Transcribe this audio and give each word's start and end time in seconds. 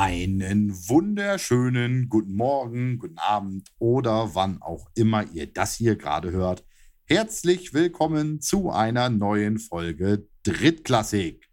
Einen 0.00 0.70
wunderschönen 0.88 2.08
guten 2.08 2.36
Morgen, 2.36 3.00
guten 3.00 3.18
Abend 3.18 3.68
oder 3.80 4.32
wann 4.36 4.62
auch 4.62 4.88
immer 4.94 5.28
ihr 5.32 5.52
das 5.52 5.74
hier 5.74 5.96
gerade 5.96 6.30
hört. 6.30 6.64
Herzlich 7.06 7.74
willkommen 7.74 8.40
zu 8.40 8.70
einer 8.70 9.10
neuen 9.10 9.58
Folge 9.58 10.28
Drittklassik. 10.44 11.48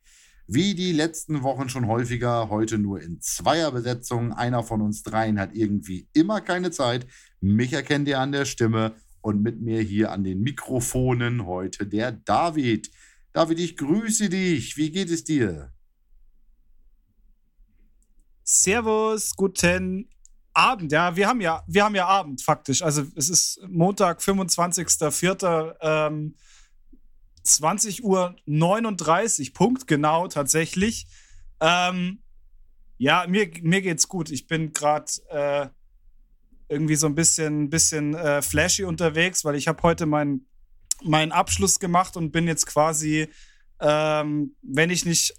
Wie 0.45 0.75
die 0.75 0.91
letzten 0.91 1.41
Wochen 1.41 1.69
schon 1.69 1.87
häufiger, 1.87 2.51
heute 2.51 2.77
nur 2.77 3.01
in 3.01 3.19
Zweierbesetzung. 3.19 4.31
Einer 4.31 4.61
von 4.61 4.83
uns 4.83 5.01
dreien 5.01 5.39
hat 5.39 5.55
irgendwie 5.55 6.07
immer 6.13 6.39
keine 6.39 6.69
Zeit. 6.69 7.07
Mich 7.41 7.73
erkennt 7.73 8.07
ihr 8.07 8.19
an 8.19 8.31
der 8.31 8.45
Stimme 8.45 8.93
und 9.21 9.41
mit 9.41 9.59
mir 9.59 9.81
hier 9.81 10.11
an 10.11 10.23
den 10.23 10.41
Mikrofonen 10.41 11.47
heute 11.47 11.87
der 11.87 12.11
David. 12.11 12.91
David, 13.33 13.59
ich 13.59 13.75
grüße 13.75 14.29
dich. 14.29 14.77
Wie 14.77 14.91
geht 14.91 15.09
es 15.09 15.23
dir? 15.23 15.74
Servus, 18.47 19.35
guten 19.35 20.07
Abend. 20.53 20.91
Ja, 20.91 21.15
wir 21.15 21.27
haben 21.27 21.41
ja, 21.41 21.63
wir 21.65 21.83
haben 21.83 21.95
ja 21.95 22.05
Abend 22.05 22.43
faktisch. 22.43 22.83
Also 22.83 23.03
es 23.15 23.29
ist 23.29 23.59
Montag, 23.67 24.21
25.04. 24.21 25.75
Ähm, 25.81 26.35
20 27.41 28.03
Uhr 28.03 28.35
39, 28.45 29.55
Punkt 29.55 29.87
genau 29.87 30.27
tatsächlich. 30.27 31.07
Ähm, 31.59 32.19
ja, 32.99 33.25
mir, 33.27 33.49
mir 33.63 33.81
geht's 33.81 34.07
gut. 34.07 34.29
Ich 34.29 34.45
bin 34.45 34.73
gerade 34.73 35.11
äh, 35.29 35.67
irgendwie 36.69 36.95
so 36.95 37.07
ein 37.07 37.15
bisschen, 37.15 37.71
bisschen 37.71 38.13
äh, 38.13 38.43
flashy 38.43 38.83
unterwegs, 38.83 39.43
weil 39.43 39.55
ich 39.55 39.67
habe 39.67 39.81
heute 39.81 40.05
meinen 40.05 40.47
meinen 41.03 41.31
Abschluss 41.31 41.79
gemacht 41.79 42.15
und 42.15 42.31
bin 42.31 42.47
jetzt 42.47 42.67
quasi, 42.67 43.27
ähm, 43.79 44.55
wenn 44.61 44.91
ich 44.91 45.03
nicht 45.03 45.33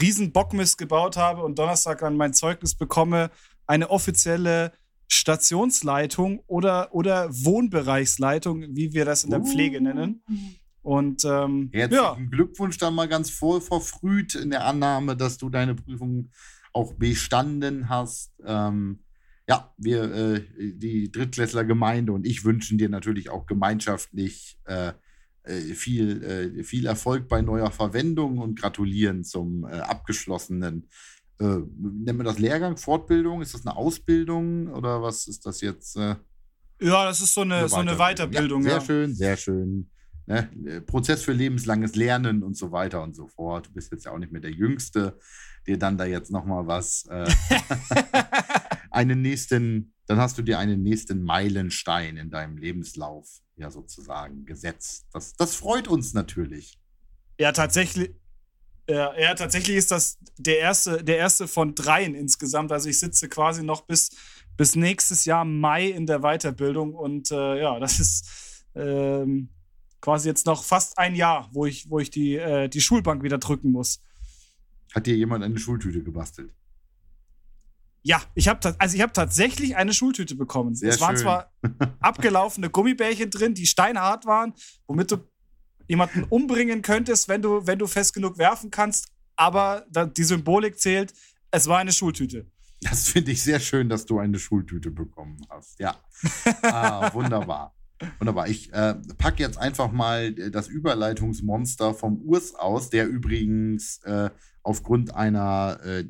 riesen 0.00 0.32
Bockmist 0.32 0.78
gebaut 0.78 1.16
habe 1.16 1.42
und 1.42 1.58
Donnerstag 1.58 1.98
dann 2.00 2.16
mein 2.16 2.32
Zeugnis 2.32 2.74
bekomme, 2.74 3.30
eine 3.66 3.90
offizielle 3.90 4.72
Stationsleitung 5.08 6.42
oder, 6.46 6.94
oder 6.94 7.28
Wohnbereichsleitung, 7.30 8.64
wie 8.76 8.92
wir 8.92 9.04
das 9.04 9.24
in 9.24 9.30
der 9.30 9.40
Pflege 9.40 9.80
nennen. 9.80 10.22
Und 10.82 11.24
ähm, 11.24 11.70
herzlichen 11.72 12.04
ja. 12.04 12.16
Glückwunsch 12.30 12.78
dann 12.78 12.94
mal 12.94 13.08
ganz 13.08 13.30
vor, 13.30 13.60
verfrüht 13.60 14.34
in 14.36 14.50
der 14.50 14.66
Annahme, 14.66 15.16
dass 15.16 15.36
du 15.36 15.50
deine 15.50 15.74
Prüfung 15.74 16.30
auch 16.72 16.94
bestanden 16.94 17.88
hast. 17.88 18.32
Ähm, 18.44 19.00
ja, 19.48 19.72
wir, 19.78 20.04
äh, 20.12 20.44
die 20.58 21.10
Drittklässler-Gemeinde 21.10 22.12
und 22.12 22.26
ich 22.26 22.44
wünschen 22.44 22.78
dir 22.78 22.88
natürlich 22.88 23.30
auch 23.30 23.46
gemeinschaftlich 23.46 24.58
äh, 24.64 24.92
viel, 25.52 26.22
äh, 26.22 26.62
viel 26.62 26.86
Erfolg 26.86 27.28
bei 27.28 27.42
neuer 27.42 27.70
Verwendung 27.70 28.38
und 28.38 28.58
gratulieren 28.58 29.24
zum 29.24 29.64
äh, 29.64 29.78
abgeschlossenen. 29.78 30.88
Äh, 31.38 31.44
nennen 31.44 32.18
wir 32.18 32.24
das 32.24 32.38
Lehrgang, 32.38 32.76
Fortbildung? 32.76 33.42
Ist 33.42 33.54
das 33.54 33.66
eine 33.66 33.76
Ausbildung 33.76 34.68
oder 34.68 35.02
was 35.02 35.26
ist 35.26 35.46
das 35.46 35.60
jetzt? 35.60 35.96
Äh? 35.96 36.16
ja, 36.80 37.04
das 37.04 37.20
ist 37.20 37.34
so 37.34 37.42
eine, 37.42 37.56
eine 37.56 37.68
so 37.68 37.76
eine 37.76 37.96
Weiterbildung. 37.96 38.62
Ja, 38.62 38.68
sehr 38.68 38.78
ja. 38.78 38.84
schön, 38.84 39.14
sehr 39.14 39.36
schön. 39.36 39.90
Ne? 40.26 40.82
Prozess 40.86 41.22
für 41.22 41.32
lebenslanges 41.32 41.94
Lernen 41.94 42.42
und 42.42 42.56
so 42.56 42.72
weiter 42.72 43.02
und 43.02 43.14
so 43.14 43.28
fort. 43.28 43.66
Du 43.66 43.72
bist 43.72 43.92
jetzt 43.92 44.06
ja 44.06 44.12
auch 44.12 44.18
nicht 44.18 44.32
mehr 44.32 44.40
der 44.40 44.50
Jüngste, 44.50 45.18
der 45.66 45.76
dann 45.76 45.96
da 45.96 46.04
jetzt 46.04 46.30
nochmal 46.30 46.66
was, 46.66 47.06
äh, 47.08 47.26
einen 48.96 49.22
nächsten, 49.22 49.94
dann 50.06 50.18
hast 50.18 50.38
du 50.38 50.42
dir 50.42 50.58
einen 50.58 50.82
nächsten 50.82 51.22
Meilenstein 51.22 52.16
in 52.16 52.30
deinem 52.30 52.56
Lebenslauf 52.56 53.42
ja 53.56 53.70
sozusagen 53.70 54.44
gesetzt. 54.44 55.06
Das, 55.12 55.34
das 55.34 55.54
freut 55.54 55.88
uns 55.88 56.14
natürlich. 56.14 56.78
Ja, 57.38 57.52
tatsächlich. 57.52 58.14
Ja, 58.88 59.18
ja, 59.18 59.34
tatsächlich 59.34 59.76
ist 59.76 59.90
das 59.90 60.18
der 60.38 60.60
erste, 60.60 61.02
der 61.02 61.18
erste 61.18 61.48
von 61.48 61.74
dreien 61.74 62.14
insgesamt. 62.14 62.70
Also 62.70 62.88
ich 62.88 63.00
sitze 63.00 63.28
quasi 63.28 63.64
noch 63.64 63.80
bis, 63.80 64.10
bis 64.56 64.76
nächstes 64.76 65.24
Jahr 65.24 65.44
Mai 65.44 65.86
in 65.86 66.06
der 66.06 66.20
Weiterbildung 66.20 66.94
und 66.94 67.32
äh, 67.32 67.60
ja, 67.60 67.80
das 67.80 67.98
ist 67.98 68.64
ähm, 68.76 69.48
quasi 70.00 70.28
jetzt 70.28 70.46
noch 70.46 70.62
fast 70.62 70.98
ein 70.98 71.16
Jahr, 71.16 71.50
wo 71.52 71.66
ich, 71.66 71.90
wo 71.90 71.98
ich 71.98 72.10
die, 72.10 72.36
äh, 72.36 72.68
die 72.68 72.80
Schulbank 72.80 73.24
wieder 73.24 73.38
drücken 73.38 73.72
muss. 73.72 74.00
Hat 74.94 75.06
dir 75.06 75.16
jemand 75.16 75.42
eine 75.42 75.58
Schultüte 75.58 76.04
gebastelt? 76.04 76.52
Ja, 78.06 78.22
ich 78.36 78.46
habe 78.46 78.76
also 78.78 78.94
ich 78.94 79.02
habe 79.02 79.12
tatsächlich 79.12 79.74
eine 79.74 79.92
Schultüte 79.92 80.36
bekommen. 80.36 80.76
Sehr 80.76 80.90
es 80.90 81.00
waren 81.00 81.16
schön. 81.16 81.24
zwar 81.24 81.50
abgelaufene 82.00 82.70
Gummibärchen 82.70 83.30
drin, 83.30 83.52
die 83.52 83.66
steinhart 83.66 84.26
waren, 84.26 84.54
womit 84.86 85.10
du 85.10 85.16
jemanden 85.88 86.22
umbringen 86.22 86.82
könntest, 86.82 87.28
wenn 87.28 87.42
du 87.42 87.66
wenn 87.66 87.80
du 87.80 87.88
fest 87.88 88.14
genug 88.14 88.38
werfen 88.38 88.70
kannst, 88.70 89.08
aber 89.34 89.86
die 90.16 90.22
Symbolik 90.22 90.78
zählt. 90.78 91.14
Es 91.50 91.66
war 91.66 91.78
eine 91.78 91.90
Schultüte. 91.90 92.46
Das 92.80 93.08
finde 93.08 93.32
ich 93.32 93.42
sehr 93.42 93.58
schön, 93.58 93.88
dass 93.88 94.06
du 94.06 94.20
eine 94.20 94.38
Schultüte 94.38 94.92
bekommen 94.92 95.44
hast. 95.50 95.80
Ja, 95.80 95.96
ah, 96.62 97.10
wunderbar. 97.12 97.74
Wunderbar. 98.20 98.46
Ich 98.46 98.72
äh, 98.72 98.94
packe 99.18 99.42
jetzt 99.42 99.58
einfach 99.58 99.90
mal 99.90 100.32
das 100.32 100.68
Überleitungsmonster 100.68 101.92
vom 101.92 102.20
Urs 102.20 102.54
aus, 102.54 102.88
der 102.88 103.08
übrigens 103.08 103.98
äh, 104.04 104.30
aufgrund 104.66 105.14
einer 105.14 105.78
äh, 105.84 106.04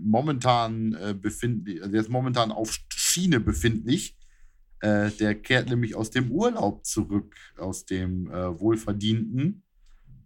momentan 0.00 0.94
äh, 0.94 1.14
befindlich, 1.14 1.82
also 1.82 1.94
ist 1.94 2.08
momentan 2.08 2.50
auf 2.50 2.74
Schiene 2.88 3.38
befindlich. 3.38 4.16
Äh, 4.80 5.10
der 5.10 5.34
kehrt 5.34 5.68
nämlich 5.68 5.94
aus 5.94 6.10
dem 6.10 6.30
Urlaub 6.30 6.86
zurück, 6.86 7.34
aus 7.58 7.84
dem 7.84 8.30
äh, 8.30 8.58
wohlverdienten. 8.58 9.62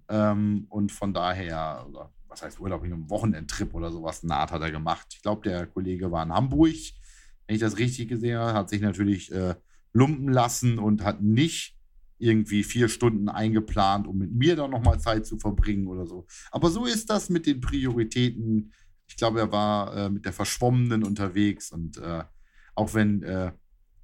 Ähm, 0.09 0.67
und 0.69 0.93
von 0.93 1.13
daher, 1.13 1.85
oder 1.89 2.13
was 2.29 2.43
heißt 2.43 2.61
Urlaub, 2.61 2.85
einem 2.85 3.11
Wochenendtrip 3.11 3.75
oder 3.75 3.91
sowas, 3.91 4.23
naht 4.23 4.53
hat 4.53 4.63
er 4.63 4.71
gemacht. 4.71 5.09
Ich 5.11 5.23
glaube, 5.23 5.49
der 5.49 5.67
Kollege 5.67 6.13
war 6.13 6.23
in 6.23 6.33
Hamburg, 6.33 6.77
wenn 7.47 7.57
ich 7.57 7.61
das 7.61 7.79
richtig 7.79 8.09
gesehen 8.09 8.39
habe, 8.39 8.57
hat 8.57 8.71
sich 8.71 8.81
natürlich 8.81 9.33
äh, 9.33 9.57
lumpen 9.93 10.29
lassen 10.29 10.79
und 10.79 11.03
hat 11.03 11.21
nicht 11.21 11.77
irgendwie 12.23 12.63
vier 12.63 12.89
Stunden 12.89 13.29
eingeplant, 13.29 14.07
um 14.07 14.17
mit 14.19 14.33
mir 14.33 14.57
dann 14.57 14.71
nochmal 14.71 15.01
Zeit 15.01 15.27
zu 15.27 15.39
verbringen 15.39 15.89
oder 15.89 16.07
so. 16.07 16.27
Aber 16.51 16.71
so 16.71 16.87
ist 16.87 17.11
das 17.11 17.29
mit 17.29 17.47
den 17.47 17.61
Prioritäten. 17.61 18.73
Ich 19.09 19.17
glaube, 19.17 19.41
er 19.41 19.53
war 19.53 19.97
äh, 19.97 20.11
mit 20.11 20.25
der 20.25 20.33
Verschwommenen 20.33 21.05
unterwegs 21.05 21.73
und 21.73 21.99
äh, 21.99 22.25
auch 22.75 22.95
wenn 22.95 23.23
äh, 23.23 23.53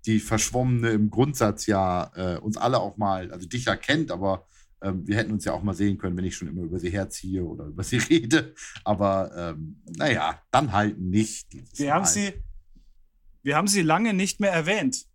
die 0.07 0.21
Verschwommene 0.21 0.91
im 0.91 1.11
Grundsatz 1.11 1.67
ja 1.67 2.11
äh, 2.15 2.39
uns 2.39 2.57
alle 2.57 2.81
auch 2.81 2.97
mal, 2.97 3.31
also 3.31 3.47
dich 3.47 3.65
ja 3.67 3.77
kennt, 3.77 4.11
aber 4.11 4.47
ähm, 4.83 5.07
wir 5.07 5.17
hätten 5.17 5.33
uns 5.33 5.45
ja 5.45 5.53
auch 5.53 5.63
mal 5.63 5.75
sehen 5.75 5.99
können, 5.99 6.17
wenn 6.17 6.25
ich 6.25 6.37
schon 6.37 6.49
immer 6.49 6.63
über 6.63 6.79
sie 6.79 6.91
herziehe 6.91 7.45
oder 7.45 7.67
über 7.67 7.83
sie 7.83 7.97
rede. 8.11 8.55
Aber 8.85 9.31
ähm, 9.37 9.83
naja, 9.97 10.43
dann 10.51 10.73
halt 10.73 10.99
nicht. 10.99 11.49
Wir 11.79 11.95
haben, 11.95 12.05
sie, 12.05 12.33
wir 13.43 13.57
haben 13.57 13.69
sie 13.69 13.83
lange 13.83 14.15
nicht 14.15 14.41
mehr 14.41 14.53
erwähnt. 14.53 15.08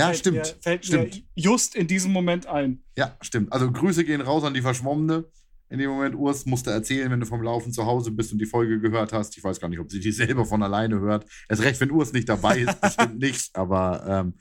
Ja, 0.00 0.06
fällt 0.06 0.18
stimmt. 0.18 0.36
Mir, 0.36 0.44
fällt 0.60 0.86
stimmt. 0.86 1.14
mir 1.14 1.22
just 1.34 1.74
in 1.74 1.86
diesem 1.86 2.12
Moment 2.12 2.46
ein. 2.46 2.82
Ja, 2.96 3.16
stimmt. 3.20 3.52
Also 3.52 3.70
Grüße 3.70 4.04
gehen 4.04 4.20
raus 4.20 4.44
an 4.44 4.54
die 4.54 4.62
Verschwommene. 4.62 5.24
In 5.68 5.78
dem 5.78 5.90
Moment, 5.90 6.16
Urs 6.16 6.46
musste 6.46 6.70
erzählen, 6.72 7.10
wenn 7.12 7.20
du 7.20 7.26
vom 7.26 7.42
Laufen 7.42 7.72
zu 7.72 7.86
Hause 7.86 8.10
bist 8.10 8.32
und 8.32 8.40
die 8.40 8.46
Folge 8.46 8.80
gehört 8.80 9.12
hast. 9.12 9.36
Ich 9.38 9.44
weiß 9.44 9.60
gar 9.60 9.68
nicht, 9.68 9.78
ob 9.78 9.88
sie 9.90 10.00
die 10.00 10.10
selber 10.10 10.44
von 10.44 10.62
alleine 10.64 10.98
hört. 10.98 11.26
Erst 11.48 11.62
recht, 11.62 11.80
wenn 11.80 11.92
Urs 11.92 12.12
nicht 12.12 12.28
dabei 12.28 12.58
ist, 12.58 12.80
bestimmt 12.80 13.20
nicht. 13.20 13.54
Aber 13.54 14.04
ähm, 14.06 14.34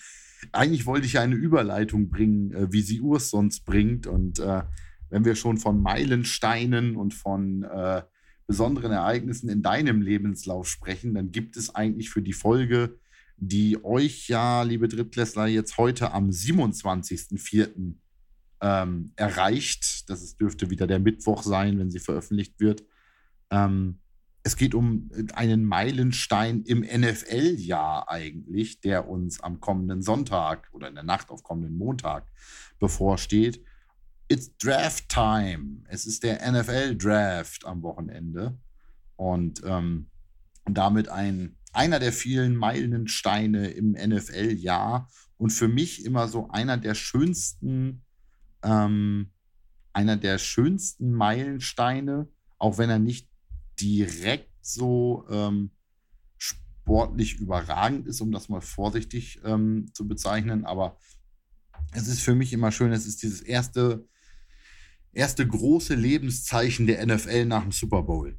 eigentlich 0.52 0.88
wollte 0.88 1.06
ich 1.06 1.14
ja 1.14 1.22
eine 1.22 1.36
Überleitung 1.36 2.09
bringen, 2.09 2.52
äh, 2.53 2.72
wie 2.72 2.81
sie 2.81 3.02
Urs 3.02 3.30
sonst 3.30 3.64
bringt. 3.66 4.08
Und 4.08 4.40
äh, 4.40 4.64
wenn 5.09 5.24
wir 5.24 5.36
schon 5.36 5.58
von 5.58 5.81
Meilensteinen 5.81 6.96
und 6.96 7.14
von 7.14 7.64
äh, 7.64 8.02
besonderen 8.47 8.91
Ereignissen 8.91 9.50
in 9.50 9.62
deinem 9.62 10.02
Lebenslauf 10.02 10.68
sprechen, 10.68 11.14
dann 11.14 11.31
gibt 11.31 11.58
es 11.58 11.76
eigentlich 11.76 12.09
für 12.09 12.24
die 12.24 12.34
Folge 12.34 12.97
die 13.41 13.83
euch 13.83 14.27
ja, 14.27 14.63
liebe 14.63 14.88
Drittklässler, 14.88 15.47
jetzt 15.47 15.77
heute 15.77 16.11
am 16.11 16.29
27.04. 16.29 17.95
Ähm, 18.61 19.14
erreicht. 19.16 20.09
Das 20.09 20.22
ist, 20.22 20.41
dürfte 20.41 20.69
wieder 20.69 20.85
der 20.85 20.99
Mittwoch 20.99 21.43
sein, 21.43 21.79
wenn 21.79 21.90
sie 21.90 21.99
veröffentlicht 21.99 22.59
wird. 22.59 22.84
Ähm, 23.52 23.99
es 24.43 24.55
geht 24.55 24.73
um 24.73 25.09
einen 25.34 25.64
Meilenstein 25.64 26.64
im 26.64 26.81
NFL-Jahr 26.81 28.09
eigentlich, 28.09 28.81
der 28.81 29.08
uns 29.08 29.40
am 29.41 29.59
kommenden 29.59 30.02
Sonntag 30.02 30.69
oder 30.73 30.87
in 30.87 30.96
der 30.96 31.03
Nacht 31.03 31.29
auf 31.29 31.43
kommenden 31.43 31.78
Montag 31.78 32.25
bevorsteht. 32.79 33.64
It's 34.28 34.55
Draft 34.58 35.09
Time. 35.09 35.84
Es 35.87 36.05
ist 36.05 36.23
der 36.23 36.40
NFL-Draft 36.52 37.66
am 37.66 37.81
Wochenende. 37.81 38.58
Und 39.16 39.61
ähm, 39.66 40.08
damit 40.66 41.09
ein 41.09 41.55
einer 41.71 41.99
der 41.99 42.13
vielen 42.13 42.55
Meilensteine 42.55 43.69
im 43.71 43.91
NFL-Jahr 43.91 45.09
und 45.37 45.51
für 45.51 45.67
mich 45.67 46.05
immer 46.05 46.27
so 46.27 46.49
einer 46.49 46.77
der 46.77 46.95
schönsten, 46.95 48.03
ähm, 48.63 49.31
einer 49.93 50.17
der 50.17 50.37
schönsten 50.37 51.11
Meilensteine, 51.11 52.27
auch 52.57 52.77
wenn 52.77 52.89
er 52.89 52.99
nicht 52.99 53.29
direkt 53.79 54.49
so 54.61 55.25
ähm, 55.29 55.71
sportlich 56.37 57.39
überragend 57.39 58.07
ist, 58.07 58.21
um 58.21 58.31
das 58.31 58.49
mal 58.49 58.61
vorsichtig 58.61 59.39
ähm, 59.43 59.91
zu 59.93 60.07
bezeichnen, 60.07 60.66
aber 60.66 60.97
es 61.91 62.07
ist 62.07 62.21
für 62.21 62.35
mich 62.35 62.53
immer 62.53 62.71
schön, 62.71 62.91
es 62.91 63.05
ist 63.05 63.23
dieses 63.23 63.41
erste, 63.41 64.07
erste 65.11 65.47
große 65.47 65.95
Lebenszeichen 65.95 66.87
der 66.87 67.05
NFL 67.05 67.45
nach 67.45 67.63
dem 67.63 67.71
Super 67.71 68.03
Bowl. 68.03 68.37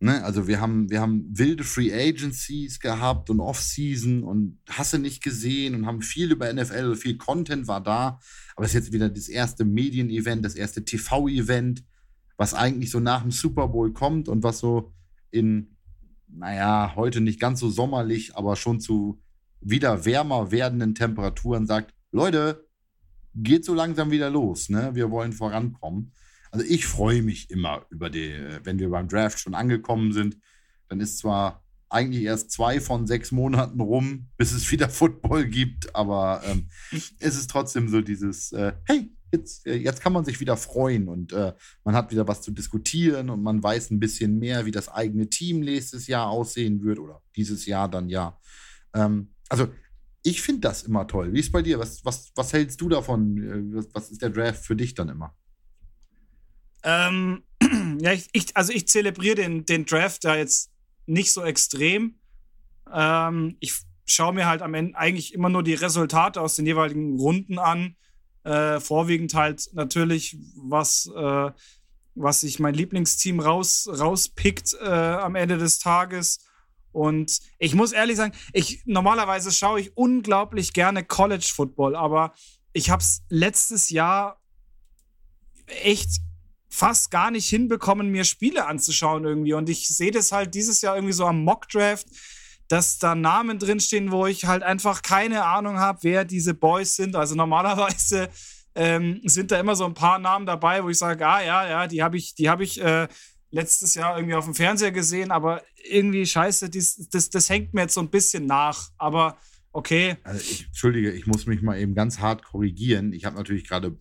Ne? 0.00 0.22
Also 0.24 0.46
wir 0.46 0.60
haben, 0.60 0.90
wir 0.90 1.00
haben 1.00 1.26
wilde 1.30 1.64
Free 1.64 1.92
Agencies 1.92 2.80
gehabt 2.80 3.30
und 3.30 3.40
Off-Season 3.40 4.22
und 4.22 4.58
hasse 4.68 4.98
nicht 4.98 5.22
gesehen 5.22 5.74
und 5.74 5.86
haben 5.86 6.02
viel 6.02 6.32
über 6.32 6.52
NFL, 6.52 6.96
viel 6.96 7.16
Content 7.16 7.68
war 7.68 7.82
da. 7.82 8.18
Aber 8.56 8.64
es 8.64 8.74
ist 8.74 8.86
jetzt 8.86 8.92
wieder 8.92 9.08
das 9.08 9.28
erste 9.28 9.64
Medien-Event, 9.64 10.44
das 10.44 10.54
erste 10.54 10.84
TV-Event, 10.84 11.84
was 12.36 12.54
eigentlich 12.54 12.90
so 12.90 13.00
nach 13.00 13.22
dem 13.22 13.30
Super 13.30 13.68
Bowl 13.68 13.92
kommt 13.92 14.28
und 14.28 14.42
was 14.42 14.58
so 14.58 14.92
in, 15.30 15.76
naja, 16.28 16.92
heute 16.96 17.20
nicht 17.20 17.40
ganz 17.40 17.60
so 17.60 17.70
sommerlich, 17.70 18.36
aber 18.36 18.56
schon 18.56 18.80
zu 18.80 19.20
wieder 19.60 20.04
wärmer 20.04 20.50
werdenden 20.50 20.94
Temperaturen 20.94 21.66
sagt, 21.66 21.94
Leute, 22.12 22.68
geht 23.34 23.64
so 23.64 23.74
langsam 23.74 24.10
wieder 24.10 24.30
los, 24.30 24.68
ne? 24.68 24.94
Wir 24.94 25.10
wollen 25.10 25.32
vorankommen. 25.32 26.12
Also 26.54 26.66
ich 26.68 26.86
freue 26.86 27.20
mich 27.20 27.50
immer 27.50 27.84
über 27.90 28.10
die, 28.10 28.32
wenn 28.62 28.78
wir 28.78 28.88
beim 28.88 29.08
Draft 29.08 29.40
schon 29.40 29.56
angekommen 29.56 30.12
sind, 30.12 30.38
dann 30.88 31.00
ist 31.00 31.18
zwar 31.18 31.64
eigentlich 31.88 32.22
erst 32.22 32.52
zwei 32.52 32.80
von 32.80 33.08
sechs 33.08 33.32
Monaten 33.32 33.80
rum, 33.80 34.28
bis 34.36 34.52
es 34.52 34.70
wieder 34.70 34.88
Football 34.88 35.46
gibt, 35.46 35.96
aber 35.96 36.42
ähm, 36.46 36.68
es 37.18 37.36
ist 37.36 37.50
trotzdem 37.50 37.88
so 37.88 38.02
dieses, 38.02 38.52
äh, 38.52 38.72
hey, 38.84 39.10
jetzt, 39.32 39.66
äh, 39.66 39.74
jetzt 39.74 40.00
kann 40.00 40.12
man 40.12 40.24
sich 40.24 40.38
wieder 40.38 40.56
freuen 40.56 41.08
und 41.08 41.32
äh, 41.32 41.54
man 41.82 41.96
hat 41.96 42.12
wieder 42.12 42.28
was 42.28 42.40
zu 42.40 42.52
diskutieren 42.52 43.30
und 43.30 43.42
man 43.42 43.60
weiß 43.60 43.90
ein 43.90 43.98
bisschen 43.98 44.38
mehr, 44.38 44.64
wie 44.64 44.70
das 44.70 44.88
eigene 44.88 45.28
Team 45.28 45.58
nächstes 45.58 46.06
Jahr 46.06 46.28
aussehen 46.28 46.84
wird 46.84 47.00
oder 47.00 47.20
dieses 47.34 47.66
Jahr 47.66 47.88
dann 47.88 48.08
ja. 48.08 48.38
Ähm, 48.94 49.30
also 49.48 49.66
ich 50.22 50.40
finde 50.40 50.60
das 50.60 50.84
immer 50.84 51.08
toll. 51.08 51.32
Wie 51.32 51.40
ist 51.40 51.46
es 51.46 51.52
bei 51.52 51.62
dir? 51.62 51.80
Was, 51.80 52.04
was, 52.04 52.30
was 52.36 52.52
hältst 52.52 52.80
du 52.80 52.88
davon? 52.88 53.74
Äh, 53.76 53.84
was 53.92 54.12
ist 54.12 54.22
der 54.22 54.30
Draft 54.30 54.64
für 54.64 54.76
dich 54.76 54.94
dann 54.94 55.08
immer? 55.08 55.34
Ähm, 56.84 57.42
ja, 58.00 58.12
ich, 58.12 58.28
ich, 58.32 58.56
also 58.56 58.72
ich 58.72 58.86
zelebriere 58.86 59.36
den, 59.36 59.64
den 59.64 59.86
Draft 59.86 60.24
da 60.24 60.36
jetzt 60.36 60.70
nicht 61.06 61.32
so 61.32 61.42
extrem. 61.42 62.18
Ähm, 62.92 63.56
ich 63.60 63.74
schaue 64.06 64.34
mir 64.34 64.46
halt 64.46 64.62
am 64.62 64.74
Ende 64.74 64.96
eigentlich 64.96 65.34
immer 65.34 65.48
nur 65.48 65.62
die 65.62 65.74
Resultate 65.74 66.40
aus 66.40 66.56
den 66.56 66.66
jeweiligen 66.66 67.18
Runden 67.18 67.58
an. 67.58 67.96
Äh, 68.44 68.78
vorwiegend 68.80 69.32
halt 69.34 69.70
natürlich, 69.72 70.36
was, 70.54 71.10
äh, 71.16 71.50
was 72.14 72.40
sich 72.40 72.60
mein 72.60 72.74
Lieblingsteam 72.74 73.40
raus, 73.40 73.88
rauspickt 73.90 74.76
äh, 74.80 74.86
am 74.86 75.34
Ende 75.34 75.56
des 75.56 75.78
Tages. 75.78 76.40
Und 76.92 77.40
ich 77.58 77.74
muss 77.74 77.92
ehrlich 77.92 78.16
sagen, 78.16 78.34
ich 78.52 78.82
normalerweise 78.84 79.50
schaue 79.50 79.80
ich 79.80 79.96
unglaublich 79.96 80.74
gerne 80.74 81.04
College 81.04 81.50
Football, 81.52 81.96
aber 81.96 82.34
ich 82.72 82.90
habe 82.90 83.02
es 83.02 83.22
letztes 83.30 83.90
Jahr 83.90 84.40
echt 85.66 86.20
fast 86.74 87.12
gar 87.12 87.30
nicht 87.30 87.48
hinbekommen, 87.48 88.10
mir 88.10 88.24
Spiele 88.24 88.66
anzuschauen 88.66 89.24
irgendwie. 89.24 89.54
Und 89.54 89.68
ich 89.68 89.86
sehe 89.86 90.10
das 90.10 90.32
halt 90.32 90.54
dieses 90.54 90.80
Jahr 90.80 90.96
irgendwie 90.96 91.12
so 91.12 91.24
am 91.24 91.44
Mockdraft, 91.44 92.08
dass 92.66 92.98
da 92.98 93.14
Namen 93.14 93.60
drinstehen, 93.60 94.10
wo 94.10 94.26
ich 94.26 94.46
halt 94.46 94.64
einfach 94.64 95.02
keine 95.02 95.44
Ahnung 95.44 95.78
habe, 95.78 96.00
wer 96.02 96.24
diese 96.24 96.52
Boys 96.52 96.96
sind. 96.96 97.14
Also 97.14 97.36
normalerweise 97.36 98.28
ähm, 98.74 99.20
sind 99.24 99.52
da 99.52 99.60
immer 99.60 99.76
so 99.76 99.84
ein 99.84 99.94
paar 99.94 100.18
Namen 100.18 100.46
dabei, 100.46 100.82
wo 100.82 100.88
ich 100.88 100.98
sage, 100.98 101.24
ah 101.24 101.40
ja, 101.42 101.68
ja, 101.68 101.86
die 101.86 102.02
habe 102.02 102.16
ich, 102.16 102.34
die 102.34 102.50
habe 102.50 102.64
ich 102.64 102.80
äh, 102.80 103.06
letztes 103.52 103.94
Jahr 103.94 104.16
irgendwie 104.16 104.34
auf 104.34 104.46
dem 104.46 104.56
Fernseher 104.56 104.90
gesehen, 104.90 105.30
aber 105.30 105.62
irgendwie 105.88 106.26
scheiße, 106.26 106.70
dies, 106.70 107.08
das, 107.08 107.30
das 107.30 107.48
hängt 107.50 107.72
mir 107.72 107.82
jetzt 107.82 107.94
so 107.94 108.00
ein 108.00 108.10
bisschen 108.10 108.46
nach. 108.46 108.88
Aber 108.98 109.38
okay. 109.70 110.16
Also 110.24 110.40
ich, 110.40 110.66
Entschuldige, 110.66 111.12
ich 111.12 111.28
muss 111.28 111.46
mich 111.46 111.62
mal 111.62 111.78
eben 111.78 111.94
ganz 111.94 112.18
hart 112.18 112.42
korrigieren. 112.42 113.12
Ich 113.12 113.24
habe 113.24 113.36
natürlich 113.36 113.68
gerade 113.68 113.96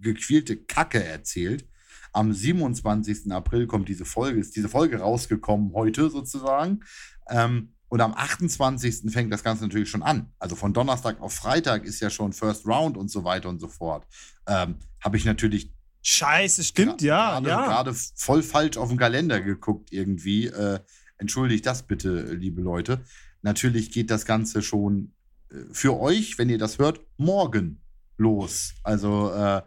gequälte 0.00 0.56
Kacke 0.56 1.04
erzählt. 1.04 1.68
Am 2.16 2.32
27. 2.32 3.30
April 3.30 3.66
kommt 3.66 3.90
diese 3.90 4.06
Folge, 4.06 4.40
ist 4.40 4.56
diese 4.56 4.70
Folge 4.70 5.00
rausgekommen 5.00 5.74
heute 5.74 6.08
sozusagen. 6.08 6.80
Ähm, 7.28 7.74
und 7.88 8.00
am 8.00 8.14
28. 8.14 9.12
fängt 9.12 9.30
das 9.30 9.44
Ganze 9.44 9.64
natürlich 9.64 9.90
schon 9.90 10.02
an. 10.02 10.32
Also 10.38 10.56
von 10.56 10.72
Donnerstag 10.72 11.20
auf 11.20 11.34
Freitag 11.34 11.84
ist 11.84 12.00
ja 12.00 12.08
schon 12.08 12.32
First 12.32 12.66
Round 12.66 12.96
und 12.96 13.10
so 13.10 13.24
weiter 13.24 13.50
und 13.50 13.60
so 13.60 13.68
fort. 13.68 14.06
Ähm, 14.46 14.76
Habe 15.04 15.18
ich 15.18 15.26
natürlich. 15.26 15.74
Scheiße, 16.00 16.64
stimmt, 16.64 17.02
ja. 17.02 17.32
Gerade, 17.32 17.48
ja. 17.50 17.66
gerade 17.66 17.94
voll 18.14 18.42
falsch 18.42 18.78
auf 18.78 18.88
den 18.88 18.96
Kalender 18.96 19.42
geguckt 19.42 19.92
irgendwie. 19.92 20.46
Äh, 20.46 20.80
entschuldigt 21.18 21.66
das 21.66 21.82
bitte, 21.82 22.32
liebe 22.32 22.62
Leute. 22.62 23.04
Natürlich 23.42 23.92
geht 23.92 24.10
das 24.10 24.24
Ganze 24.24 24.62
schon 24.62 25.12
äh, 25.50 25.56
für 25.70 26.00
euch, 26.00 26.38
wenn 26.38 26.48
ihr 26.48 26.58
das 26.58 26.78
hört, 26.78 27.00
morgen 27.18 27.82
los. 28.16 28.72
Also 28.84 29.32
äh, 29.34 29.60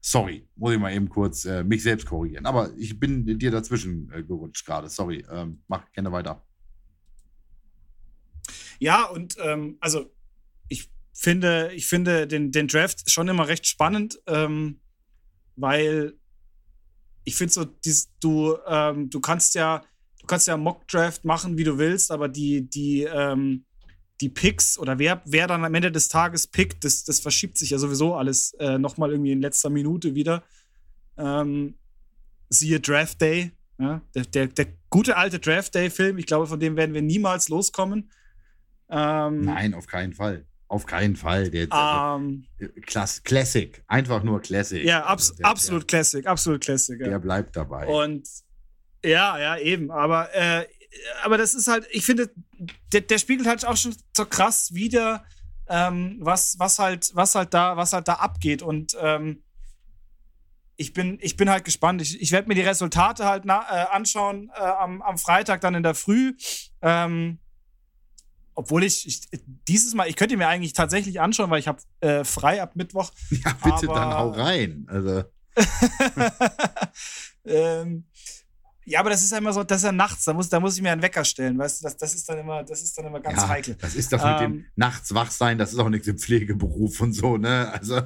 Sorry, 0.00 0.48
muss 0.56 0.72
ich 0.72 0.78
mal 0.78 0.94
eben 0.94 1.08
kurz 1.10 1.44
äh, 1.44 1.62
mich 1.62 1.82
selbst 1.82 2.06
korrigieren. 2.06 2.46
Aber 2.46 2.72
ich 2.78 2.98
bin 2.98 3.38
dir 3.38 3.50
dazwischen 3.50 4.10
äh, 4.12 4.22
gerutscht 4.22 4.64
gerade. 4.64 4.88
Sorry, 4.88 5.24
ähm, 5.30 5.62
mach 5.68 5.90
gerne 5.92 6.10
weiter. 6.10 6.46
Ja, 8.78 9.04
und 9.04 9.36
ähm, 9.42 9.76
also 9.80 10.10
ich 10.68 10.90
finde, 11.12 11.70
ich 11.74 11.86
finde 11.86 12.26
den, 12.26 12.50
den 12.50 12.66
Draft 12.66 13.10
schon 13.10 13.28
immer 13.28 13.46
recht 13.46 13.66
spannend, 13.66 14.18
ähm, 14.26 14.80
weil 15.56 16.14
ich 17.24 17.36
finde 17.36 17.52
so, 17.52 17.64
dies, 17.64 18.10
du, 18.20 18.56
ähm, 18.66 19.10
du 19.10 19.20
kannst 19.20 19.54
ja, 19.54 19.84
du 20.18 20.26
kannst 20.26 20.48
ja 20.48 20.56
Mock-Draft 20.56 21.26
machen, 21.26 21.58
wie 21.58 21.64
du 21.64 21.76
willst, 21.76 22.10
aber 22.10 22.28
die, 22.28 22.68
die, 22.68 23.02
ähm, 23.02 23.66
die 24.20 24.28
Picks 24.28 24.78
oder 24.78 24.98
wer, 24.98 25.22
wer 25.24 25.46
dann 25.46 25.64
am 25.64 25.74
Ende 25.74 25.90
des 25.90 26.08
Tages 26.08 26.46
pickt, 26.46 26.84
das, 26.84 27.04
das 27.04 27.20
verschiebt 27.20 27.56
sich 27.58 27.70
ja 27.70 27.78
sowieso 27.78 28.14
alles 28.14 28.52
äh, 28.58 28.78
nochmal 28.78 29.10
irgendwie 29.12 29.32
in 29.32 29.40
letzter 29.40 29.70
Minute 29.70 30.14
wieder. 30.14 30.42
Ähm, 31.16 31.74
siehe 32.48 32.80
Draft 32.80 33.20
Day, 33.20 33.52
ja? 33.78 34.02
der, 34.14 34.24
der, 34.26 34.46
der 34.48 34.66
gute 34.90 35.16
alte 35.16 35.38
Draft 35.38 35.74
Day-Film, 35.74 36.18
ich 36.18 36.26
glaube, 36.26 36.46
von 36.46 36.60
dem 36.60 36.76
werden 36.76 36.94
wir 36.94 37.02
niemals 37.02 37.48
loskommen. 37.48 38.10
Ähm, 38.90 39.44
Nein, 39.44 39.74
auf 39.74 39.86
keinen 39.86 40.12
Fall. 40.12 40.44
Auf 40.68 40.86
keinen 40.86 41.16
Fall. 41.16 41.50
Der, 41.50 41.64
um, 41.64 42.44
also, 42.60 42.72
Klass, 42.82 43.22
Classic. 43.24 43.82
Einfach 43.88 44.22
nur 44.22 44.40
Classic. 44.40 44.84
Ja, 44.84 45.04
abs 45.04 45.32
also 45.32 45.42
absolut 45.42 45.88
Classic. 45.88 46.26
Absolut 46.26 46.60
Classic. 46.60 47.00
Ja. 47.00 47.08
Der 47.08 47.18
bleibt 47.18 47.56
dabei. 47.56 47.86
Und 47.86 48.28
ja, 49.04 49.38
ja, 49.38 49.56
eben. 49.58 49.90
Aber 49.90 50.32
äh, 50.32 50.66
aber 51.22 51.38
das 51.38 51.54
ist 51.54 51.68
halt, 51.68 51.86
ich 51.90 52.04
finde, 52.04 52.30
der, 52.92 53.02
der 53.02 53.18
spiegelt 53.18 53.48
halt 53.48 53.64
auch 53.64 53.76
schon 53.76 53.94
so 54.16 54.24
krass 54.24 54.74
wieder, 54.74 55.24
ähm, 55.68 56.18
was, 56.20 56.58
was 56.58 56.78
halt, 56.78 57.10
was 57.14 57.34
halt 57.34 57.54
da, 57.54 57.76
was 57.76 57.92
halt 57.92 58.08
da 58.08 58.14
abgeht. 58.14 58.62
Und 58.62 58.96
ähm, 59.00 59.42
ich 60.76 60.92
bin, 60.92 61.18
ich 61.20 61.36
bin 61.36 61.50
halt 61.50 61.64
gespannt. 61.64 62.02
Ich, 62.02 62.20
ich 62.20 62.32
werde 62.32 62.48
mir 62.48 62.54
die 62.54 62.62
Resultate 62.62 63.24
halt 63.26 63.44
na, 63.44 63.60
äh, 63.70 63.86
anschauen 63.90 64.50
äh, 64.54 64.60
am, 64.60 65.02
am 65.02 65.18
Freitag 65.18 65.60
dann 65.60 65.74
in 65.74 65.82
der 65.82 65.94
Früh. 65.94 66.34
Ähm, 66.82 67.38
obwohl 68.54 68.84
ich, 68.84 69.06
ich, 69.06 69.20
dieses 69.68 69.94
Mal, 69.94 70.08
ich 70.08 70.16
könnte 70.16 70.36
mir 70.36 70.48
eigentlich 70.48 70.72
tatsächlich 70.72 71.20
anschauen, 71.20 71.50
weil 71.50 71.60
ich 71.60 71.68
habe 71.68 71.80
äh, 72.00 72.24
frei 72.24 72.62
ab 72.62 72.76
Mittwoch. 72.76 73.12
Ja, 73.30 73.52
bitte 73.62 73.88
aber, 73.88 73.94
dann 73.94 74.14
hau 74.14 74.30
rein. 74.30 74.86
Also. 74.88 75.24
ähm, 77.44 78.04
ja, 78.90 78.98
aber 79.00 79.10
das 79.10 79.22
ist 79.22 79.30
ja 79.30 79.38
immer 79.38 79.52
so, 79.52 79.62
das 79.62 79.78
ist 79.78 79.84
ja 79.84 79.92
nachts, 79.92 80.24
da 80.24 80.32
muss, 80.32 80.48
da 80.48 80.58
muss 80.58 80.74
ich 80.74 80.82
mir 80.82 80.90
einen 80.90 81.00
Wecker 81.00 81.24
stellen, 81.24 81.56
weißt 81.56 81.80
du, 81.80 81.84
das, 81.84 81.96
das 81.96 82.14
ist 82.14 82.28
dann 82.28 82.38
immer, 82.38 82.64
das 82.64 82.82
ist 82.82 82.98
dann 82.98 83.06
immer 83.06 83.20
ganz 83.20 83.42
ja, 83.42 83.48
heikel. 83.48 83.76
Das 83.80 83.94
ist 83.94 84.12
das 84.12 84.22
ähm, 84.22 84.30
mit 84.30 84.40
dem 84.40 84.52
ähm, 84.52 84.64
nachts 84.74 85.14
wach 85.14 85.30
sein, 85.30 85.58
das 85.58 85.72
ist 85.72 85.78
auch 85.78 85.88
nichts 85.88 86.08
im 86.08 86.18
Pflegeberuf 86.18 87.00
und 87.00 87.12
so, 87.12 87.36
ne? 87.36 87.70
Also. 87.72 87.98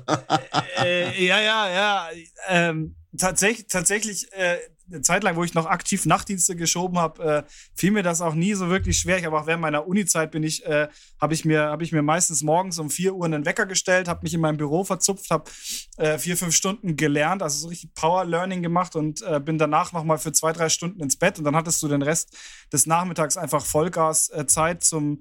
äh, 0.82 1.08
äh 1.08 1.26
ja, 1.26 1.40
ja, 1.40 1.70
ja. 1.70 2.08
Ähm, 2.48 2.96
tatsächlich, 3.16 3.66
tatsächlich, 3.68 4.30
äh, 4.32 4.58
eine 4.88 5.02
Zeit 5.02 5.22
lang, 5.24 5.36
wo 5.36 5.44
ich 5.44 5.54
noch 5.54 5.66
aktiv 5.66 6.06
Nachtdienste 6.06 6.56
geschoben 6.56 6.98
habe, 6.98 7.22
äh, 7.22 7.42
fiel 7.74 7.90
mir 7.90 8.02
das 8.02 8.20
auch 8.20 8.34
nie 8.34 8.54
so 8.54 8.68
wirklich 8.68 8.98
schwer. 8.98 9.18
Ich 9.18 9.24
habe 9.24 9.38
auch 9.38 9.46
während 9.46 9.62
meiner 9.62 9.86
Uni-Zeit 9.86 10.30
bin 10.30 10.42
ich, 10.42 10.64
äh, 10.66 10.88
habe 11.20 11.34
ich 11.34 11.44
mir, 11.44 11.62
habe 11.62 11.82
ich 11.82 11.92
mir 11.92 12.02
meistens 12.02 12.42
morgens 12.42 12.78
um 12.78 12.90
4 12.90 13.14
Uhr 13.14 13.24
einen 13.24 13.44
Wecker 13.44 13.66
gestellt, 13.66 14.08
habe 14.08 14.20
mich 14.22 14.34
in 14.34 14.40
meinem 14.40 14.56
Büro 14.56 14.84
verzupft, 14.84 15.30
habe 15.30 15.50
äh, 15.96 16.18
vier, 16.18 16.36
fünf 16.36 16.54
Stunden 16.54 16.96
gelernt, 16.96 17.42
also 17.42 17.58
so 17.58 17.68
richtig 17.68 17.94
Power 17.94 18.24
Learning 18.24 18.62
gemacht 18.62 18.96
und 18.96 19.22
äh, 19.22 19.40
bin 19.40 19.58
danach 19.58 19.92
nochmal 19.92 20.18
für 20.18 20.32
zwei, 20.32 20.52
drei 20.52 20.68
Stunden 20.68 21.00
ins 21.00 21.16
Bett 21.16 21.38
und 21.38 21.44
dann 21.44 21.56
hattest 21.56 21.82
du 21.82 21.88
den 21.88 22.02
Rest 22.02 22.36
des 22.72 22.86
Nachmittags 22.86 23.36
einfach 23.36 23.64
Vollgas-Zeit 23.64 24.76
äh, 24.76 24.80
zum 24.80 25.20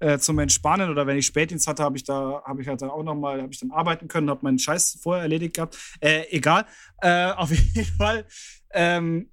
äh, 0.00 0.18
zum 0.18 0.38
Entspannen 0.38 0.90
oder 0.90 1.06
wenn 1.06 1.16
ich 1.16 1.26
Spätdienst 1.26 1.66
hatte, 1.66 1.82
habe 1.82 1.96
ich 1.96 2.04
da 2.04 2.42
habe 2.44 2.60
ich 2.60 2.68
halt 2.68 2.82
auch 2.82 3.02
noch 3.02 3.14
mal 3.14 3.40
habe 3.40 3.52
ich 3.52 3.60
dann 3.60 3.70
arbeiten 3.70 4.08
können, 4.08 4.28
habe 4.28 4.40
meinen 4.42 4.58
Scheiß 4.58 4.98
vorher 5.02 5.22
erledigt 5.22 5.54
gehabt. 5.54 5.78
Äh, 6.00 6.24
egal, 6.30 6.66
äh, 7.00 7.30
auf 7.30 7.50
jeden 7.74 7.84
Fall. 7.96 8.26
Ähm, 8.74 9.30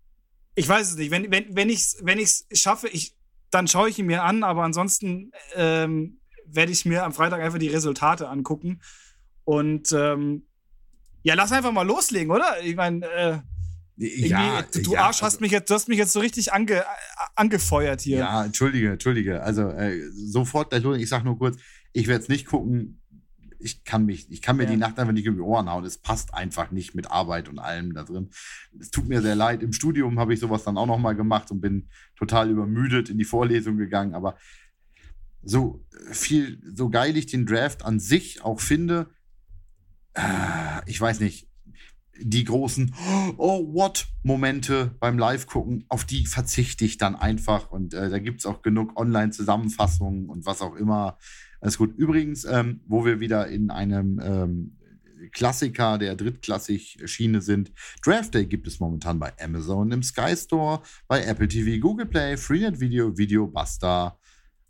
ich 0.55 0.67
weiß 0.67 0.91
es 0.91 0.97
nicht. 0.97 1.11
Wenn 1.11 1.31
wenn 1.31 1.55
wenn 1.55 1.69
ich 1.69 1.95
wenn 2.01 2.19
ich 2.19 2.43
es 2.49 2.59
schaffe, 2.59 2.87
ich 2.87 3.15
dann 3.49 3.67
schaue 3.67 3.89
ich 3.89 3.99
ihn 3.99 4.05
mir 4.05 4.23
an, 4.23 4.43
aber 4.43 4.63
ansonsten 4.63 5.31
ähm, 5.55 6.19
werde 6.45 6.71
ich 6.71 6.85
mir 6.85 7.03
am 7.03 7.13
Freitag 7.13 7.41
einfach 7.41 7.59
die 7.59 7.67
Resultate 7.67 8.29
angucken 8.29 8.81
und 9.43 9.91
ähm, 9.91 10.47
ja, 11.23 11.35
lass 11.35 11.51
einfach 11.51 11.71
mal 11.71 11.85
loslegen, 11.85 12.31
oder? 12.31 12.61
Ich 12.63 12.75
meine, 12.75 13.05
äh, 13.05 13.39
ja, 13.97 14.63
du, 14.63 14.81
du 14.81 14.93
ja, 14.93 15.03
Arsch 15.03 15.21
hast 15.21 15.35
also, 15.35 15.41
mich 15.41 15.51
jetzt, 15.51 15.69
du 15.69 15.75
hast 15.75 15.87
mich 15.87 15.97
jetzt 15.97 16.13
so 16.13 16.19
richtig 16.19 16.53
ange, 16.53 16.83
angefeuert 17.35 18.01
hier. 18.01 18.19
Ja, 18.19 18.45
entschuldige, 18.45 18.93
entschuldige. 18.93 19.43
Also 19.43 19.69
äh, 19.69 20.01
sofort 20.11 20.71
gleich 20.71 20.81
los. 20.81 20.97
Ich 20.97 21.09
sag 21.09 21.23
nur 21.23 21.37
kurz, 21.37 21.57
ich 21.93 22.07
werde 22.07 22.23
es 22.23 22.29
nicht 22.29 22.47
gucken. 22.47 23.00
Ich 23.61 23.83
kann 23.83 24.05
mich, 24.05 24.29
ich 24.31 24.41
kann 24.41 24.57
mir 24.57 24.63
Ja. 24.63 24.69
die 24.71 24.77
Nacht 24.77 24.97
einfach 24.99 25.13
nicht 25.13 25.27
um 25.29 25.35
die 25.35 25.41
Ohren 25.41 25.69
hauen. 25.69 25.85
Es 25.85 25.97
passt 25.97 26.33
einfach 26.33 26.71
nicht 26.71 26.95
mit 26.95 27.09
Arbeit 27.11 27.49
und 27.49 27.59
allem 27.59 27.93
da 27.93 28.03
drin. 28.03 28.29
Es 28.79 28.91
tut 28.91 29.07
mir 29.07 29.21
sehr 29.21 29.35
leid. 29.35 29.63
Im 29.63 29.73
Studium 29.73 30.19
habe 30.19 30.33
ich 30.33 30.39
sowas 30.39 30.63
dann 30.63 30.77
auch 30.77 30.87
noch 30.87 30.97
mal 30.99 31.15
gemacht 31.15 31.51
und 31.51 31.61
bin 31.61 31.89
total 32.15 32.49
übermüdet 32.49 33.09
in 33.09 33.17
die 33.17 33.23
Vorlesung 33.25 33.77
gegangen. 33.77 34.13
Aber 34.15 34.37
so 35.43 35.83
viel, 36.11 36.61
so 36.75 36.89
geil 36.89 37.17
ich 37.17 37.25
den 37.25 37.45
Draft 37.45 37.83
an 37.83 37.99
sich 37.99 38.43
auch 38.43 38.59
finde, 38.59 39.09
äh, 40.13 40.21
ich 40.85 40.99
weiß 40.99 41.19
nicht, 41.19 41.47
die 42.23 42.43
großen 42.43 42.93
Oh, 43.37 43.73
what 43.73 44.07
Momente 44.21 44.95
beim 44.99 45.17
Live-Gucken, 45.17 45.85
auf 45.89 46.05
die 46.05 46.27
verzichte 46.27 46.85
ich 46.85 46.97
dann 46.97 47.15
einfach. 47.15 47.71
Und 47.71 47.93
äh, 47.95 48.09
da 48.09 48.19
gibt 48.19 48.41
es 48.41 48.45
auch 48.45 48.61
genug 48.61 48.95
Online-Zusammenfassungen 48.99 50.29
und 50.29 50.45
was 50.45 50.61
auch 50.61 50.75
immer. 50.75 51.17
Alles 51.61 51.77
gut. 51.77 51.95
Übrigens, 51.95 52.43
ähm, 52.43 52.81
wo 52.87 53.05
wir 53.05 53.19
wieder 53.19 53.47
in 53.47 53.69
einem 53.69 54.19
ähm, 54.23 54.77
Klassiker 55.31 55.97
der 55.97 56.15
drittklassig 56.15 56.97
Schiene 57.05 57.41
sind. 57.41 57.71
Draft 58.03 58.33
Day 58.33 58.45
gibt 58.45 58.67
es 58.67 58.79
momentan 58.79 59.19
bei 59.19 59.31
Amazon 59.39 59.91
im 59.91 60.03
Sky 60.03 60.35
Store, 60.35 60.81
bei 61.07 61.23
Apple 61.23 61.47
TV, 61.47 61.79
Google 61.79 62.07
Play, 62.07 62.35
Freenet 62.37 62.79
Video, 62.79 63.15
Video 63.15 63.47
Basta, 63.47 64.17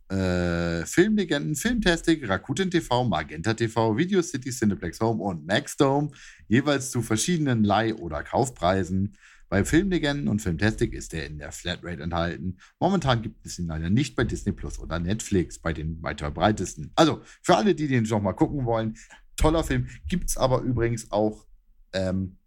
äh, 0.10 0.86
Filmlegenden, 0.86 1.56
Filmtastic, 1.56 2.28
Rakuten 2.28 2.70
TV, 2.70 3.06
Magenta 3.06 3.54
TV, 3.54 3.96
Video 3.96 4.22
City, 4.22 4.52
Cineplex 4.52 5.00
Home 5.00 5.24
und 5.24 5.48
Maxdome, 5.48 6.12
jeweils 6.50 6.92
zu 6.92 7.02
verschiedenen 7.02 7.64
Leih- 7.64 7.96
oder 7.96 8.22
Kaufpreisen. 8.22 9.14
Bei 9.52 9.66
Filmlegenden 9.66 10.30
und 10.30 10.42
Filmtastic 10.42 10.94
ist 10.94 11.14
er 11.14 11.26
in 11.26 11.38
der 11.38 11.52
Flatrate 11.52 12.02
enthalten. 12.02 12.58
Momentan 12.80 13.22
gibt 13.22 13.46
es 13.46 13.60
ihn 13.60 13.68
leider 13.68 13.90
nicht 13.90 14.16
bei 14.16 14.24
Disney 14.24 14.54
Plus 14.54 14.80
oder 14.80 14.98
Netflix, 14.98 15.60
bei 15.60 15.74
den 15.74 16.02
weiter 16.02 16.32
breitesten. 16.32 16.94
Also, 16.96 17.20
für 17.42 17.58
alle, 17.58 17.76
die 17.76 17.90
den 17.90 18.06
noch 18.06 18.22
mal 18.22 18.32
gucken 18.32 18.66
wollen, 18.66 18.96
toller 19.36 19.66
Film. 19.66 19.90
Gibt 20.08 20.30
es 20.30 20.38
aber 20.38 20.62
übrigens 20.62 21.12
auch 21.12 21.46
ähm, 21.92 22.38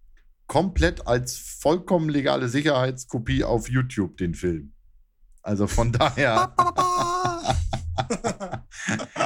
komplett 0.46 1.06
als 1.06 1.36
vollkommen 1.36 2.08
legale 2.08 2.48
Sicherheitskopie 2.48 3.44
auf 3.44 3.68
YouTube, 3.68 4.16
den 4.16 4.34
Film. 4.34 4.72
Also 5.42 5.66
von 5.66 5.92
daher. 5.92 6.56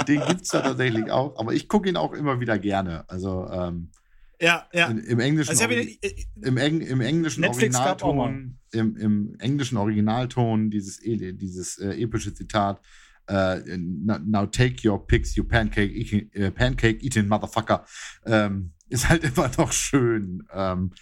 den 0.08 0.26
gibt 0.26 0.42
es 0.42 0.50
ja 0.50 0.62
tatsächlich 0.62 1.12
auch, 1.12 1.38
aber 1.38 1.54
ich 1.54 1.68
gucke 1.68 1.88
ihn 1.88 1.96
auch 1.96 2.12
immer 2.12 2.40
wieder 2.40 2.58
gerne. 2.58 3.08
Also 3.08 3.48
ähm, 3.52 3.92
Ja, 4.40 4.68
ja. 4.72 4.86
in, 4.88 4.98
im 4.98 5.18
englischen, 5.20 5.50
Also 5.50 5.64
ich 5.64 5.70
Origi- 6.00 6.26
ihn- 6.36 6.44
im, 6.44 6.56
Eng, 6.56 6.80
im 6.80 7.00
englischen 7.00 7.40
Netflix 7.40 7.74
Originalton, 7.76 8.58
im, 8.72 8.96
im 8.96 9.34
englischen 9.40 9.76
Originalton 9.76 10.70
dieses, 10.70 11.00
dieses 11.00 11.78
äh, 11.78 12.00
epische 12.00 12.32
Zitat. 12.34 12.80
Äh, 13.26 13.76
now, 13.76 14.46
take 14.46 14.88
your 14.88 15.06
picks, 15.06 15.34
you 15.36 15.44
pancake 15.44 15.92
eating, 15.92 16.30
äh, 16.32 16.50
pancake 16.50 17.02
eating 17.04 17.26
motherfucker. 17.28 17.84
Ähm, 18.24 18.72
ist 18.88 19.08
halt 19.08 19.24
immer 19.36 19.50
noch 19.58 19.72
schön. 19.72 20.44
Ähm, 20.52 20.92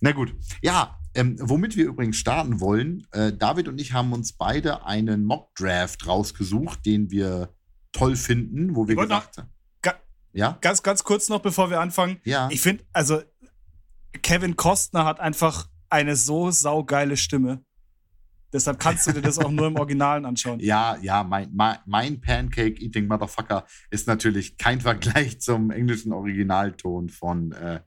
na 0.00 0.12
gut. 0.12 0.34
Ja, 0.62 0.98
ähm, 1.14 1.36
womit 1.40 1.76
wir 1.76 1.86
übrigens 1.86 2.16
starten 2.16 2.60
wollen, 2.60 3.06
äh, 3.12 3.32
David 3.32 3.68
und 3.68 3.80
ich 3.80 3.92
haben 3.92 4.12
uns 4.12 4.32
beide 4.32 4.84
einen 4.84 5.24
Mock-Draft 5.24 6.06
rausgesucht, 6.06 6.84
den 6.86 7.10
wir 7.10 7.54
toll 7.92 8.16
finden, 8.16 8.74
wo 8.74 8.88
wir 8.88 8.94
noch- 8.96 9.02
gesagt 9.04 9.38
haben. 9.38 9.48
Ja, 10.36 10.58
ganz, 10.60 10.82
ganz 10.82 11.02
kurz 11.02 11.28
noch, 11.28 11.40
bevor 11.40 11.70
wir 11.70 11.80
anfangen. 11.80 12.20
ja. 12.24 12.48
Ich 12.50 12.60
finde, 12.60 12.84
also 12.92 13.22
Kevin 14.22 14.56
Costner 14.56 15.04
hat 15.04 15.20
einfach 15.20 15.68
eine 15.88 16.16
so 16.16 16.50
saugeile 16.50 17.16
Stimme. 17.16 17.62
Deshalb 18.52 18.78
kannst 18.78 19.06
du 19.06 19.12
dir 19.12 19.22
das 19.22 19.38
auch 19.38 19.50
nur 19.50 19.66
im 19.66 19.76
Originalen 19.78 20.24
anschauen. 20.24 20.60
Ja, 20.60 20.96
ja, 21.02 21.24
mein, 21.24 21.50
mein, 21.52 21.78
mein 21.84 22.20
Pancake 22.20 22.80
Eating 22.80 23.06
Motherfucker 23.06 23.66
ist 23.90 24.06
natürlich 24.06 24.56
kein 24.56 24.80
Vergleich 24.80 25.40
zum 25.40 25.70
englischen 25.70 26.12
Originalton 26.12 27.08
von, 27.08 27.52
äh, 27.52 27.80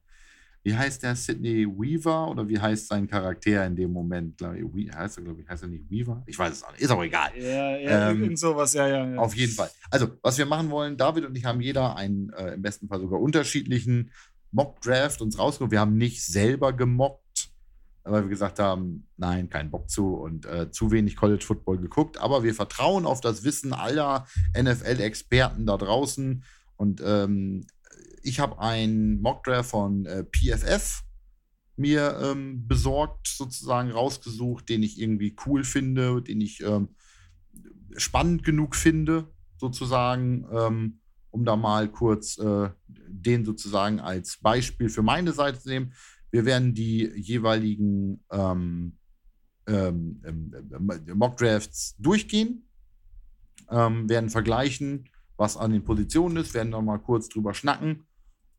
wie 0.69 0.75
heißt 0.75 1.01
der, 1.01 1.15
Sidney 1.15 1.65
Weaver 1.67 2.29
oder 2.29 2.47
wie 2.47 2.59
heißt 2.59 2.87
sein 2.89 3.07
Charakter 3.07 3.65
in 3.65 3.75
dem 3.75 3.91
Moment? 3.91 4.37
Glaub 4.37 4.53
ich, 4.53 4.63
We- 4.63 4.95
heißt 4.95 5.17
er, 5.17 5.23
glaube 5.23 5.41
ich, 5.41 5.49
heißt 5.49 5.63
er 5.63 5.69
nicht 5.69 5.89
Weaver? 5.89 6.21
Ich 6.27 6.37
weiß 6.37 6.51
es 6.53 6.63
auch 6.63 6.71
nicht, 6.71 6.81
ist 6.81 6.91
auch 6.91 7.01
egal. 7.03 7.31
Ja, 7.37 7.75
ja, 7.77 8.11
Ähm, 8.11 8.35
sowas, 8.37 8.73
ja, 8.73 8.87
ja. 8.87 9.09
ja. 9.13 9.17
Auf 9.17 9.35
jeden 9.35 9.51
Fall. 9.53 9.69
Also, 9.89 10.09
was 10.21 10.37
wir 10.37 10.45
machen 10.45 10.69
wollen, 10.69 10.95
David 10.95 11.25
und 11.25 11.35
ich 11.35 11.45
haben 11.45 11.59
jeder 11.61 11.95
einen 11.95 12.29
äh, 12.33 12.53
im 12.53 12.61
besten 12.61 12.87
Fall 12.87 12.99
sogar 12.99 13.19
unterschiedlichen 13.19 14.11
Mock-Draft 14.51 15.21
uns 15.21 15.39
rausgeholt. 15.39 15.71
Wir 15.71 15.79
haben 15.79 15.97
nicht 15.97 16.23
selber 16.23 16.71
gemockt, 16.73 17.49
weil 18.03 18.23
wir 18.23 18.29
gesagt 18.29 18.59
haben, 18.59 19.07
nein, 19.17 19.49
kein 19.49 19.71
Bock 19.71 19.89
zu 19.89 20.15
und 20.15 20.45
äh, 20.45 20.69
zu 20.71 20.91
wenig 20.91 21.15
College 21.15 21.43
Football 21.45 21.77
geguckt. 21.79 22.17
Aber 22.19 22.43
wir 22.43 22.53
vertrauen 22.53 23.05
auf 23.05 23.21
das 23.21 23.43
Wissen 23.43 23.73
aller 23.73 24.27
NFL-Experten 24.55 25.65
da 25.65 25.77
draußen. 25.77 26.43
Und 26.77 27.01
ähm, 27.05 27.65
ich 28.23 28.39
habe 28.39 28.59
einen 28.59 29.21
Mock-Draft 29.21 29.69
von 29.69 30.05
äh, 30.05 30.23
PFF 30.23 31.03
mir 31.75 32.19
ähm, 32.21 32.67
besorgt, 32.67 33.27
sozusagen 33.27 33.91
rausgesucht, 33.91 34.67
den 34.67 34.83
ich 34.83 34.99
irgendwie 34.99 35.35
cool 35.45 35.63
finde, 35.63 36.21
den 36.21 36.41
ich 36.41 36.61
ähm, 36.61 36.89
spannend 37.95 38.43
genug 38.43 38.75
finde, 38.75 39.31
sozusagen, 39.57 40.45
ähm, 40.51 40.99
um 41.31 41.45
da 41.45 41.55
mal 41.55 41.89
kurz 41.89 42.37
äh, 42.37 42.69
den 42.87 43.45
sozusagen 43.45 43.99
als 43.99 44.37
Beispiel 44.41 44.89
für 44.89 45.03
meine 45.03 45.31
Seite 45.31 45.59
zu 45.59 45.69
nehmen. 45.69 45.93
Wir 46.31 46.45
werden 46.45 46.73
die 46.73 47.11
jeweiligen 47.15 48.23
ähm, 48.31 48.97
ähm, 49.67 50.21
ähm, 50.25 50.53
Mock-Drafts 51.15 51.95
durchgehen, 51.97 52.65
werden 53.71 54.31
vergleichen, 54.31 55.09
was 55.37 55.55
an 55.55 55.71
den 55.71 55.83
Positionen 55.83 56.37
ist, 56.37 56.55
werden 56.55 56.69
noch 56.69 56.81
mal 56.81 56.97
kurz 56.97 57.29
drüber 57.29 57.53
schnacken 57.53 58.07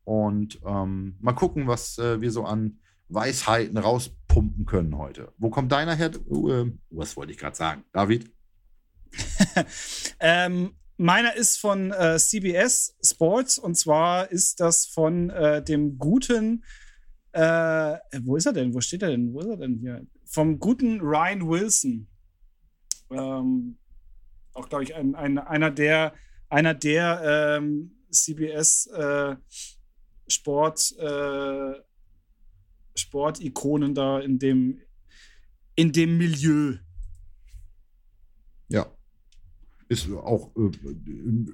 und 0.03 0.59
ähm, 0.65 1.17
mal 1.19 1.33
gucken, 1.33 1.67
was 1.67 1.97
äh, 1.97 2.21
wir 2.21 2.31
so 2.31 2.43
an 2.43 2.79
Weisheiten 3.09 3.77
rauspumpen 3.77 4.65
können 4.65 4.97
heute. 4.97 5.33
Wo 5.37 5.49
kommt 5.49 5.71
deiner 5.71 5.95
her? 5.95 6.11
Äh, 6.11 6.71
was 6.89 7.17
wollte 7.17 7.31
ich 7.31 7.37
gerade 7.37 7.55
sagen? 7.55 7.83
David? 7.93 8.31
Ähm, 10.23 10.75
meiner 10.97 11.35
ist 11.35 11.57
von 11.57 11.91
äh, 11.91 12.19
CBS 12.19 12.95
Sports 13.03 13.57
und 13.57 13.75
zwar 13.75 14.31
ist 14.31 14.59
das 14.59 14.85
von 14.85 15.31
äh, 15.31 15.63
dem 15.63 15.97
guten, 15.97 16.63
äh, 17.31 17.97
wo 18.21 18.35
ist 18.35 18.45
er 18.45 18.53
denn? 18.53 18.71
Wo 18.75 18.81
steht 18.81 19.01
er 19.01 19.09
denn? 19.09 19.33
Wo 19.33 19.39
ist 19.39 19.47
er 19.47 19.57
denn 19.57 19.79
hier? 19.79 20.05
Vom 20.25 20.59
guten 20.59 21.01
Ryan 21.01 21.49
Wilson. 21.49 22.07
Ähm, 23.09 23.79
auch, 24.53 24.69
glaube 24.69 24.83
ich, 24.83 24.93
ein, 24.93 25.15
ein, 25.15 25.39
einer 25.39 25.71
der, 25.71 26.13
einer 26.49 26.75
der 26.75 27.57
ähm, 27.57 28.05
CBS 28.11 28.85
äh, 28.87 29.35
Sport, 30.31 30.97
äh, 30.97 31.73
Sportikonen 32.95 33.93
da 33.93 34.19
in 34.19 34.39
dem, 34.39 34.81
in 35.75 35.91
dem 35.91 36.17
Milieu. 36.17 36.77
Ja. 38.69 38.87
Ist 39.87 40.09
auch, 40.11 40.55
äh, 40.55 40.71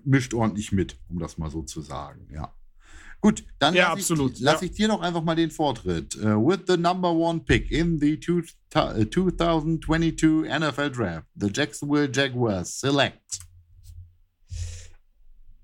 mischt 0.03 0.34
ordentlich 0.34 0.72
mit, 0.72 0.98
um 1.10 1.19
das 1.19 1.38
mal 1.38 1.50
so 1.50 1.63
zu 1.63 1.81
sagen, 1.81 2.27
ja. 2.31 2.53
Gut, 3.19 3.43
dann 3.57 3.74
Ja, 3.74 3.89
lass 3.89 4.00
absolut, 4.00 4.34
Ich, 4.34 4.39
lass 4.41 4.62
ja. 4.62 4.67
ich 4.67 4.74
dir 4.74 4.88
doch 4.89 5.01
einfach 5.01 5.24
mal 5.24 5.36
den 5.36 5.50
Vortritt. 5.50 6.15
Uh, 6.17 6.38
with 6.38 6.60
the 6.67 6.77
number 6.77 7.12
one 7.12 7.39
pick 7.39 7.72
in 7.72 8.00
the 8.00 8.19
two, 8.19 8.43
uh, 8.75 9.03
2022 9.03 10.46
NFL 10.48 10.91
Draft, 10.91 11.27
the 11.36 11.50
Jacksonville 11.51 12.10
Jaguars 12.13 12.79
select. 12.79 13.39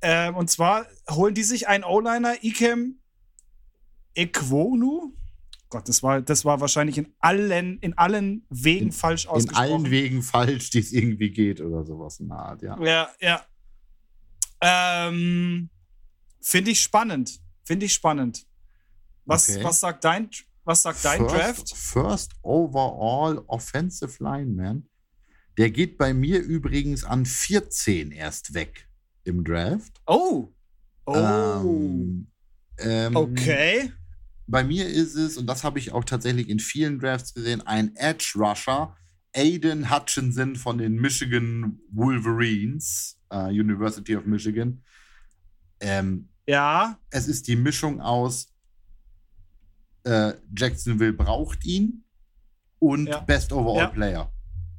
Ähm, 0.02 0.36
und 0.36 0.50
zwar 0.50 0.88
holen 1.10 1.34
die 1.34 1.44
sich 1.44 1.68
einen 1.68 1.84
O-Liner, 1.84 2.44
Ikem 2.44 3.00
Ekwonu. 4.16 5.14
Gott, 5.70 5.90
das 5.90 6.04
war, 6.04 6.22
das 6.22 6.46
war 6.46 6.60
wahrscheinlich 6.62 6.98
in 7.00 7.14
allen, 7.20 7.80
in 7.80 7.98
allen 7.98 8.46
Wegen 8.50 8.88
In- 8.88 8.92
falsch 8.92 9.26
In 9.26 9.32
ausgesprochen. 9.32 9.64
allen 9.72 9.90
Wegen 9.92 10.22
falsch, 10.22 10.70
die 10.70 10.80
es 10.80 10.92
irgendwie 10.92 11.32
geht 11.32 11.62
oder 11.62 11.84
sowas 11.84 12.20
in 12.20 12.28
der 12.30 12.38
Art, 12.38 12.62
ja. 12.62 12.80
Ja, 12.80 13.10
ja. 13.20 13.46
Ähm, 14.62 15.70
Finde 16.42 16.72
ich 16.72 16.80
spannend. 16.82 17.40
Finde 17.64 17.86
ich 17.86 17.94
spannend. 17.94 18.46
Was, 19.26 19.50
Okay. 19.50 19.64
was 19.64 19.80
sagt 19.80 20.04
dein, 20.04 20.30
was 20.66 20.82
sagt 20.84 21.04
dein 21.06 21.20
first, 21.22 21.34
Draft? 21.36 21.76
First 21.76 22.32
overall 22.42 23.42
offensive 23.48 24.22
lineman. 24.24 24.88
Der 25.58 25.70
geht 25.72 25.98
bei 25.98 26.14
mir 26.14 26.42
übrigens 26.42 27.04
an 27.04 27.26
14 27.26 28.12
erst 28.12 28.54
weg 28.54 28.88
im 29.24 29.44
Draft. 29.44 30.02
Oh. 30.08 30.50
Oh. 31.06 31.14
Ähm, 31.16 32.28
ähm, 32.80 33.16
okay. 33.16 33.92
Bei 34.54 34.64
mir 34.64 34.88
ist 34.88 35.16
es, 35.16 35.36
und 35.38 35.48
das 35.48 35.64
habe 35.64 35.80
ich 35.80 35.94
auch 35.94 36.04
tatsächlich 36.04 36.48
in 36.48 36.60
vielen 36.60 37.00
Drafts 37.00 37.34
gesehen, 37.34 37.62
ein 37.66 37.96
Edge 37.96 38.34
Rusher, 38.36 38.96
Aiden 39.36 39.90
Hutchinson 39.90 40.56
von 40.56 40.78
den 40.78 40.94
Michigan 40.94 41.80
Wolverines, 41.90 43.18
äh, 43.32 43.48
University 43.48 44.16
of 44.16 44.28
Michigan. 44.28 44.84
Ähm, 45.80 46.30
Ja. 46.48 47.00
es 47.10 47.28
ist 47.28 47.48
die 47.48 47.56
Mischung 47.56 48.00
aus 48.00 48.54
äh, 50.04 50.34
Jacksonville 50.56 51.14
braucht 51.14 51.66
ihn 51.66 52.04
und 52.78 53.08
Ja. 53.08 53.22
Best 53.22 53.52
Overall 53.54 53.78
Ja. 53.86 53.88
Player. 53.88 54.32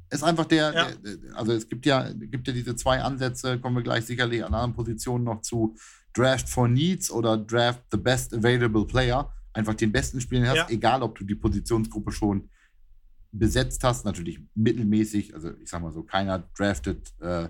Ist 0.09 0.23
einfach 0.23 0.45
der, 0.45 0.73
Ja. 0.73 0.87
der, 0.91 1.35
also 1.35 1.51
es 1.51 1.67
gibt 1.67 1.85
ja, 1.85 2.13
gibt 2.13 2.47
ja 2.47 2.53
diese 2.53 2.77
zwei 2.77 3.01
Ansätze, 3.01 3.59
kommen 3.59 3.75
wir 3.75 3.83
gleich 3.83 4.05
sicherlich 4.05 4.41
an 4.45 4.53
anderen 4.53 4.73
Positionen 4.73 5.25
noch 5.25 5.41
zu. 5.41 5.75
Draft 6.13 6.47
for 6.47 6.69
Needs 6.69 7.11
oder 7.11 7.35
Draft 7.37 7.81
the 7.91 7.97
Best 7.97 8.33
Available 8.33 8.85
Player, 8.87 9.33
einfach 9.55 9.73
den 9.73 9.91
besten 9.91 10.21
Spieler 10.21 10.47
hast, 10.49 10.55
Ja. 10.57 10.67
egal 10.69 11.01
ob 11.03 11.17
du 11.17 11.25
die 11.25 11.35
Positionsgruppe 11.35 12.11
schon 12.11 12.49
besetzt 13.31 13.83
hast, 13.83 14.05
natürlich 14.05 14.39
mittelmäßig, 14.53 15.33
also 15.33 15.51
ich 15.61 15.69
sag 15.69 15.81
mal 15.81 15.91
so, 15.91 16.03
keiner 16.03 16.47
draftet 16.57 17.11
äh, 17.19 17.25
einen 17.25 17.49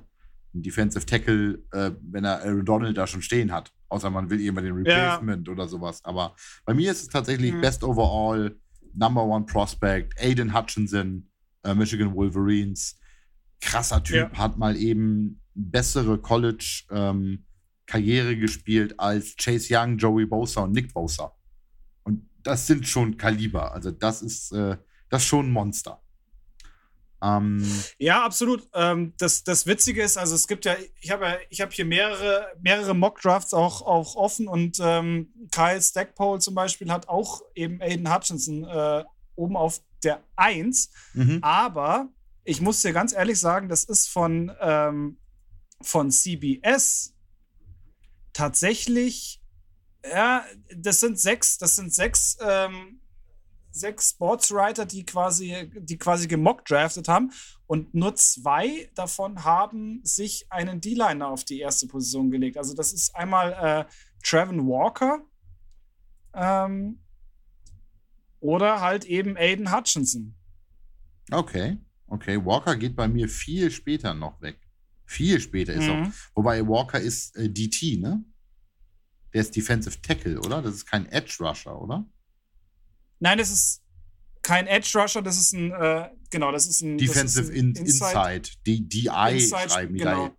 Defensive 0.63 1.05
Tackle, 1.05 1.61
äh, 1.71 1.91
wenn 2.01 2.23
er 2.23 2.41
Aaron 2.43 2.65
Donald 2.65 2.97
da 2.97 3.05
schon 3.05 3.21
stehen 3.21 3.51
hat. 3.51 3.71
Außer 3.89 4.09
man 4.09 4.29
will 4.29 4.39
irgendwann 4.39 4.63
den 4.65 4.85
Ja. 4.85 5.15
Replacement 5.15 5.49
oder 5.49 5.67
sowas. 5.67 6.03
Aber 6.05 6.35
bei 6.65 6.73
mir 6.73 6.91
ist 6.91 7.01
es 7.03 7.09
tatsächlich 7.09 7.53
Mhm. 7.53 7.61
Best 7.61 7.83
Overall, 7.83 8.55
Number 8.93 9.23
One 9.25 9.45
Prospect, 9.45 10.17
Aiden 10.19 10.53
Hutchinson, 10.57 11.29
äh, 11.63 11.75
Michigan 11.75 12.13
Wolverines. 12.15 12.97
Krasser 13.61 14.01
Typ, 14.03 14.15
Ja. 14.15 14.31
hat 14.37 14.57
mal 14.57 14.75
eben 14.77 15.39
bessere 15.53 16.17
College-Karriere 16.17 18.37
gespielt 18.37 18.99
als 18.99 19.35
Chase 19.37 19.67
Young, 19.71 19.97
Joey 19.97 20.25
Bosa 20.25 20.61
und 20.63 20.71
Nick 20.73 20.93
Bosa. 20.93 21.31
Das 22.45 22.67
sind 22.67 22.87
schon 22.87 23.17
Kaliber. 23.17 23.73
Also 23.73 23.91
das 23.91 24.21
ist, 24.21 24.53
äh, 24.53 24.77
das 25.09 25.23
ist 25.23 25.27
schon 25.27 25.47
ein 25.47 25.51
Monster. 25.51 26.01
Ähm, 27.21 27.65
Ja, 27.97 28.23
absolut. 28.23 28.67
Ähm, 28.73 29.13
das, 29.17 29.43
das 29.43 29.65
Witzige 29.65 30.03
ist, 30.03 30.17
also 30.17 30.35
es 30.35 30.47
gibt 30.47 30.65
ja, 30.65 30.75
ich 31.01 31.11
habe 31.11 31.25
ja, 31.25 31.37
ich 31.49 31.59
habe 31.61 31.71
hier 31.71 31.85
mehrere, 31.85 32.47
mehrere 32.61 32.93
Mock-Drafts 32.93 33.53
auch, 33.53 33.81
auch 33.81 34.15
offen 34.15 34.47
und 34.47 34.77
ähm, 34.79 35.33
Kyle 35.51 35.81
Stackpole 35.81 36.39
zum 36.39 36.55
Beispiel 36.55 36.91
hat 36.91 37.07
auch 37.07 37.41
eben 37.55 37.81
Aiden 37.81 38.13
Hutchinson 38.13 38.63
äh, 38.63 39.03
oben 39.35 39.57
auf 39.57 39.81
der 40.03 40.21
1. 40.35 40.91
mhm. 41.13 41.39
Aber 41.41 42.09
ich 42.43 42.61
muss 42.61 42.81
dir 42.81 42.93
ganz 42.93 43.11
ehrlich 43.11 43.39
sagen, 43.39 43.69
das 43.69 43.85
ist 43.85 44.07
von, 44.07 44.51
ähm, 44.61 45.17
von 45.81 46.11
CBS 46.11 47.15
tatsächlich, 48.33 49.41
ja, 50.11 50.45
das 50.75 50.99
sind 50.99 51.19
sechs, 51.19 51.57
das 51.57 51.75
sind 51.75 51.93
sechs, 51.93 52.37
ähm, 52.41 53.01
sechs 53.71 54.11
Sportswriter, 54.11 54.85
die 54.85 55.05
quasi, 55.05 55.69
die 55.75 55.97
quasi 55.97 56.27
gemockt 56.27 56.69
draftet 56.71 57.07
haben. 57.07 57.31
Und 57.67 57.93
nur 57.93 58.15
zwei 58.15 58.89
davon 58.95 59.43
haben 59.43 60.01
sich 60.03 60.45
einen 60.49 60.79
D-Liner 60.81 61.27
auf 61.27 61.43
die 61.43 61.59
erste 61.59 61.87
Position 61.87 62.31
gelegt. 62.31 62.57
Also 62.57 62.73
das 62.73 62.93
ist 62.93 63.15
einmal 63.15 63.53
äh, 63.53 63.91
Trevin 64.23 64.67
Walker 64.67 65.19
ähm, 66.33 66.99
oder 68.39 68.81
halt 68.81 69.05
eben 69.05 69.35
Aiden 69.37 69.75
Hutchinson. 69.75 70.35
Okay, 71.31 71.77
okay. 72.07 72.43
Walker 72.45 72.75
geht 72.75 72.95
bei 72.95 73.07
mir 73.07 73.27
viel 73.27 73.71
später 73.71 74.13
noch 74.13 74.41
weg. 74.41 74.59
Viel 75.05 75.39
später 75.39 75.73
ist 75.73 75.87
Mhm. 75.87 75.91
auch. 76.07 76.07
Wobei 76.35 76.65
Walker 76.67 76.99
ist 76.99 77.35
äh, 77.35 77.49
DT, 77.49 77.99
ne? 77.99 78.23
Der 79.35 79.41
ist 79.41 79.55
Defensive 79.55 80.01
Tackle, 80.01 80.39
oder? 80.39 80.61
Das 80.61 80.73
ist 80.73 80.85
kein 80.85 81.05
Edge 81.07 81.35
Rusher, 81.41 81.79
oder? 81.79 82.05
Nein, 83.19 83.37
das 83.37 83.51
ist 83.51 83.83
kein 84.41 84.65
Edge 84.65 84.89
Rusher, 84.97 85.21
das 85.21 85.37
ist 85.37 85.51
ein, 85.53 85.71
äh, 85.73 86.09
genau, 86.29 86.51
das 86.53 86.67
ist 86.67 86.81
ein 86.81 86.97
Defensive 86.97 87.43
ist 87.43 87.49
in, 87.49 87.71
ein 87.71 87.85
Inside. 87.85 88.49
Die 88.65 88.87
DI 88.87 89.09
Inside, 89.33 89.69
schreiben 89.69 89.93
die 89.93 89.99
genau. 89.99 90.27
da. 90.29 90.35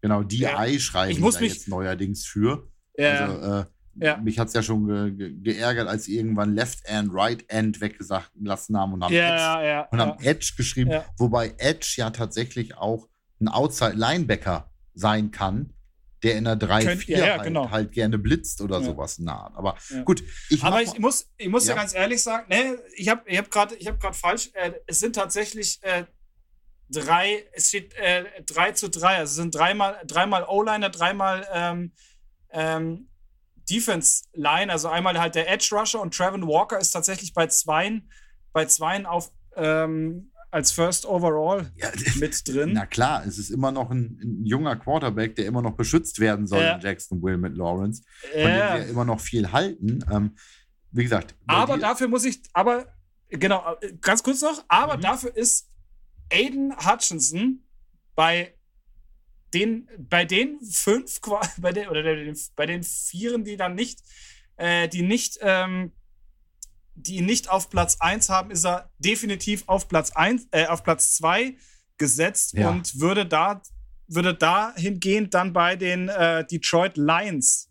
Genau, 0.00 0.22
DI 0.22 0.38
Ja. 0.38 0.78
schreiben 0.80 1.10
Ich 1.10 1.16
die 1.18 1.22
muss 1.22 1.34
da 1.34 1.40
mich- 1.42 1.52
jetzt 1.52 1.68
neuerdings 1.68 2.24
für. 2.24 2.70
Ja, 2.96 3.26
Also, 3.26 3.60
äh, 3.60 3.64
Ja. 4.00 4.16
Mich 4.16 4.38
hat 4.38 4.46
es 4.48 4.54
ja 4.54 4.62
schon 4.62 4.86
ge 4.86 5.10
ge 5.10 5.54
geärgert, 5.54 5.88
als 5.88 6.04
sie 6.04 6.16
irgendwann 6.16 6.54
Left 6.54 6.84
End, 6.84 7.10
Right 7.12 7.44
End 7.50 7.80
weggesagt 7.80 8.30
lassen 8.40 8.78
haben 8.78 8.92
und 8.94 9.02
haben 9.02 9.12
ja, 9.12 9.58
Edge 9.60 9.66
ja, 9.68 9.80
und 9.90 10.00
haben 10.00 10.20
Edge 10.24 10.52
geschrieben, 10.56 11.02
wobei 11.18 11.52
Edge 11.58 11.94
ja 11.96 12.10
tatsächlich 12.10 12.76
auch 12.76 13.08
ein 13.40 13.48
Outside-Linebacker 13.48 14.70
sein 14.94 15.32
kann, 15.32 15.74
der 16.22 16.36
in 16.36 16.44
der 16.44 16.56
3-4 16.56 16.84
Könnt- 16.84 17.08
ja, 17.08 17.18
ja, 17.18 17.32
halt, 17.34 17.42
genau. 17.44 17.70
halt 17.70 17.92
gerne 17.92 18.18
blitzt 18.18 18.60
oder 18.60 18.78
Ja. 18.80 18.84
sowas 18.84 19.18
nah. 19.18 19.50
Aber 19.54 19.76
gut, 20.04 20.22
ich 20.50 20.62
Aber 20.64 20.82
ich 20.82 20.98
muss, 20.98 21.30
ich 21.36 21.48
muss 21.48 21.66
ja. 21.66 21.74
Ganz 21.74 21.94
ehrlich 21.94 22.22
sagen, 22.22 22.46
ne, 22.48 22.78
ich 22.96 23.08
habe 23.08 23.22
ich 23.26 23.38
hab 23.38 23.50
gerade 23.50 23.76
hab 23.76 24.16
falsch, 24.16 24.50
äh, 24.54 24.72
es 24.86 24.98
sind 25.00 25.14
tatsächlich 25.14 25.78
äh, 25.82 26.04
drei, 26.90 27.44
es 27.52 27.68
steht 27.68 27.94
äh, 27.94 28.24
drei 28.46 28.72
zu 28.72 28.88
drei, 28.90 29.16
also 29.18 29.30
es 29.30 29.34
sind 29.36 29.54
dreimal, 29.54 29.96
dreimal 30.06 30.44
O-Liner, 30.48 30.90
dreimal 30.90 31.46
ähm, 31.52 31.92
ähm, 32.50 33.08
Defense 33.70 34.24
Line, 34.32 34.72
also 34.72 34.88
einmal 34.88 35.20
halt 35.20 35.34
der 35.34 35.50
Edge 35.50 35.68
Rusher 35.72 36.00
und 36.00 36.14
Trevin 36.16 36.46
Walker 36.48 36.78
ist 36.78 36.90
tatsächlich 36.92 37.34
bei 37.34 37.46
zweien, 37.48 38.10
bei 38.52 38.64
zweien 38.64 39.04
auf 39.04 39.30
ähm, 39.56 40.32
als 40.50 40.72
First 40.72 41.04
Overall 41.06 41.70
ja, 41.76 41.90
mit 42.16 42.46
drin. 42.48 42.72
na 42.72 42.86
klar, 42.86 43.24
es 43.26 43.38
ist 43.38 43.50
immer 43.50 43.70
noch 43.72 43.90
ein, 43.90 44.18
ein 44.22 44.46
junger 44.46 44.76
Quarterback, 44.76 45.36
der 45.36 45.46
immer 45.46 45.60
noch 45.62 45.76
beschützt 45.76 46.20
werden 46.20 46.46
soll 46.46 46.62
Ja. 46.64 46.74
in 46.76 46.80
Jacksonville 46.80 47.36
mit 47.38 47.56
Lawrence, 47.56 48.02
von 48.32 48.42
dem 48.50 48.56
Ja. 48.58 48.74
wir 48.76 48.86
immer 48.86 49.04
noch 49.04 49.20
viel 49.20 49.52
halten. 49.52 50.04
Ähm, 50.10 50.36
wie 50.90 51.02
gesagt, 51.02 51.34
bei 51.46 51.54
Aber 51.54 51.76
dafür 51.78 52.08
muss 52.08 52.24
ich, 52.24 52.40
aber 52.54 52.86
genau, 53.28 53.76
äh, 53.82 53.92
ganz 54.00 54.22
kurz 54.22 54.40
noch, 54.40 54.64
aber 54.68 54.96
Mhm. 54.96 55.02
dafür 55.02 55.36
ist 55.36 55.68
Aiden 56.32 56.74
Hutchinson 56.76 57.62
bei 58.14 58.54
den, 59.54 59.88
bei 59.98 60.24
den 60.24 60.58
fünf, 60.62 61.20
bei 61.58 61.72
den, 61.72 61.88
oder 61.88 62.02
den, 62.02 62.36
bei 62.56 62.66
den 62.66 62.82
Vieren, 62.82 63.44
die 63.44 63.56
dann 63.56 63.74
nicht, 63.74 64.00
äh, 64.56 64.88
die 64.88 65.02
nicht, 65.02 65.38
ähm, 65.42 65.92
die 67.02 67.16
ihn 67.16 67.26
nicht 67.26 67.50
auf 67.50 67.70
Platz 67.70 67.96
1 68.00 68.28
haben, 68.28 68.50
ist 68.50 68.64
er 68.64 68.90
definitiv 68.98 69.64
auf 69.66 69.88
Platz 69.88 70.10
1, 70.12 70.48
äh, 70.52 70.66
auf 70.66 70.82
Platz 70.84 71.14
2 71.16 71.56
gesetzt 71.96 72.54
Ja. 72.54 72.70
und 72.70 73.00
würde 73.00 73.26
da, 73.26 73.62
würde 74.06 74.34
dahingehend 74.34 75.34
dann 75.34 75.52
bei 75.52 75.76
den 75.76 76.08
äh, 76.08 76.46
Detroit 76.46 76.96
Lions 76.96 77.68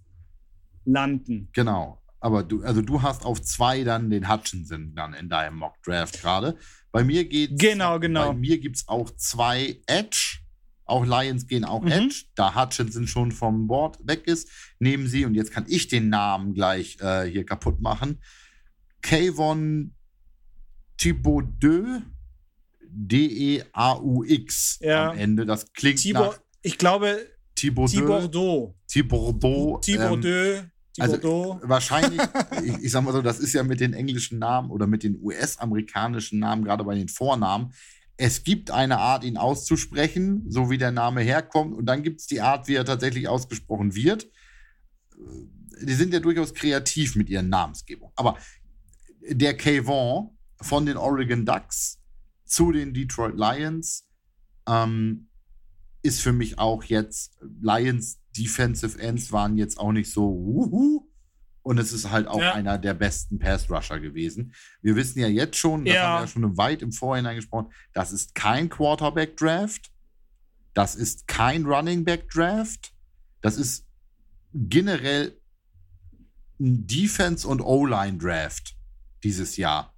landen. 0.85 1.49
Genau. 1.53 2.01
Aber 2.19 2.43
du, 2.43 2.63
also 2.63 2.81
du 2.81 3.01
hast 3.01 3.25
auf 3.25 3.41
zwei 3.41 3.83
dann 3.83 4.09
den 4.09 4.27
Hutchinson 4.29 4.93
dann 4.95 5.13
in 5.13 5.29
deinem 5.29 5.57
Mock 5.57 5.81
Draft 5.83 6.19
gerade. 6.19 6.57
Bei 6.91 7.03
mir 7.03 7.25
geht's. 7.25 7.53
Genau, 7.61 7.99
genau. 7.99 8.29
Bei 8.29 8.33
mir 8.33 8.57
gibt 8.59 8.77
es 8.77 8.87
auch 8.87 9.11
zwei 9.17 9.79
Edge. 9.85 10.39
Auch 10.85 11.05
Lions 11.05 11.47
gehen 11.47 11.63
auch 11.63 11.81
Mhm. 11.83 11.91
Edge. 11.91 12.23
Da 12.35 12.55
Hutchinson 12.55 13.07
schon 13.07 13.31
vom 13.31 13.67
Board 13.67 13.99
weg 14.07 14.25
ist, 14.25 14.49
nehmen 14.79 15.07
sie, 15.07 15.25
und 15.25 15.35
jetzt 15.35 15.51
kann 15.51 15.65
ich 15.67 15.89
den 15.89 16.09
Namen 16.09 16.53
gleich 16.53 16.97
äh, 17.01 17.25
hier 17.29 17.45
kaputt 17.45 17.81
machen. 17.81 18.19
Kayvon 19.07 19.93
Thibaudeux, 20.97 22.01
D-E-A-U-X 22.89 24.79
Ja. 24.81 25.11
am 25.11 25.17
Ende. 25.17 25.45
Das 25.45 25.71
klingt 25.71 25.99
Tibor, 25.99 26.25
nach 26.27 26.39
ich 26.61 26.77
glaube, 26.77 27.17
Thibaudeux. 27.55 28.73
Thibaudot. 28.87 29.81
Thibaudot. 29.83 30.25
ähm, 30.25 30.71
also- 30.99 31.59
wahrscheinlich, 31.63 32.19
ich, 32.65 32.73
ich 32.83 32.91
sag 32.91 33.03
mal 33.05 33.13
so, 33.13 33.21
das 33.21 33.39
ist 33.39 33.53
ja 33.53 33.63
mit 33.63 33.79
den 33.79 33.93
englischen 33.93 34.39
Namen 34.39 34.71
oder 34.71 34.87
mit 34.87 35.03
den 35.03 35.17
US-amerikanischen 35.21 36.39
Namen, 36.39 36.65
gerade 36.65 36.83
bei 36.83 36.95
den 36.95 37.07
Vornamen. 37.07 37.71
Es 38.17 38.43
gibt 38.43 38.71
eine 38.71 38.97
Art, 38.97 39.23
ihn 39.23 39.37
auszusprechen, 39.37 40.43
so 40.49 40.69
wie 40.69 40.77
der 40.77 40.91
Name 40.91 41.21
herkommt, 41.21 41.73
und 41.75 41.85
dann 41.85 42.03
gibt 42.03 42.19
es 42.19 42.27
die 42.27 42.41
Art, 42.41 42.67
wie 42.67 42.75
er 42.75 42.83
tatsächlich 42.83 43.29
ausgesprochen 43.29 43.95
wird. 43.95 44.25
Äh, 45.13 45.85
Die 45.85 45.93
sind 45.93 46.11
ja 46.11 46.19
durchaus 46.19 46.55
kreativ 46.55 47.15
mit 47.15 47.29
ihren 47.29 47.49
Namensgebungen. 47.49 48.11
Aber 48.15 48.35
der 49.29 49.55
Kayvon 49.57 50.31
von 50.61 50.85
den 50.85 50.97
Oregon 50.97 51.45
Ducks 51.45 51.99
zu 52.45 52.71
den 52.71 52.93
Detroit 52.93 53.35
Lions 53.35 54.07
ähm, 54.67 55.27
ist 56.01 56.21
für 56.21 56.33
mich 56.33 56.59
auch 56.59 56.83
jetzt 56.83 57.37
Lions 57.61 58.19
Defensive 58.37 58.99
Ends 58.99 59.31
waren 59.31 59.57
jetzt 59.57 59.79
auch 59.79 59.91
nicht 59.91 60.11
so 60.11 60.21
wuhu. 60.23 61.07
Und 61.63 61.79
es 61.79 61.91
ist 61.91 62.09
halt 62.09 62.27
auch 62.27 62.39
Ja. 62.39 62.53
einer 62.53 62.77
der 62.77 62.93
besten 62.93 63.39
Pass 63.39 63.69
Rusher 63.69 63.99
gewesen. 63.99 64.53
Wir 64.81 64.95
wissen 64.95 65.19
ja 65.19 65.27
jetzt 65.27 65.57
schon, 65.57 65.83
das 65.83 65.95
Ja. 65.95 66.03
haben 66.03 66.15
wir 66.15 66.21
ja 66.21 66.27
schon 66.27 66.57
weit 66.57 66.81
im 66.81 66.93
Vorhinein 66.93 67.35
gesprochen, 67.35 67.73
das 67.93 68.13
ist 68.13 68.35
kein 68.35 68.69
Quarterback 68.69 69.35
Draft. 69.35 69.91
Das 70.73 70.95
ist 70.95 71.27
kein 71.27 71.65
Running 71.65 72.05
Back 72.05 72.29
Draft. 72.29 72.93
Das 73.41 73.57
ist 73.57 73.85
generell 74.53 75.37
ein 76.59 76.87
Defense- 76.87 77.45
und 77.47 77.59
O-Line 77.61 78.17
Draft 78.17 78.76
dieses 79.27 79.57
Jahr. 79.57 79.93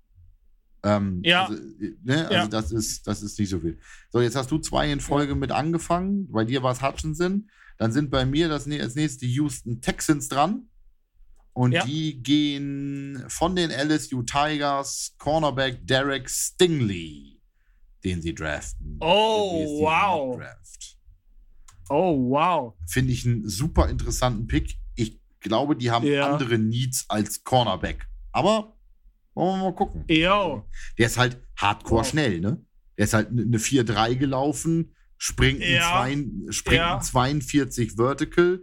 Ähm, 0.84 1.22
Ja. 1.24 1.46
Also, 1.48 1.62
ne, 2.04 2.22
also 2.24 2.34
Ja. 2.34 2.48
das, 2.48 2.72
ist, 2.72 3.06
das 3.08 3.22
ist 3.22 3.38
nicht 3.38 3.50
so 3.50 3.60
viel. 3.60 3.78
So, 4.12 4.22
jetzt 4.22 4.36
hast 4.36 4.50
du 4.52 4.58
zwei 4.60 4.92
in 4.92 5.00
Folge 5.00 5.36
mit 5.36 5.52
angefangen. 5.52 6.32
Bei 6.32 6.46
dir 6.46 6.64
war 6.64 6.72
es 6.72 6.82
Hutchinson. 6.82 7.50
Dann 7.78 7.92
sind 7.92 8.10
bei 8.10 8.26
mir 8.26 8.48
das, 8.50 8.66
als 8.68 8.96
nächstes 8.96 9.18
die 9.18 9.32
Houston 9.34 9.82
Texans 9.82 10.28
dran. 10.30 10.64
Und 11.54 11.74
Ja. 11.74 11.86
die 11.86 12.22
gehen 12.24 13.24
von 13.28 13.56
den 13.56 13.70
LSU 13.72 14.24
Tigers 14.24 15.16
Cornerback 15.18 15.86
Derek 15.86 16.30
Stingley, 16.30 17.42
den 18.06 18.22
sie 18.22 18.34
draften. 18.34 18.98
Oh, 19.02 19.82
wow. 19.82 20.38
Draft. 20.38 20.98
Oh, 21.90 22.30
wow. 22.30 22.74
Finde 22.88 23.12
ich 23.12 23.26
einen 23.26 23.48
super 23.50 23.90
interessanten 23.90 24.48
Pick. 24.48 24.76
Ich 24.96 25.20
glaube, 25.42 25.76
die 25.76 25.92
haben 25.92 26.06
Ja. 26.06 26.32
andere 26.32 26.58
Needs 26.58 27.06
als 27.10 27.44
Cornerback. 27.44 28.08
Aber 28.32 28.78
wollen 29.40 29.60
wir 29.62 29.66
mal 29.72 29.76
gucken. 29.76 30.04
Yo. 30.08 30.66
Der 30.98 31.06
ist 31.08 31.18
halt 31.18 31.38
hardcore 31.56 32.02
Wow. 32.02 32.08
schnell, 32.10 32.40
ne? 32.42 32.64
Der 32.98 33.06
ist 33.06 33.14
halt 33.14 33.30
eine 33.30 33.58
4-3 33.60 34.16
gelaufen, 34.16 34.94
springt, 35.18 35.62
Ja. 35.62 36.02
ein, 36.02 36.42
zwei, 36.46 36.52
springt 36.52 36.78
Ja. 36.78 36.96
ein 36.98 37.02
42 37.02 37.94
Vertical. 37.96 38.62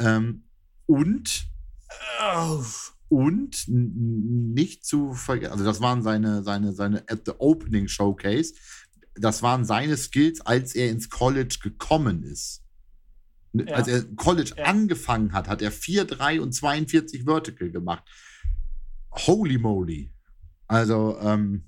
Ähm, 0.00 0.44
Und 0.86 1.46
Oh. 2.22 2.62
und 3.08 3.64
nicht 3.68 4.84
zu 4.84 5.14
vergessen, 5.14 5.52
also 5.52 5.64
das 5.64 5.80
waren 5.80 6.02
seine, 6.02 6.42
seine, 6.42 6.72
seine 6.74 7.04
at 7.08 7.22
the 7.24 7.32
Opening 7.38 7.88
Showcase, 7.88 8.52
das 9.14 9.42
waren 9.42 9.64
seine 9.64 9.96
Skills, 9.96 10.40
als 10.42 10.74
er 10.74 10.90
ins 10.90 11.08
College 11.08 11.58
gekommen 11.62 12.22
ist. 12.24 12.62
N- 13.54 13.66
Ja. 13.68 13.76
Als 13.76 13.88
er 13.88 14.02
College 14.16 14.54
angefangen 14.66 15.32
hat, 15.32 15.48
hat 15.48 15.62
er 15.62 15.70
4, 15.70 16.04
3 16.04 16.40
und 16.40 16.52
42 16.52 17.24
Vertical 17.24 17.70
gemacht. 17.70 18.02
Holy 19.14 19.58
moly. 19.58 20.10
Also, 20.66 21.18
ähm, 21.20 21.64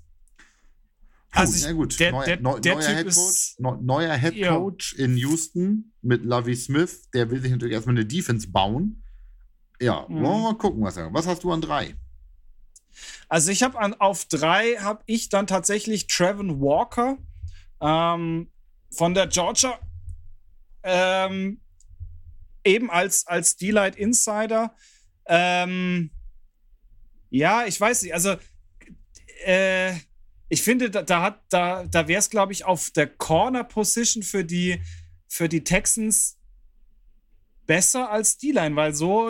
puh, 1.31 1.39
Also 1.39 1.55
ich- 1.57 1.63
na 1.65 1.71
gut, 1.73 1.99
der- 1.99 2.11
neuer, 2.11 2.25
der- 2.25 2.39
neu- 2.41 2.59
der 2.59 2.75
neuer 2.75 2.85
Typ 2.85 2.95
Head 2.97 3.07
ist- 3.07 3.15
Coach, 3.15 3.55
neu- 3.59 3.77
neuer 3.81 4.13
Head 4.15 4.35
Ja. 4.35 4.55
Coach 4.55 4.93
in 4.93 5.15
Houston 5.17 5.93
mit 6.01 6.23
Lovey 6.25 6.55
Smith, 6.55 7.09
der 7.13 7.29
will 7.29 7.41
sich 7.41 7.51
natürlich 7.51 7.73
erstmal 7.73 7.95
eine 7.95 8.05
Defense 8.05 8.47
bauen. 8.49 9.03
Ja, 9.79 10.05
Mhm. 10.09 10.15
wollen 10.15 10.23
wir 10.41 10.51
mal 10.51 10.57
gucken, 10.57 10.81
was 10.83 10.97
er. 10.97 11.13
Was 11.13 11.27
hast 11.27 11.43
du 11.43 11.51
an 11.51 11.61
drei? 11.61 11.95
Also 13.29 13.51
ich 13.51 13.61
habe 13.61 13.77
auf 14.01 14.25
drei 14.25 14.75
habe 14.77 15.03
ich 15.05 15.29
dann 15.29 15.45
tatsächlich 15.47 16.07
Trevin 16.07 16.59
Walker 16.59 17.17
ähm, 17.79 18.49
von 18.89 19.13
der 19.13 19.27
Georgia 19.27 19.77
ähm, 20.83 21.59
eben 22.63 22.89
als 22.89 23.27
als 23.27 23.55
D-Light 23.57 23.95
Insider. 23.97 24.73
Ähm, 25.27 26.09
ja, 27.29 27.65
ich 27.65 27.79
weiß 27.79 28.03
nicht. 28.03 28.13
Also 28.13 28.35
äh, 29.45 29.93
ich 30.49 30.61
finde, 30.61 30.89
da, 30.89 31.01
da 31.03 31.21
hat 31.21 31.41
da 31.49 31.83
da 31.85 32.07
wäre 32.07 32.19
es 32.19 32.29
glaube 32.29 32.53
ich 32.53 32.65
auf 32.65 32.89
der 32.91 33.07
Corner 33.07 33.63
Position 33.63 34.23
für 34.23 34.43
die 34.45 34.81
für 35.27 35.49
die 35.49 35.63
Texans 35.63 36.37
besser 37.65 38.09
als 38.09 38.37
D-Line, 38.37 38.75
weil 38.77 38.95
so, 38.95 39.27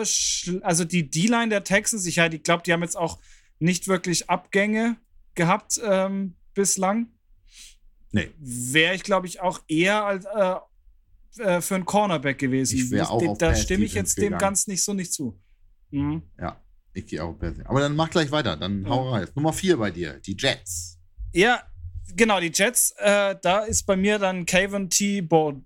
also 0.62 0.84
die 0.84 1.10
D-Line 1.10 1.48
der 1.48 1.64
Texans, 1.64 2.06
ich, 2.06 2.18
ich 2.18 2.42
glaube, 2.44 2.62
die 2.62 2.72
haben 2.72 2.82
jetzt 2.82 2.96
auch 2.96 3.18
nicht 3.58 3.88
wirklich 3.88 4.30
Abgänge 4.30 4.96
gehabt 5.34 5.80
ähm, 5.84 6.36
bislang. 6.54 7.08
Nee. 8.12 8.30
Wäre 8.38 8.94
ich, 8.94 9.02
glaube 9.02 9.26
ich, 9.26 9.40
auch 9.40 9.60
eher 9.66 10.04
als, 10.04 10.24
äh, 10.24 11.42
äh, 11.42 11.60
für 11.60 11.74
einen 11.74 11.84
Cornerback 11.84 12.38
gewesen. 12.38 12.76
Ich 12.78 12.90
wär 12.92 13.10
auch 13.10 13.18
Dem- 13.18 13.30
auf 13.30 13.38
da 13.38 13.56
stimme 13.56 13.84
ich 13.84 13.94
jetzt 13.94 14.16
dem 14.18 14.22
gegangen. 14.26 14.38
ganz 14.40 14.68
nicht 14.68 14.84
so 14.84 14.94
nicht 14.94 15.12
zu. 15.12 15.36
Mhm. 15.90 16.22
Ja, 16.38 16.60
ich 16.94 17.06
gehe 17.06 17.22
auch 17.22 17.34
besser. 17.34 17.62
Aber 17.66 17.80
dann 17.80 17.94
mach 17.96 18.10
gleich 18.10 18.30
weiter, 18.30 18.56
dann 18.56 18.82
Ja. 18.84 18.90
hau 18.90 19.10
rein. 19.10 19.28
Nummer 19.34 19.52
vier 19.52 19.76
bei 19.76 19.90
dir, 19.90 20.14
die 20.20 20.36
Jets. 20.38 20.98
Ja, 21.32 21.62
genau, 22.16 22.40
die 22.40 22.50
Jets, 22.52 22.92
äh, 22.98 23.36
da 23.40 23.60
ist 23.60 23.84
bei 23.84 23.96
mir 23.96 24.18
dann 24.18 24.44
Kevin 24.46 24.88
T. 24.90 25.20
Bordeaux. 25.20 25.62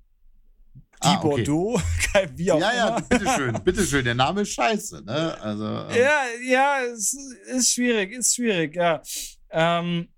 Ah, 1.04 1.16
okay. 1.20 1.42
Bordeaux, 1.44 1.80
wie 2.36 2.52
auch 2.52 2.60
Ja, 2.60 2.72
ja, 2.74 2.88
immer. 2.88 3.00
bitteschön, 3.02 3.52
bitteschön. 3.64 4.04
Der 4.04 4.14
Name 4.14 4.42
ist 4.42 4.52
scheiße, 4.52 5.02
ne? 5.04 5.36
Also, 5.40 5.64
ähm, 5.66 5.96
Ja, 6.00 6.22
ja, 6.48 6.82
es 6.84 7.12
ist 7.46 7.72
schwierig, 7.72 8.12
ist 8.12 8.34
schwierig, 8.36 8.76
ja. 8.76 9.02
Ähm, 9.50 10.08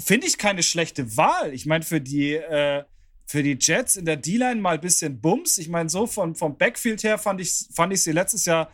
Finde 0.00 0.26
ich 0.26 0.38
keine 0.38 0.62
schlechte 0.62 1.16
Wahl. 1.16 1.52
Ich 1.52 1.66
meine, 1.66 1.84
für 1.84 2.00
die, 2.00 2.32
äh, 2.34 2.84
für 3.26 3.42
die 3.42 3.56
Jets 3.60 3.96
in 3.96 4.06
der 4.06 4.16
D-Line 4.16 4.60
mal 4.60 4.74
ein 4.74 4.80
bisschen 4.80 5.20
Bums. 5.20 5.58
Ich 5.58 5.68
meine, 5.68 5.88
so 5.90 6.06
von, 6.06 6.34
vom 6.34 6.56
Backfield 6.56 7.02
her 7.04 7.18
fand 7.18 7.40
ich, 7.40 7.66
fand 7.72 7.92
ich 7.92 8.02
sie 8.02 8.12
letztes 8.12 8.46
Jahr 8.46 8.72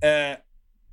äh, 0.00 0.36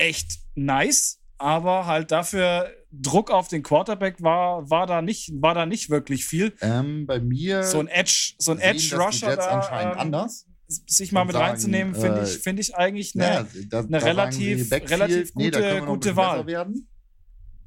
echt 0.01 0.39
nice, 0.55 1.19
aber 1.37 1.85
halt 1.85 2.11
dafür 2.11 2.71
Druck 2.91 3.31
auf 3.31 3.47
den 3.47 3.63
Quarterback 3.63 4.21
war, 4.21 4.69
war, 4.69 4.85
da, 4.87 5.01
nicht, 5.01 5.31
war 5.41 5.53
da 5.53 5.65
nicht 5.65 5.89
wirklich 5.89 6.25
viel. 6.25 6.53
ähm, 6.61 7.05
bei 7.05 7.19
mir 7.19 7.63
So 7.63 7.79
ein 7.79 7.87
Edge, 7.87 8.33
so 8.37 8.51
ein 8.51 8.59
Edge 8.59 8.89
das 8.91 8.99
Rusher 8.99 9.29
Jets 9.29 9.45
da, 9.45 9.51
anscheinend 9.51 9.93
ähm, 9.93 9.99
anders. 9.99 10.45
sich 10.67 11.11
mal 11.11 11.23
mit 11.25 11.33
sagen, 11.33 11.45
reinzunehmen, 11.51 11.95
finde 11.95 12.21
äh, 12.21 12.23
ich, 12.23 12.37
find 12.39 12.59
ich 12.59 12.75
eigentlich 12.75 13.13
eine 13.15 13.23
Ja, 13.25 13.47
da, 13.69 13.79
eine 13.79 14.03
relativ- 14.03 14.67
sie 14.69 14.75
relativ 14.75 15.33
nee, 15.35 15.45
gute- 15.45 15.65
ein 15.65 15.85
gute 15.85 16.15
Wahl. 16.15 16.45
werden. 16.47 16.87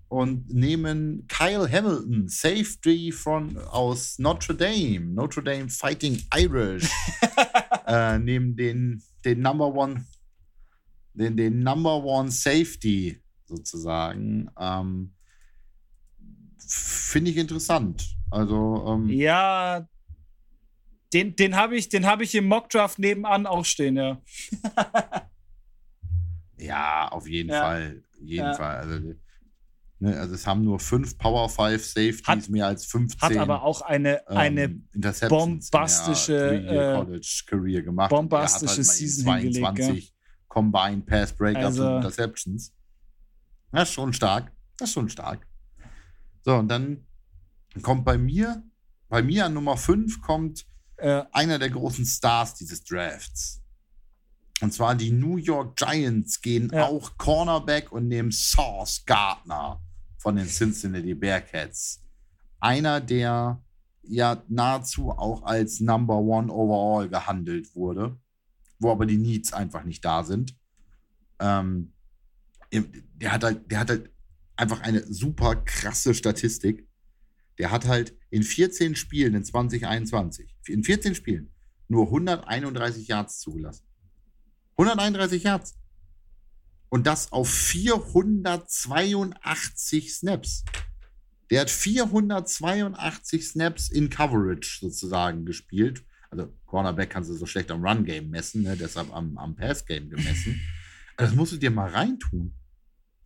Und 0.09 0.53
nehmen 0.55 1.27
Kyle 1.27 1.69
Hamilton, 1.69 2.29
Safety 2.29 3.11
von, 3.11 3.57
aus 3.59 4.19
Notre 4.19 4.55
Dame, 4.55 5.01
Notre 5.01 5.43
Dame 5.43 5.69
Fighting 5.69 6.23
Irish, 6.37 6.89
äh, 7.87 8.19
nehmen 8.19 8.55
den, 8.55 9.03
den 9.25 9.41
Number 9.41 9.75
One, 9.75 10.05
den, 11.15 11.37
den 11.37 11.61
Number 11.61 12.03
One 12.05 12.31
Safety 12.31 13.21
sozusagen. 13.47 14.51
Ähm, 14.59 15.15
Finde 16.67 17.31
ich 17.31 17.37
interessant. 17.37 18.17
Also, 18.31 18.85
ähm, 18.89 19.09
Ja, 19.11 19.89
den, 21.13 21.37
den 21.37 21.55
habe 21.55 21.77
ich, 21.77 21.89
den 21.89 22.05
ich 22.25 22.35
im 22.35 22.47
Mockdraft 22.47 22.99
nebenan 22.99 23.47
auch 23.47 23.65
stehen, 23.65 23.97
ja. 23.97 24.21
Ja, 26.57 27.09
auf 27.09 27.27
jeden 27.29 27.51
Ja. 27.51 27.61
Fall. 27.63 28.03
Jeden 28.21 28.47
Ja. 28.47 28.55
Fall. 28.55 28.77
Also, 28.77 29.15
ne, 29.99 30.19
also 30.19 30.35
es 30.35 30.47
haben 30.47 30.65
nur 30.65 30.79
fünf 30.81 31.19
Power 31.19 31.49
5 31.49 31.85
Safeties, 31.85 32.27
Hat- 32.27 32.49
mehr 32.49 32.67
als 32.67 32.87
15 32.87 33.21
Hat 33.21 33.37
aber 33.37 33.63
auch 33.63 33.83
eine, 33.83 34.21
ähm, 34.29 34.37
eine 34.37 34.69
bombastische, 35.29 36.63
der 36.63 36.91
äh, 36.93 37.05
College 37.05 37.43
Career 37.47 37.83
gemacht. 37.83 38.11
bombastische 38.11 38.77
halt 38.77 38.87
Season 38.87 39.25
mal 39.27 39.41
eben 39.45 39.53
hingelegt, 39.53 39.77
22 39.79 40.14
Combined 40.55 41.05
Pass 41.07 41.33
Breakups 41.33 41.65
Also- 41.65 41.87
und 41.89 41.97
Interceptions. 41.97 42.73
Das 43.73 43.89
ist 43.89 43.95
schon 43.95 44.13
stark. 44.13 44.53
Das 44.79 44.89
ist 44.89 44.95
schon 44.95 45.09
stark. 45.09 45.45
So, 46.43 46.55
und 46.55 46.69
dann 46.69 47.05
kommt 47.83 48.05
bei 48.05 48.17
mir, 48.17 48.63
bei 49.09 49.21
mir 49.23 49.47
an 49.47 49.55
Nummer 49.55 49.77
5 49.77 50.21
kommt 50.21 50.65
äh, 50.97 51.25
einer 51.33 51.59
der 51.59 51.71
großen 51.71 52.07
Stars 52.07 52.55
dieses 52.55 52.85
Drafts. 52.85 53.61
Und 54.61 54.73
zwar 54.73 54.95
die 54.95 55.11
New 55.11 55.39
York 55.39 55.75
Giants 55.77 56.41
gehen 56.41 56.71
Ja. 56.73 56.87
auch 56.87 57.17
Cornerback 57.19 57.91
und 57.91 58.07
nehmen 58.07 58.31
Sauce 58.31 59.03
Gardner 59.05 59.83
von 60.19 60.37
den 60.37 60.47
Cincinnati 60.47 61.15
Bearcats. 61.15 62.01
Einer, 62.61 63.01
der 63.01 63.61
ja 64.05 64.43
nahezu 64.49 65.11
auch 65.11 65.43
als 65.43 65.81
Number 65.81 66.17
One 66.19 66.53
overall 66.53 67.09
gehandelt 67.09 67.75
wurde, 67.75 68.17
wo 68.79 68.91
aber 68.91 69.07
die 69.07 69.19
Needs 69.19 69.53
einfach 69.53 69.85
nicht 69.85 70.05
da 70.05 70.25
sind. 70.25 70.57
Ähm, 71.39 71.93
der, 72.73 73.33
hat 73.33 73.45
halt, 73.45 73.71
der 73.71 73.81
hat 73.81 73.91
halt 73.91 74.11
einfach 74.57 74.81
eine 74.81 75.07
super 75.13 75.57
krasse 75.57 76.15
Statistik. 76.15 76.89
Der 77.59 77.71
hat 77.71 77.87
halt 77.87 78.17
in 78.31 78.43
14 78.43 78.97
Spielen 78.97 79.35
in 79.35 79.45
2021, 79.45 80.57
in 80.67 80.83
14 80.83 81.15
Spielen, 81.15 81.53
nur 81.89 82.07
131 82.07 83.07
Yards 83.07 83.41
zugelassen. 83.41 83.85
131 84.77 85.43
Yards. 85.45 85.79
Und 86.89 87.07
das 87.07 87.31
auf 87.33 87.49
482 87.49 90.15
Snaps. 90.15 90.65
Der 91.51 91.61
hat 91.63 91.71
482 91.71 93.49
Snaps 93.49 93.91
in 93.91 94.11
Coverage 94.11 94.79
sozusagen 94.81 95.45
gespielt. 95.45 96.05
Also 96.35 96.53
Cornerback 96.67 97.11
kannst 97.11 97.31
du 97.31 97.35
so 97.35 97.47
schlecht 97.47 97.71
am 97.71 97.85
Run-Game 97.85 98.29
messen, 98.29 98.63
ne? 98.63 98.77
deshalb 98.77 99.15
am, 99.15 99.39
am 99.39 99.55
Pass-Game 99.55 100.11
gemessen. 100.11 100.61
Also 101.17 101.31
das 101.31 101.35
musst 101.35 101.53
du 101.53 101.57
dir 101.59 101.71
mal 101.71 101.91
reintun. 101.91 102.55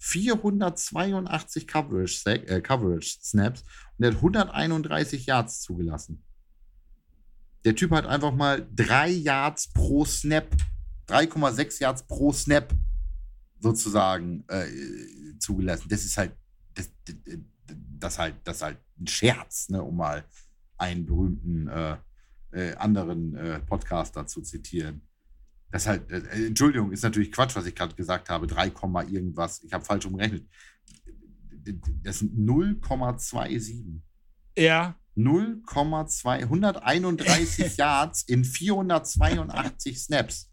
482 0.01 1.67
Coverage, 1.67 2.31
äh, 2.47 2.61
Coverage 2.61 3.19
Snaps 3.23 3.65
und 3.97 4.05
er 4.05 4.11
hat 4.13 4.17
131 4.19 5.27
Yards 5.27 5.63
zugelassen. 5.63 6.23
Der 7.65 7.75
Typ 7.75 7.91
hat 7.93 8.07
einfach 8.07 8.33
mal 8.33 8.69
3 8.77 9.09
Yards 9.09 9.73
pro 9.73 10.05
Snap, 10.05 10.55
3,6 11.09 11.81
Yards 11.81 12.07
pro 12.07 12.33
Snap 12.33 12.73
sozusagen 13.59 14.45
äh, 14.49 14.67
zugelassen. 15.41 15.89
Das 15.89 16.05
ist 16.05 16.17
halt, 16.17 16.37
das, 16.75 16.91
das, 17.67 18.19
halt, 18.19 18.37
das 18.45 18.63
halt 18.63 18.79
ein 19.01 19.07
Scherz, 19.09 19.71
ne, 19.71 19.83
um 19.83 19.97
mal 19.97 20.25
einen 20.77 21.07
berühmten 21.07 21.67
äh, 21.67 21.97
äh, 22.53 22.75
anderen 22.75 23.35
äh, 23.37 23.61
Podcaster 23.61 24.27
zu 24.27 24.43
zitieren. 24.43 25.03
Das 25.71 25.87
halt, 25.87 26.11
äh, 26.11 26.47
Entschuldigung, 26.47 26.93
ist 26.93 27.03
natürlich 27.03 27.33
Quatsch, 27.33 27.57
was 27.57 27.67
ich 27.67 27.75
gerade 27.75 27.95
gesagt 27.95 28.31
habe. 28.31 28.47
3, 28.47 28.71
Komma 28.71 29.03
irgendwas. 29.03 29.63
Ich 29.63 29.73
habe 29.73 29.85
falsch 29.85 30.07
umgerechnet. 30.07 30.47
Das 32.03 32.21
sind 32.21 32.39
0,27. 32.39 34.01
ja, 34.57 34.97
0,2, 35.19 36.43
131 36.43 37.77
Yards 37.77 38.23
in 38.23 38.45
482 38.45 40.01
Snaps. 40.01 40.51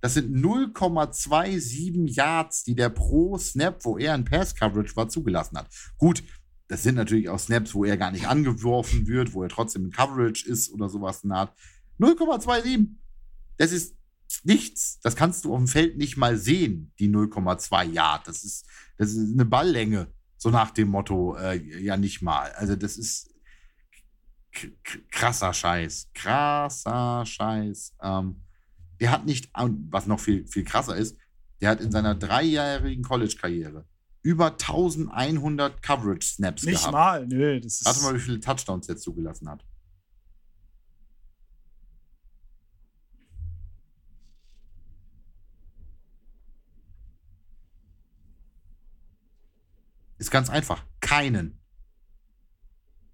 Das 0.00 0.14
sind 0.14 0.36
0,27 0.36 2.14
Yards, 2.14 2.64
die 2.64 2.76
der 2.76 2.90
pro 2.90 3.36
Snap, 3.38 3.84
wo 3.84 3.98
er 3.98 4.14
in 4.14 4.24
Pass-Coverage 4.24 4.94
war, 4.94 5.08
zugelassen 5.08 5.58
hat. 5.58 5.68
Gut, 5.98 6.22
das 6.68 6.82
sind 6.82 6.96
natürlich 6.96 7.28
auch 7.28 7.38
Snaps, 7.38 7.74
wo 7.74 7.84
er 7.84 7.96
gar 7.96 8.10
nicht 8.10 8.26
angeworfen 8.26 9.06
wird, 9.06 9.34
wo 9.34 9.42
er 9.42 9.48
trotzdem 9.48 9.86
in 9.86 9.92
Coverage 9.92 10.48
ist 10.48 10.72
oder 10.72 10.88
sowas 10.88 11.22
in 11.22 11.32
Art. 11.32 11.56
0,27. 12.00 12.88
Das 13.56 13.72
ist 13.72 13.96
nichts. 14.42 14.98
Das 15.00 15.16
kannst 15.16 15.44
du 15.44 15.52
auf 15.52 15.58
dem 15.58 15.68
Feld 15.68 15.96
nicht 15.96 16.16
mal 16.16 16.36
sehen, 16.36 16.92
die 16.98 17.08
0,2 17.08 17.92
Yard. 17.92 18.26
Das 18.26 18.44
ist, 18.44 18.66
das 18.98 19.12
ist 19.12 19.32
eine 19.32 19.44
Balllänge, 19.44 20.08
so 20.36 20.50
nach 20.50 20.70
dem 20.72 20.88
Motto, 20.88 21.36
äh, 21.36 21.56
ja 21.80 21.96
nicht 21.96 22.22
mal. 22.22 22.50
Also 22.52 22.74
das 22.76 22.96
ist 22.96 23.30
krasser 25.10 25.52
Scheiß. 25.52 26.10
Krasser 26.14 27.24
Scheiß. 27.24 27.94
Ähm, 28.02 28.42
der 29.00 29.10
hat 29.10 29.26
nicht, 29.26 29.50
was 29.54 30.06
noch 30.06 30.20
viel, 30.20 30.46
viel 30.46 30.64
krasser 30.64 30.96
ist, 30.96 31.16
der 31.60 31.70
hat 31.70 31.80
in 31.80 31.92
seiner 31.92 32.14
dreijährigen 32.14 33.04
College-Karriere 33.04 33.84
über 34.26 34.50
1100 34.50 35.80
Coverage-Snaps 35.82 36.64
Nicht 36.64 36.78
gehabt. 36.78 36.92
mal, 36.92 37.26
nö. 37.28 37.60
Das 37.60 37.74
ist 37.74 37.84
Warte 37.84 38.00
mal, 38.00 38.14
wie 38.16 38.18
viele 38.18 38.40
Touchdowns 38.40 38.88
er 38.88 38.96
zugelassen 38.96 39.48
hat. 39.48 39.64
Ist 50.18 50.32
ganz 50.32 50.50
einfach. 50.50 50.84
Keinen. 51.00 51.60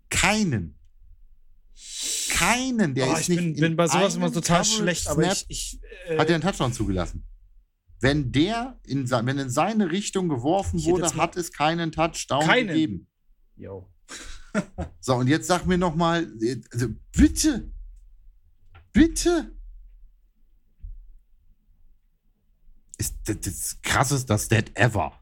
Keinen. 0.08 0.78
Keinen. 2.30 2.94
Der 2.94 3.10
oh, 3.10 3.12
ist 3.12 3.20
ich 3.20 3.28
nicht 3.28 3.38
bin, 3.38 3.54
in 3.54 3.60
bin 3.60 3.76
bei 3.76 3.86
sowas 3.86 4.14
immer 4.14 4.32
total 4.32 4.62
Coverage 4.62 4.76
schlecht, 4.78 5.08
aber 5.08 5.24
Snap 5.24 5.44
ich. 5.48 5.74
ich 5.74 6.10
äh, 6.10 6.18
hat 6.18 6.30
er 6.30 6.36
einen 6.36 6.42
Touchdown 6.42 6.72
zugelassen. 6.72 7.28
Wenn 8.02 8.32
der 8.32 8.80
in, 8.84 9.08
wenn 9.08 9.38
in 9.38 9.48
seine 9.48 9.92
Richtung 9.92 10.28
geworfen 10.28 10.82
wurde, 10.84 11.14
hat 11.14 11.36
es 11.36 11.52
keinen 11.52 11.92
Touchdown 11.92 12.44
Keinen? 12.44 12.68
gegeben. 12.68 13.06
yo. 13.56 13.88
So, 15.00 15.14
und 15.14 15.28
jetzt 15.28 15.46
sag 15.46 15.64
mir 15.66 15.78
noch 15.78 15.94
mal, 15.94 16.30
also 16.72 16.88
bitte, 17.16 17.72
bitte. 18.92 19.56
Ist 22.98 23.16
das, 23.24 23.40
das 23.40 23.80
krasseste 23.80 24.38
Stat 24.38 24.72
ever. 24.74 25.18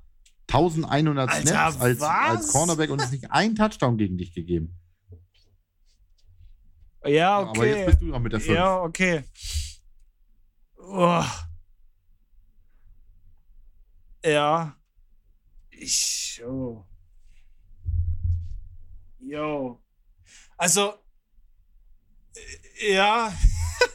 1100 0.49 1.29
Alter, 1.29 1.47
Snaps 1.49 1.81
als, 1.81 2.01
als 2.01 2.49
Cornerback 2.49 2.90
und 2.90 3.01
es 3.01 3.12
nicht 3.12 3.31
ein 3.31 3.55
Touchdown 3.55 3.99
gegen 3.99 4.19
dich 4.19 4.35
gegeben. 4.35 4.77
Ja, 7.05 7.38
Aber 7.38 7.64
jetzt 7.64 7.77
okay. 7.77 7.87
bist 7.87 8.03
du 8.03 8.11
dran 8.11 8.23
mit 8.23 8.33
der 8.33 8.40
5. 8.40 8.55
Ja, 8.57 8.81
okay. 8.83 9.23
Oh. 10.77 11.25
Ja. 14.25 14.77
Ich. 15.71 16.43
Oh. 16.47 16.85
Yo. 19.19 19.81
Also. 20.57 20.95
äh, 22.81 22.95
Ja. 22.95 23.33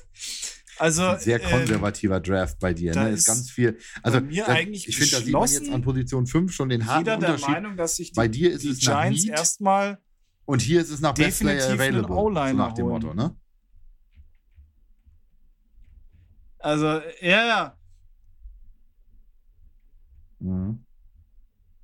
also. 0.78 1.04
Ein 1.04 1.20
sehr 1.20 1.42
ähm, 1.44 1.50
konservativer 1.50 2.20
Draft 2.20 2.60
bei 2.60 2.74
dir. 2.74 2.96
Ne? 2.96 3.10
Ist 3.10 3.20
ist 3.20 3.28
ganz 3.28 3.52
viel. 3.52 3.78
Also, 4.02 4.20
bei 4.20 4.26
mir 4.26 4.46
das, 4.46 4.56
eigentlich 4.56 4.88
ich 4.88 4.98
finde, 4.98 5.12
da 5.12 5.22
sieht 5.22 5.34
man 5.34 5.50
jetzt 5.50 5.70
an 5.70 5.82
Position 5.82 6.28
5 6.28 6.52
schon 6.54 6.70
den 6.70 6.86
harten 6.86 7.00
jeder 7.06 7.18
der 7.18 7.30
Unterschied. 7.30 7.50
Meinung, 7.50 7.78
dass 7.78 7.96
sich 7.98 8.12
die, 8.12 8.16
Bei 8.16 8.28
dir 8.28 8.52
ist 8.52 8.64
die 8.64 8.70
es 8.70 8.80
Giants 8.80 9.26
erstmal. 9.26 10.00
und 10.46 10.62
hier 10.62 10.82
ist 10.82 10.90
es 10.90 11.00
nach 11.02 11.14
Best 11.14 11.42
Player 11.42 11.72
Available. 11.72 12.16
So 12.16 12.30
nach 12.30 12.74
dem 12.74 12.86
holen. 12.86 13.04
Motto, 13.04 13.14
ne? 13.14 13.36
Also, 16.60 16.86
ja, 17.22 17.46
ja. 17.46 17.78
Mhm. 20.40 20.86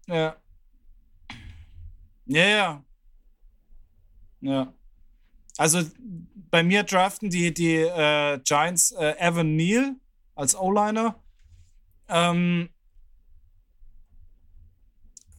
Ja. 0.08 0.36
Ja, 2.26 2.46
ja. 2.46 2.84
Ja. 4.42 4.74
Also 5.58 5.82
bei 6.50 6.64
mir 6.64 6.84
draften 6.84 7.30
die, 7.30 7.54
die 7.54 7.76
äh, 7.76 8.40
Giants 8.44 8.92
äh, 8.92 9.16
Evan 9.20 9.56
Neal 9.56 9.96
als 10.36 10.56
O-Liner. 10.56 11.16
Ähm, 12.10 12.70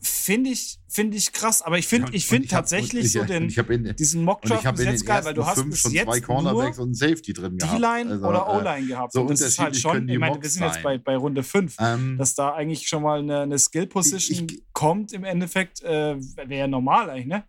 finde 0.03 0.51
ich, 0.51 0.79
finde 0.89 1.17
ich 1.17 1.33
krass, 1.33 1.63
aber 1.63 1.79
ich 1.79 1.87
finde 1.87 2.13
ich 2.13 2.27
finde 2.27 2.49
tatsächlich 2.49 3.07
ich, 3.07 3.13
so 3.13 3.25
den, 3.25 3.49
ich 3.49 3.57
in, 3.57 3.95
diesen 3.97 4.25
Mock-Draft 4.25 4.75
bis 4.75 4.85
jetzt 4.85 5.07
geil, 5.07 5.25
weil 5.25 5.35
du 5.35 5.47
hast 5.47 5.65
bis 5.65 5.79
schon 5.79 5.93
jetzt 5.93 6.07
zwei 6.07 6.21
Cornerbacks 6.21 6.77
nur 6.77 6.87
und 6.87 6.95
Safety 6.95 7.33
drin 7.33 7.57
gehabt. 7.57 7.79
D-Line 7.79 8.11
Also, 8.11 8.27
oder 8.27 8.47
äh, 8.49 8.57
O-Line 8.57 8.87
gehabt. 8.89 9.13
so 9.13 9.23
und 9.23 9.31
das 9.31 9.41
ist 9.41 9.59
halt 9.59 9.77
schon, 9.77 10.09
ich 10.09 10.19
meine, 10.19 10.43
wir 10.43 10.51
sind 10.51 10.65
jetzt 10.65 10.83
bei, 10.83 10.99
bei 10.99 11.17
Runde 11.17 11.43
5. 11.43 11.77
Ähm, 11.79 12.19
dass 12.19 12.35
da 12.35 12.53
eigentlich 12.55 12.89
schon 12.89 13.03
mal 13.03 13.21
eine, 13.21 13.41
eine 13.41 13.59
Skill-Position 13.59 14.49
kommt 14.73 15.13
im 15.13 15.25
Endeffekt, 15.25 15.83
äh, 15.83 16.17
wäre 16.19 16.55
ja 16.55 16.67
normal 16.67 17.11
eigentlich, 17.11 17.27
ne? 17.27 17.45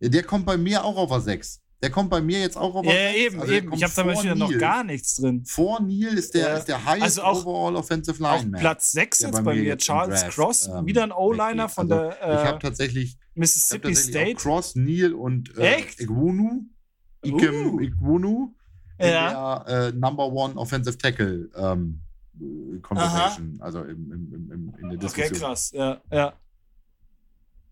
der 0.00 0.22
kommt 0.24 0.46
bei 0.46 0.56
mir 0.56 0.84
auch 0.84 0.96
auf 0.96 1.10
der 1.10 1.20
6. 1.20 1.61
Der 1.82 1.90
kommt 1.90 2.10
bei 2.10 2.20
mir 2.20 2.38
jetzt 2.40 2.56
auch 2.56 2.74
auf 2.76 2.84
Ja, 2.86 2.92
ja, 2.92 3.10
6. 3.12 3.18
eben, 3.18 3.40
Also 3.40 3.52
eben. 3.52 3.72
Ich 3.72 3.82
habe 3.82 3.92
da 3.96 4.22
wieder 4.22 4.34
noch 4.36 4.56
gar 4.58 4.84
nichts 4.84 5.16
drin. 5.16 5.44
Vor 5.44 5.80
Neil 5.82 6.16
ist 6.16 6.32
der, 6.34 6.48
Ja. 6.50 6.56
ist 6.56 6.66
der 6.68 6.84
highest 6.84 7.02
Also 7.18 7.22
auch- 7.22 7.44
overall 7.44 7.74
offensive 7.76 8.24
Auf 8.24 8.38
lineman. 8.40 8.60
Platz 8.60 8.92
6 8.92 9.18
der 9.18 9.28
jetzt 9.30 9.36
bei 9.38 9.42
bei 9.42 9.54
mir 9.56 9.62
jetzt 9.64 9.84
Charles 9.84 10.20
Draft, 10.22 10.34
Cross, 10.34 10.66
ähm, 10.68 10.86
wieder 10.86 11.02
ein 11.02 11.10
O-Liner 11.12 11.68
von 11.68 11.90
Also, 11.90 12.04
der 12.04 12.12
ich 12.12 12.44
äh, 12.44 12.46
habe 12.46 12.58
tatsächlich, 12.60 13.04
ich 13.16 13.18
hab 13.20 13.36
Mississippi 13.36 13.88
tatsächlich 13.88 14.14
State. 14.14 14.34
Cross, 14.36 14.76
Neil 14.76 15.12
und 15.12 15.58
äh? 15.58 15.80
Igwunu. 15.98 16.66
Ikem 17.24 17.74
Uh. 17.74 17.80
Igwunu 17.80 18.54
in 18.98 19.06
Ja. 19.08 19.64
der 19.64 19.88
äh, 19.88 19.92
Number 19.92 20.26
One 20.32 20.54
Offensive 20.54 20.96
Tackle 20.98 21.48
ähm, 21.56 22.00
äh, 22.40 22.78
Conversation, 22.80 23.56
also 23.60 23.82
im, 23.82 24.12
im, 24.12 24.32
im, 24.32 24.50
in 24.52 24.72
der 24.72 24.88
Okay, 24.90 24.96
Diskussion. 24.98 25.38
krass. 25.40 25.70
Ja, 25.74 26.00
ja. 26.12 26.32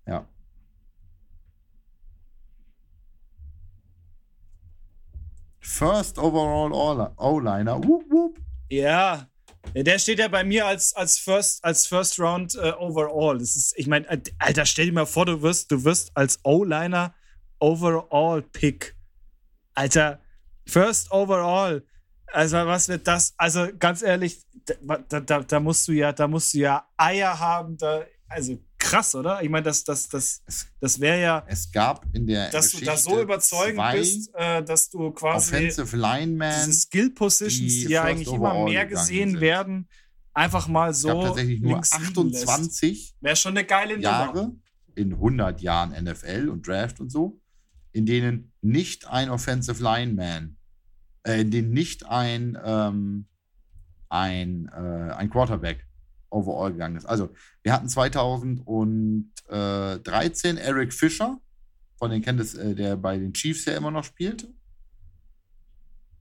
Ja. 0.07 0.27
First 5.61 6.19
overall 6.19 6.73
All- 6.73 7.13
O-Liner. 7.17 7.81
Ja. 8.69 9.27
Der 9.75 9.99
steht 9.99 10.19
ja 10.19 10.29
bei 10.29 10.43
mir 10.43 10.67
als, 10.67 10.95
als 10.95 11.19
First, 11.19 11.63
als 11.65 11.87
First 11.87 12.19
Round 12.19 12.55
äh, 12.55 12.73
Overall. 12.79 13.39
Das 13.39 13.57
ist, 13.57 13.75
ich 13.77 13.87
meine, 13.87 14.07
Alter, 14.39 14.65
stell 14.65 14.87
dir 14.87 14.93
mal 14.93 15.07
vor, 15.07 15.27
du 15.27 15.43
wirst, 15.43 15.71
du 15.71 15.85
wirst 15.85 16.11
als 16.17 16.41
O-Liner 16.45 17.15
Overall 17.59 18.43
Pick. 18.43 18.97
Alter, 19.75 20.19
First 20.67 21.13
Overall. 21.13 21.85
Also, 22.33 22.57
was 22.59 22.89
wird 22.89 23.07
das? 23.07 23.35
Also, 23.37 23.69
ganz 23.79 24.03
ehrlich, 24.03 24.41
da, 25.09 25.21
da, 25.21 25.41
da 25.41 25.61
musst 25.61 25.87
du 25.89 25.93
ja, 25.93 26.13
da 26.13 26.27
musst 26.27 26.55
du 26.55 26.59
ja 26.59 26.87
Eier 26.97 27.39
haben. 27.39 27.77
Da, 27.77 28.05
also 28.31 28.59
krass, 28.79 29.15
oder? 29.15 29.43
Ich 29.43 29.49
meine, 29.49 29.65
das, 29.65 29.85
das, 29.85 30.09
das, 30.09 30.43
das 30.81 31.01
wäre 31.01 31.21
ja, 31.21 31.45
Es 31.49 31.71
gab 31.71 32.07
in 32.15 32.27
der 32.27 32.51
dass 32.51 32.71
du 32.71 32.79
Geschichte 32.79 32.87
da 32.87 32.97
so 32.97 33.21
überzeugend 33.21 33.83
bist, 33.93 34.31
äh, 34.35 34.63
dass 34.63 34.89
du 34.89 35.11
quasi 35.11 35.55
Offensive 35.57 35.97
Linemen, 35.97 36.53
diese 36.65 36.73
Skill 36.73 37.11
Positions, 37.11 37.59
die 37.59 37.87
die, 37.87 37.93
ja 37.93 38.05
eigentlich 38.05 38.33
immer 38.33 38.65
mehr 38.65 38.87
gesehen 38.87 39.33
sind. 39.33 39.41
werden, 39.41 39.89
einfach 40.33 40.69
mal 40.69 40.91
es 40.91 41.03
gab 41.03 41.17
so 41.17 41.23
tatsächlich 41.23 41.61
nur 41.61 41.73
links 41.73 41.99
liegen 41.99 42.31
lässt. 42.31 42.49
28 42.49 43.17
Wäre 43.21 43.37
schon 43.37 43.57
eine 43.57 43.67
geile 43.67 43.95
Nummer. 43.95 44.03
Jahre 44.03 44.53
in 44.95 45.13
100 45.15 45.61
Jahren 45.61 45.91
NFL 46.05 46.49
und 46.49 46.67
Draft 46.67 47.01
und 47.01 47.11
so, 47.11 47.41
in 47.93 48.07
denen 48.07 48.53
nicht 48.61 49.09
ein 49.09 49.29
Offensive 49.31 49.83
Lineman, 49.83 50.57
äh, 51.25 51.41
in 51.41 51.51
denen 51.51 51.73
nicht 51.73 52.07
ein, 52.07 52.57
ähm, 52.65 53.27
ein, 54.09 54.69
äh, 54.69 55.13
ein 55.15 55.31
Quarterback 55.31 55.87
overall 56.31 56.73
gegangen 56.73 56.97
ist. 56.97 57.07
Also, 57.07 57.31
wir 57.63 57.73
hatten 57.73 57.89
2013 57.89 60.57
Eric 60.57 60.93
Fischer, 60.93 61.39
von 61.97 62.11
den 62.11 62.23
Kenntnis, 62.23 62.55
äh, 62.55 62.75
der 62.75 62.97
bei 62.97 63.19
den 63.19 63.33
Chiefs 63.35 63.67
ja 63.67 63.77
immer 63.77 63.91
noch 63.91 64.05
spielt. 64.05 64.49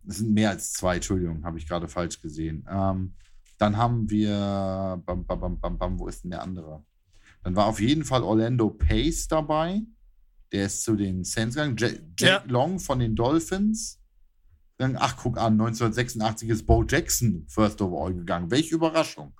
Das 0.04 0.17
sind 0.17 0.34
mehr 0.34 0.50
als 0.50 0.74
zwei, 0.74 0.95
Entschuldigung, 0.95 1.43
habe 1.45 1.58
ich 1.58 1.67
gerade 1.67 1.88
falsch 1.88 2.22
gesehen. 2.22 2.65
Ähm, 2.69 3.13
dann 3.58 3.78
haben 3.78 4.10
wir, 4.10 5.02
bam, 5.06 5.26
bam, 5.26 5.60
bam, 5.60 5.78
bam, 5.78 6.00
wo 6.00 6.08
ist 6.08 6.24
denn 6.24 6.32
der 6.32 6.41
andere? 6.41 6.84
Dann 7.43 7.56
war 7.56 7.67
auf 7.67 7.80
jeden 7.80 8.04
Fall 8.04 8.24
Orlando 8.24 8.69
Pace 8.69 9.28
dabei. 9.28 9.82
Der 10.52 10.65
ist 10.65 10.84
zu 10.84 10.95
den 10.95 11.24
Saints 11.24 11.56
gegangen. 11.56 11.78
Ja- 11.78 11.89
Jack 12.17 12.50
Long 12.50 12.80
von 12.80 13.00
den 13.00 13.15
Dolphins. 13.15 13.98
Ach, 14.95 15.17
guck 15.17 15.38
an, 15.38 15.54
1986 15.54 16.50
ist 16.50 16.65
Bo 16.65 16.84
Jackson 16.86 17.45
First 17.50 17.82
Overall 17.82 18.13
gegangen. 18.15 18.50
Welche 18.50 18.76
Überraschung. 18.76 19.34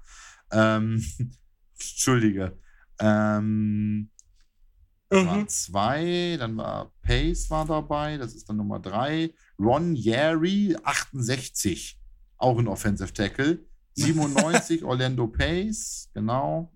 Ähm, 0.52 1.04
Entschuldige. 1.80 2.58
Ähm, 3.00 4.10
das 5.10 5.26
waren 5.26 5.48
zwei, 5.48 6.38
dann 6.38 6.58
war 6.58 6.94
Pace 7.02 7.50
war 7.50 7.66
dabei, 7.66 8.18
das 8.18 8.36
ist 8.36 8.48
dann 8.48 8.58
Nummer 8.58 8.80
drei. 8.80 9.34
Ron 9.58 9.96
Yary, 9.96 10.78
68, 10.84 12.00
auch 12.38 12.60
ein 12.60 12.68
Offensive 12.68 13.12
Tackle. 13.12 13.66
97 13.96 14.84
Orlando 14.84 15.28
Pace, 15.28 16.10
genau. 16.14 16.72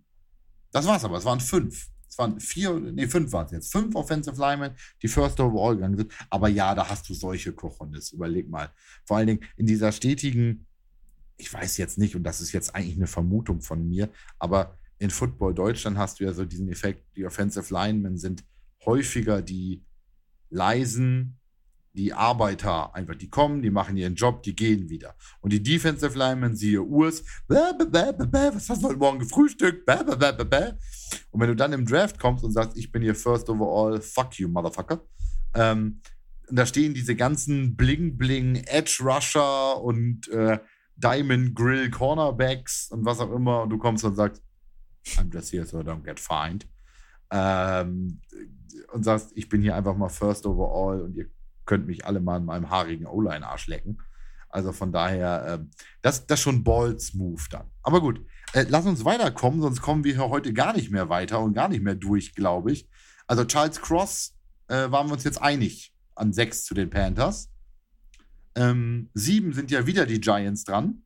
Das 0.72 0.88
war's 0.88 1.06
aber, 1.06 1.18
es 1.18 1.26
waren 1.26 1.40
fünf. 1.40 1.90
Es 2.10 2.18
waren 2.18 2.40
vier, 2.40 2.80
nee, 2.80 3.08
fünf 3.08 3.32
waren 3.32 3.46
es 3.48 3.52
jetzt. 3.52 3.72
Fünf 3.72 3.96
Offensive 3.96 4.40
Linemen, 4.40 4.76
die 5.02 5.08
First 5.08 5.40
Overall 5.40 5.76
gegangen 5.76 5.98
sind. 5.98 6.14
Aber 6.30 6.48
ja, 6.48 6.76
da 6.76 6.88
hast 6.88 7.10
du 7.10 7.14
solche 7.14 7.54
Kochonis, 7.54 8.12
überleg 8.12 8.50
mal. 8.50 8.72
Vor 9.06 9.18
allen 9.18 9.28
Dingen 9.28 9.46
in 9.58 9.66
dieser 9.66 9.92
stetigen, 9.92 10.68
ich 11.38 11.54
weiß 11.54 11.78
jetzt 11.78 11.98
nicht, 11.98 12.16
und 12.16 12.24
das 12.24 12.42
ist 12.42 12.52
jetzt 12.52 12.76
eigentlich 12.76 12.98
eine 12.98 13.08
Vermutung 13.08 13.62
von 13.62 13.88
mir, 13.88 14.10
aber 14.40 14.78
in 15.00 15.10
Football 15.10 15.54
Deutschland 15.54 15.98
hast 15.98 16.20
du 16.20 16.24
ja 16.24 16.34
so 16.34 16.46
diesen 16.46 16.70
Effekt, 16.70 17.06
die 17.16 17.26
Offensive 17.26 17.74
Linemen 17.74 18.18
sind 18.18 18.44
häufiger 18.86 19.42
die 19.42 19.84
leisen, 20.50 21.40
die 21.94 22.14
Arbeiter, 22.14 22.94
einfach 22.96 23.16
die 23.16 23.30
kommen, 23.30 23.62
die 23.62 23.70
machen 23.70 23.98
ihren 23.98 24.16
Job, 24.16 24.44
die 24.44 24.56
gehen 24.56 24.90
wieder. 24.90 25.16
Und 25.42 25.54
die 25.54 25.62
Defensive 25.62 26.18
Linemen, 26.18 26.56
siehe 26.56 26.82
Urs, 26.82 27.24
was 27.48 28.70
hast 28.70 28.82
du 28.82 28.88
heute 28.88 28.98
Morgen 28.98 29.20
gefrühstückt? 29.20 29.88
Und 29.90 31.40
wenn 31.40 31.48
du 31.48 31.56
dann 31.56 31.74
im 31.74 31.86
Draft 31.86 32.20
kommst 32.20 32.44
und 32.44 32.52
sagst, 32.52 32.78
ich 32.78 32.92
bin 32.92 33.04
hier 33.04 33.16
First 33.16 33.50
Overall, 33.50 34.02
fuck 34.02 34.40
you, 34.40 34.48
Motherfucker, 34.50 35.06
ähm, 35.56 36.02
und 36.50 36.58
da 36.58 36.66
stehen 36.66 36.94
diese 36.94 37.16
ganzen 37.16 37.76
Bling-Bling, 37.76 38.56
Edge-Rusher 38.66 39.82
und 39.82 40.28
äh, 40.28 40.60
Diamond 40.96 41.56
Grill 41.56 41.90
Cornerbacks 41.90 42.90
und 42.92 43.06
was 43.06 43.20
auch 43.20 43.32
immer. 43.32 43.64
Und 43.64 43.70
du 43.70 43.78
kommst 43.78 44.04
und 44.04 44.16
sagst, 44.16 44.42
I'm 45.18 45.34
just 45.34 45.52
here 45.52 45.66
so 45.66 45.80
I 45.80 45.84
don't 45.84 46.04
get 46.04 46.20
fined. 46.20 46.68
Ähm, 47.32 48.22
und 48.92 49.04
sagst, 49.04 49.32
ich 49.36 49.50
bin 49.50 49.62
hier 49.62 49.76
einfach 49.76 49.96
mal 49.96 50.10
First 50.10 50.46
Overall 50.46 51.02
und 51.02 51.16
ihr 51.16 51.28
könnt 51.66 51.88
mich 51.88 52.06
alle 52.06 52.20
mal 52.20 52.38
in 52.38 52.46
meinem 52.46 52.70
haarigen 52.70 53.08
O-Line-Arsch 53.08 53.68
lecken. 53.68 53.98
Also 54.50 54.72
von 54.72 54.92
daher, 54.92 55.46
ähm, 55.48 55.72
das, 56.02 56.28
das 56.28 56.40
schon 56.40 56.64
Balls 56.64 57.14
Move 57.16 57.42
dann. 57.50 57.72
Aber 57.82 58.02
gut, 58.02 58.24
äh, 58.54 58.66
lass 58.70 58.86
uns 58.86 59.04
weiterkommen, 59.04 59.62
sonst 59.62 59.82
kommen 59.82 60.04
wir 60.04 60.18
heute 60.30 60.54
gar 60.54 60.74
nicht 60.74 60.92
mehr 60.92 61.10
weiter 61.10 61.40
und 61.40 61.54
gar 61.54 61.70
nicht 61.70 61.84
mehr 61.84 61.96
durch, 61.96 62.36
glaube 62.36 62.72
ich. 62.72 62.88
Also 63.26 63.46
Charles 63.46 63.82
Cross 63.82 64.36
äh, 64.68 64.92
waren 64.92 65.08
wir 65.08 65.14
uns 65.14 65.24
jetzt 65.24 65.42
einig 65.42 65.94
an 66.14 66.34
sechs 66.34 66.66
zu 66.66 66.76
den 66.76 66.90
Panthers. 66.90 67.50
Ähm, 68.56 69.10
sieben 69.14 69.54
sind 69.54 69.72
ja 69.72 69.86
wieder 69.86 70.06
die 70.06 70.20
Giants 70.22 70.64
dran. 70.64 71.04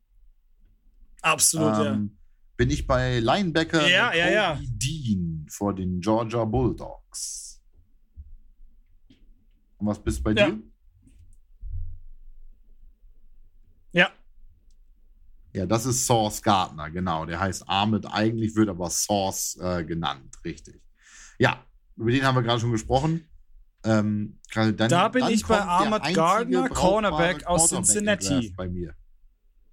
Absolut, 1.22 1.78
ähm, 1.86 2.18
Bin 2.58 2.70
ich 2.70 2.88
bei 2.88 3.20
Linebacker 3.20 3.88
Ja, 3.88 4.14
ja, 4.14 4.30
ja. 4.30 4.60
Dean 4.64 5.46
vor 5.50 5.74
den 5.76 6.02
Georgia 6.02 6.44
Bulldogs. 6.44 7.62
Und 9.78 9.88
was 9.88 10.04
bist 10.04 10.24
bei 10.24 10.32
Ja. 10.32 10.48
dir? 10.50 10.62
ja. 13.92 14.12
Ja, 15.54 15.66
das 15.66 15.86
ist 15.86 16.06
Source 16.06 16.42
Gardner, 16.42 16.90
genau. 16.92 17.26
Der 17.26 17.40
heißt 17.40 17.68
Ahmed, 17.68 18.06
eigentlich 18.06 18.56
wird 18.56 18.70
aber 18.70 18.90
Source 18.90 19.58
äh, 19.60 19.84
genannt, 19.84 20.36
richtig. 20.44 20.82
Ja, 21.40 21.66
über 21.96 22.12
den 22.12 22.24
haben 22.24 22.36
wir 22.36 22.44
gerade 22.44 22.60
schon 22.60 22.72
gesprochen. 22.72 23.28
Ähm, 23.88 24.40
gerade 24.52 24.74
dann, 24.74 24.90
Da 24.90 25.08
bin 25.08 25.22
dann 25.22 25.32
ich 25.32 25.46
bei 25.46 25.66
einzige 25.66 26.14
Gardner, 26.14 26.70
Cornerback 26.70 27.46
aus 27.48 27.70
Cincinnati. 27.70 28.54
Bei 28.58 28.68
mir. 28.68 28.94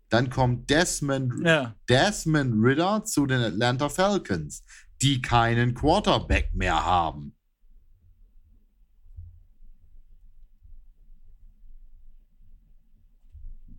Dann 0.09 0.31
kommt 0.31 0.70
Desmond, 0.70 1.44
Ja. 1.44 1.74
Desmond 1.88 2.55
Ritter 2.64 3.03
zu 3.05 3.27
den 3.27 3.40
Atlanta 3.40 3.88
Falcons, 3.88 4.62
die 5.03 5.20
keinen 5.20 5.74
Quarterback 5.74 6.55
mehr 6.55 6.85
haben. 6.85 7.35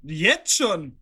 Jetzt 0.03 0.55
schon. 0.57 0.97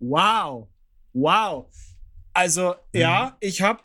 Wow. 0.00 0.68
Wow. 1.14 1.70
Also, 2.34 2.74
ja, 2.92 3.36
ich 3.40 3.62
habe 3.62 3.80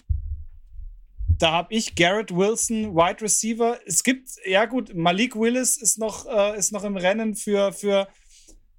da 1.40 1.54
habe 1.54 1.74
ich 1.74 1.96
Garrett 1.96 2.36
Wilson, 2.36 2.94
Wide 2.96 3.22
Receiver. 3.22 3.80
Es 3.86 4.04
gibt, 4.04 4.30
ja 4.46 4.66
gut, 4.66 4.94
Malik 4.94 5.38
Willis 5.38 5.78
ist 5.78 5.98
noch, 5.98 6.26
äh, 6.26 6.58
ist 6.58 6.74
noch 6.74 6.84
im 6.84 6.98
Rennen 6.98 7.34
für, 7.34 7.72
für 7.72 8.10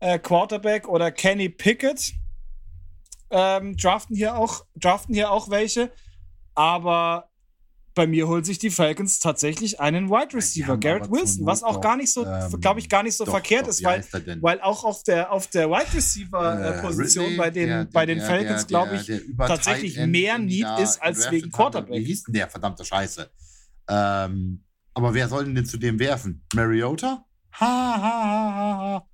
äh, 0.01 0.19
Quarterback 0.19 0.87
oder 0.87 1.11
Kenny 1.11 1.49
Pickett. 1.49 2.13
Ähm, 3.31 3.77
draften, 3.79 4.15
hier 4.15 4.37
auch, 4.37 4.67
draften 4.77 5.15
hier 5.15 5.31
auch 5.31 5.49
welche. 5.49 5.91
Aber 6.55 7.30
bei 8.01 8.07
mir 8.07 8.27
holt 8.29 8.47
sich 8.47 8.59
die 8.59 8.71
Falcons 8.71 9.19
tatsächlich 9.19 9.79
einen 9.79 10.09
Wide 10.09 10.35
Receiver, 10.35 10.79
Garrett 10.79 11.11
Wilson, 11.11 11.45
was 11.45 11.63
auch 11.63 11.83
gar 11.83 11.99
nicht 11.99 12.11
so, 12.11 12.25
ähm, 12.25 12.59
glaube 12.59 12.81
ich, 12.81 12.89
gar 12.89 13.03
nicht 13.03 13.15
so 13.15 13.27
doch, 13.27 13.33
verkehrt 13.33 13.65
doch, 13.65 13.69
ist, 13.69 13.85
weil, 13.85 14.03
weil 14.41 14.59
auch 14.63 14.85
auf 14.85 15.03
der, 15.03 15.31
auf 15.31 15.49
der 15.49 15.69
Wide 15.69 15.93
Receiver 15.95 16.59
Äh, 16.59 16.79
äh, 16.79 16.87
Ridley, 16.87 17.37
bei 17.37 17.51
den, 17.51 17.69
der- 17.69 17.85
bei 17.93 18.07
den 18.07 18.17
der- 18.17 18.27
Falcons, 18.27 18.67
glaube 18.67 18.97
ich, 18.97 19.05
der 19.05 19.21
tatsächlich 19.37 19.99
mehr 19.99 20.39
Need 20.39 20.67
ist 20.83 21.03
als 21.03 21.31
wegen. 21.31 21.51
Quarterback. 21.51 22.01
Wie 22.01 22.05
hieß 22.05 22.23
denn 22.23 22.33
der? 22.33 22.49
Verdammte 22.49 22.87
Scheiße. 22.87 23.31
Ähm, 23.89 24.65
aber 24.95 25.13
wer 25.13 25.29
soll 25.29 25.45
denn 25.45 25.55
denn 25.55 25.67
zu 25.67 25.77
dem 25.77 25.99
werfen? 25.99 26.43
Mariota? 26.55 27.23
Ha, 27.53 27.67
ha, 27.67 28.01
ha, 28.03 28.55
ha, 28.55 28.79
ha. 28.79 29.07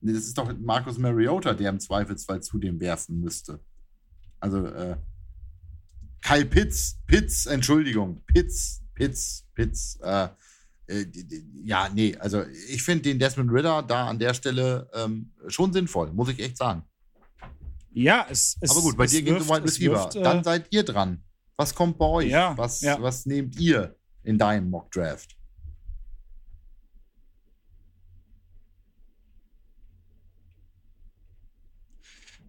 Nee, 0.00 0.14
das 0.14 0.24
ist 0.24 0.36
doch 0.36 0.52
Markus 0.58 0.98
Mariota, 0.98 1.54
der 1.54 1.70
im 1.70 1.78
Zweifelsfall 1.78 2.42
zu 2.42 2.58
dem 2.58 2.80
werfen 2.80 3.20
müsste. 3.20 3.60
Also, 4.40 4.66
äh, 4.66 4.96
Kyle 6.22 6.44
Pitts, 6.46 6.98
Pitts, 7.06 7.46
Entschuldigung, 7.46 8.22
Pitts, 8.26 8.82
Pitts, 8.94 9.44
Pitts, 9.54 9.98
äh, 10.02 10.28
äh, 10.86 11.06
ja, 11.64 11.88
nee, 11.92 12.16
also 12.16 12.44
ich 12.68 12.82
finde 12.82 13.02
den 13.02 13.18
Desmond 13.18 13.50
Ritter 13.52 13.82
da 13.82 14.06
an 14.08 14.18
der 14.18 14.34
Stelle 14.34 14.88
ähm, 14.94 15.32
schon 15.48 15.72
sinnvoll, 15.72 16.12
muss 16.12 16.28
ich 16.28 16.38
echt 16.38 16.56
sagen. 16.56 16.84
Ja, 17.92 18.26
es, 18.30 18.56
es 18.60 18.70
Aber 18.70 18.80
gut, 18.80 18.96
bei 18.96 19.06
dir 19.06 19.22
geht 19.22 19.36
es 19.36 19.42
um 19.42 19.48
Wide 19.48 19.64
es 19.64 19.74
Receiver. 19.74 20.10
äh, 20.14 20.22
Dann 20.22 20.42
seid 20.44 20.66
ihr 20.70 20.82
dran. 20.82 21.22
Was 21.56 21.74
kommt 21.74 21.98
bei 21.98 22.06
euch? 22.06 22.30
Ja, 22.30 22.56
was, 22.56 22.80
ja. 22.80 23.00
was 23.00 23.26
nehmt 23.26 23.58
ihr 23.58 23.94
in 24.22 24.38
deinem 24.38 24.70
Mock 24.70 24.90
Draft? 24.90 25.36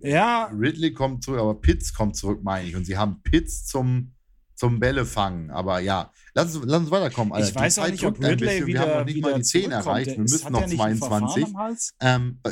Ja, 0.03 0.45
Ridley 0.53 0.93
kommt 0.93 1.23
zurück, 1.23 1.39
aber 1.39 1.55
Pitts 1.55 1.93
kommt 1.93 2.15
zurück, 2.15 2.43
meine 2.43 2.67
ich. 2.67 2.75
Und 2.75 2.85
sie 2.85 2.97
haben 2.97 3.23
Pitts 3.23 3.65
zum, 3.65 4.13
zum 4.55 4.79
Bälle 4.79 5.05
fangen. 5.05 5.49
Aber 5.49 5.79
ja, 5.79 6.11
lass 6.33 6.55
uns, 6.55 6.65
lass 6.67 6.81
uns 6.81 6.91
weiterkommen. 6.91 7.33
Alter. 7.33 7.47
ich 7.47 7.55
weiß 7.55 7.79
auch 7.79 7.87
nicht, 7.87 8.03
ob 8.05 8.21
Ridley 8.21 8.65
wieder, 8.65 8.67
Wir 8.67 8.79
haben 8.81 8.99
noch 8.99 9.05
nicht 9.05 9.21
mal 9.21 9.33
die 9.35 9.41
10 9.43 9.61
zurückkommt. 9.61 9.85
erreicht. 9.87 10.11
Wir 10.11 10.19
müssen 10.19 10.51
noch 10.51 10.59
der 10.59 10.67
nicht 10.67 10.81
ein 10.81 10.97
Verfahren 10.97 11.27
22. 11.29 11.45
am 11.55 11.57
Hals? 11.61 11.95
Ähm, 12.01 12.39
äh, 12.43 12.51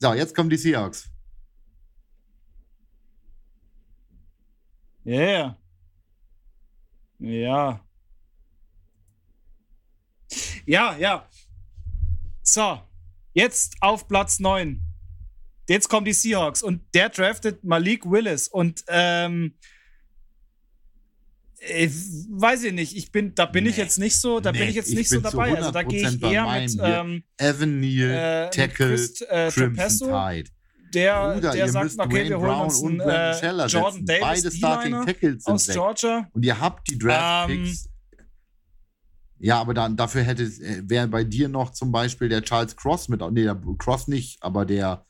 so, 0.00 0.14
jetzt 0.14 0.34
kommen 0.34 0.50
die 0.50 0.56
Seahawks. 0.56 1.08
Ja. 5.04 5.16
Yeah. 5.18 5.58
Ja. 7.18 7.80
Ja, 10.66 10.96
ja. 10.96 11.28
So, 12.42 12.80
jetzt 13.32 13.76
auf 13.80 14.08
Platz 14.08 14.38
9. 14.40 14.91
Jetzt 15.68 15.88
kommen 15.88 16.04
die 16.04 16.12
Seahawks 16.12 16.62
und 16.62 16.82
der 16.94 17.08
draftet 17.08 17.62
Malik 17.64 18.04
Willis 18.10 18.48
und 18.48 18.82
ähm, 18.88 19.54
ich 21.60 21.92
weiß 22.30 22.64
ich 22.64 22.72
nicht, 22.72 22.96
ich 22.96 23.12
bin, 23.12 23.34
da 23.36 23.46
bin 23.46 23.66
ich 23.66 23.76
Nee. 23.76 23.82
jetzt 23.84 23.98
nicht 23.98 24.18
so, 24.20 24.40
da 24.40 24.50
Nee, 24.50 24.58
bin 24.58 24.68
ich 24.68 24.74
jetzt 24.74 24.88
ich 24.90 24.96
nicht 24.96 25.08
so 25.08 25.20
bin 25.20 25.30
zu 25.30 25.36
dabei. 25.36 25.54
Also 25.56 25.70
da 25.70 25.82
gehe 25.84 26.04
100% 26.08 26.16
ich 26.16 26.22
eher 26.32 26.60
mit, 26.60 26.76
ähm, 26.82 27.22
Evan 27.38 27.78
Neal, 27.80 28.10
äh, 28.10 28.50
Tackle, 28.50 28.88
Christ, 28.88 29.22
äh, 29.30 29.48
Crimson 29.52 30.08
Tide. 30.08 30.50
der, 30.92 31.34
Bruder, 31.34 31.52
der 31.52 31.68
sagt, 31.68 31.92
okay, 31.98 32.08
Dwayne 32.08 32.30
wir 32.30 32.40
holen 32.40 32.60
uns 32.60 32.82
einen 32.82 33.00
äh, 33.00 33.66
Jordan. 33.68 34.04
Davis, 34.04 34.20
Beide 34.20 34.50
Starting 34.50 35.06
Tackles 35.06 35.44
sind 35.44 35.54
aus 35.54 35.68
weg. 35.68 35.74
Georgia. 35.76 36.28
Und 36.32 36.44
ihr 36.44 36.58
habt 36.60 36.90
die 36.90 36.98
Draft-Picks. 36.98 37.88
ja, 39.38 39.60
aber 39.60 39.72
dann, 39.74 39.96
dafür 39.96 40.22
hätte 40.24 40.42
äh, 40.42 40.82
wäre 40.84 41.06
bei 41.06 41.22
dir 41.22 41.48
noch 41.48 41.70
zum 41.70 41.92
Beispiel 41.92 42.28
der 42.28 42.42
Charles 42.42 42.74
Cross 42.76 43.08
mit. 43.08 43.20
Nee, 43.30 43.44
der 43.44 43.60
Cross 43.78 44.08
nicht, 44.08 44.42
aber 44.42 44.66
der. 44.66 45.06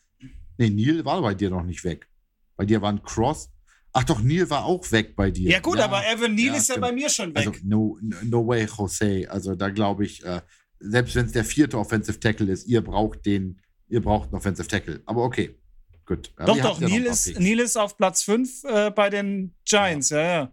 Nee, 0.62 0.70
Neil 0.70 1.04
war 1.04 1.20
bei 1.22 1.34
dir 1.34 1.50
noch 1.50 1.64
nicht 1.64 1.82
weg. 1.82 2.08
Bei 2.56 2.64
dir 2.64 2.80
waren 2.82 3.02
Cross. 3.02 3.50
Ach 3.92 4.04
doch, 4.04 4.20
Neil 4.20 4.48
war 4.48 4.64
auch 4.64 4.90
weg 4.92 5.16
bei 5.16 5.30
dir. 5.30 5.50
Ja, 5.50 5.60
gut, 5.60 5.78
aber 5.78 6.06
Evan 6.06 6.34
Neal 6.34 6.52
ja, 6.52 6.56
ist 6.56 6.68
ja 6.68 6.78
bei 6.78 6.92
mir 6.92 7.10
schon 7.10 7.34
weg. 7.34 7.48
Also, 7.48 7.52
no, 7.64 7.98
no 8.22 8.46
way, 8.46 8.66
Jose. 8.66 9.26
Also, 9.28 9.54
da 9.54 9.70
glaube 9.70 10.04
ich, 10.04 10.24
äh, 10.24 10.40
selbst 10.78 11.16
wenn 11.16 11.26
es 11.26 11.32
der 11.32 11.44
vierte 11.44 11.78
Offensive 11.78 12.18
Tackle 12.20 12.52
ist, 12.52 12.66
ihr 12.66 12.80
braucht 12.80 13.26
den, 13.26 13.60
ihr 13.88 14.00
braucht 14.00 14.28
einen 14.28 14.36
Offensive 14.36 14.68
Tackle. 14.68 15.02
Aber 15.04 15.24
okay, 15.24 15.58
gut. 16.06 16.32
Doch, 16.38 16.56
doch, 16.56 16.80
habt 16.80 16.88
ja 16.88 17.10
ist. 17.10 17.38
Neal 17.38 17.58
ist 17.58 17.76
auf 17.76 17.96
Platz 17.96 18.22
5 18.22 18.64
äh, 18.64 18.90
bei 18.90 19.10
den 19.10 19.54
Giants, 19.64 20.10
ja, 20.10 20.22
ja. 20.22 20.52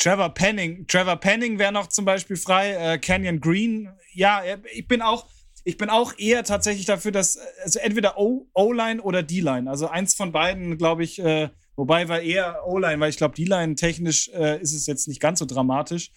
Trevor 0.00 0.30
Penning, 0.30 0.86
Trevor 0.86 1.16
Penning 1.16 1.58
wäre 1.58 1.72
noch 1.72 1.86
zum 1.88 2.04
Beispiel 2.06 2.36
frei, 2.36 2.72
äh, 2.72 2.98
Canyon 2.98 3.38
Green. 3.38 3.90
Ja, 4.12 4.42
äh, 4.42 4.58
ich 4.72 4.88
bin 4.88 5.02
auch, 5.02 5.26
ich 5.62 5.76
bin 5.76 5.90
auch 5.90 6.14
eher 6.18 6.42
tatsächlich 6.42 6.86
dafür, 6.86 7.12
dass 7.12 7.36
äh, 7.36 7.40
also 7.62 7.78
entweder 7.80 8.16
O-Line 8.18 9.02
oder 9.02 9.22
D-Line. 9.22 9.68
Also 9.68 9.88
eins 9.88 10.14
von 10.14 10.32
beiden, 10.32 10.78
glaube 10.78 11.04
ich, 11.04 11.18
äh, 11.18 11.50
wobei 11.76 12.08
war 12.08 12.20
eher 12.20 12.66
O-Line, 12.66 12.98
weil 12.98 13.10
ich 13.10 13.18
glaube, 13.18 13.34
D-Line 13.34 13.74
technisch 13.74 14.30
äh, 14.30 14.60
ist 14.60 14.72
es 14.72 14.86
jetzt 14.86 15.06
nicht 15.06 15.20
ganz 15.20 15.38
so 15.38 15.44
dramatisch. 15.44 16.10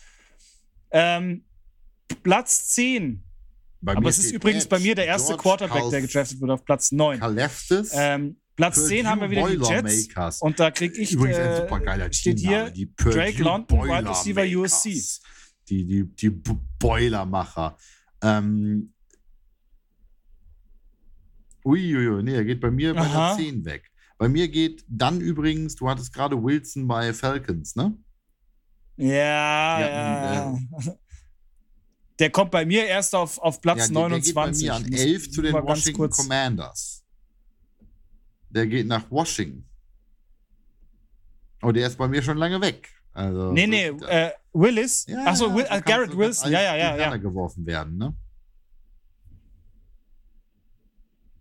Ähm, 0.91 1.43
Platz 2.24 2.70
10. 2.70 3.22
Bei 3.82 3.97
Aber 3.97 4.07
es 4.10 4.18
ist 4.18 4.32
übrigens 4.32 4.64
Edge, 4.64 4.78
bei 4.78 4.80
mir 4.80 4.95
der 4.95 5.07
erste 5.07 5.34
George 5.36 5.43
Quarterback, 5.43 5.89
der 5.89 5.99
Kal- 5.99 6.07
gedraftet 6.07 6.39
wird 6.39 6.51
auf 6.51 6.64
Platz 6.64 6.93
9. 6.93 7.20
Kaleftis. 7.20 7.91
Ähm, 7.93 8.38
Platz 8.56 8.76
Purdue 8.76 8.89
10 8.89 9.08
haben 9.08 9.22
wir 9.22 9.30
wieder 9.32 9.47
die 9.47 9.56
Jets. 9.56 9.68
Boilermakers. 9.68 10.41
Und 10.41 10.60
da 10.60 10.72
kriege 10.72 10.95
ich 10.99 11.12
Übrigens 11.12 11.38
ein 11.38 11.47
äh, 11.47 11.58
supergeiler 11.58 12.14
steht 12.14 12.38
Teamname, 12.38 12.64
hier 12.66 12.72
die 12.72 12.86
Purdue 12.86 13.14
Drake 13.14 13.43
London, 13.43 13.80
Wide 13.80 14.10
Receiver 14.10 14.41
Boilermakers. 14.41 14.86
USC. 14.86 15.22
Die, 15.70 15.86
die, 15.86 16.16
die 16.16 16.30
Boilermacher. 16.80 17.78
Ähm, 18.22 18.93
Uiuiui, 21.66 22.24
nee, 22.24 22.36
er 22.36 22.43
geht 22.43 22.60
bei 22.60 22.70
mir 22.70 22.93
bei 22.93 23.08
der 23.08 23.36
10 23.38 23.66
weg. 23.66 23.89
Bei 24.18 24.28
mir 24.30 24.47
geht 24.49 24.86
dann 24.88 25.22
übrigens, 25.22 25.76
du 25.76 25.89
hattest 25.89 26.14
gerade 26.14 26.41
Wilson 26.41 26.88
bei 26.88 27.14
Falcons, 27.14 27.76
ne? 27.76 27.97
Ja, 28.97 29.80
Ja, 29.80 30.34
ja. 30.34 30.95
Der 32.20 32.30
kommt 32.30 32.51
bei 32.51 32.66
mir 32.66 32.86
erst 32.86 33.16
auf, 33.16 33.39
auf 33.39 33.60
Platz 33.60 33.89
ja, 33.89 33.93
der, 33.93 34.10
der 34.10 34.20
geht 34.20 34.36
bei 34.36 34.45
29. 34.45 34.64
mir 34.64 34.74
an 34.74 34.84
Ich 34.86 34.91
muss 34.91 34.99
11 34.99 35.32
zu 35.32 35.41
den 35.41 35.54
Washington 35.54 36.10
Commanders. 36.10 37.03
Der 38.54 38.68
geht 38.68 38.88
nach 38.88 39.10
Washington. 39.10 39.66
Oh, 41.64 41.72
der 41.72 41.88
ist 41.88 41.97
bei 41.97 42.08
mir 42.08 42.22
schon 42.22 42.38
lange 42.38 42.62
weg. 42.62 42.89
Also, 43.14 43.51
nee, 43.51 43.68
nee, 43.68 43.88
äh, 43.88 44.32
Willis. 44.54 45.06
Ja, 45.08 45.26
Achso, 45.26 45.47
ja, 45.47 45.56
Will, 45.56 45.66
äh, 45.70 45.82
Garrett 45.82 46.16
Wilson. 46.16 46.51
Ja, 46.51 46.62
ja, 46.62 46.76
ja, 46.76 46.97
ja. 46.97 47.18
geworfen 47.18 47.66
werden, 47.66 47.97
ne? 47.97 48.16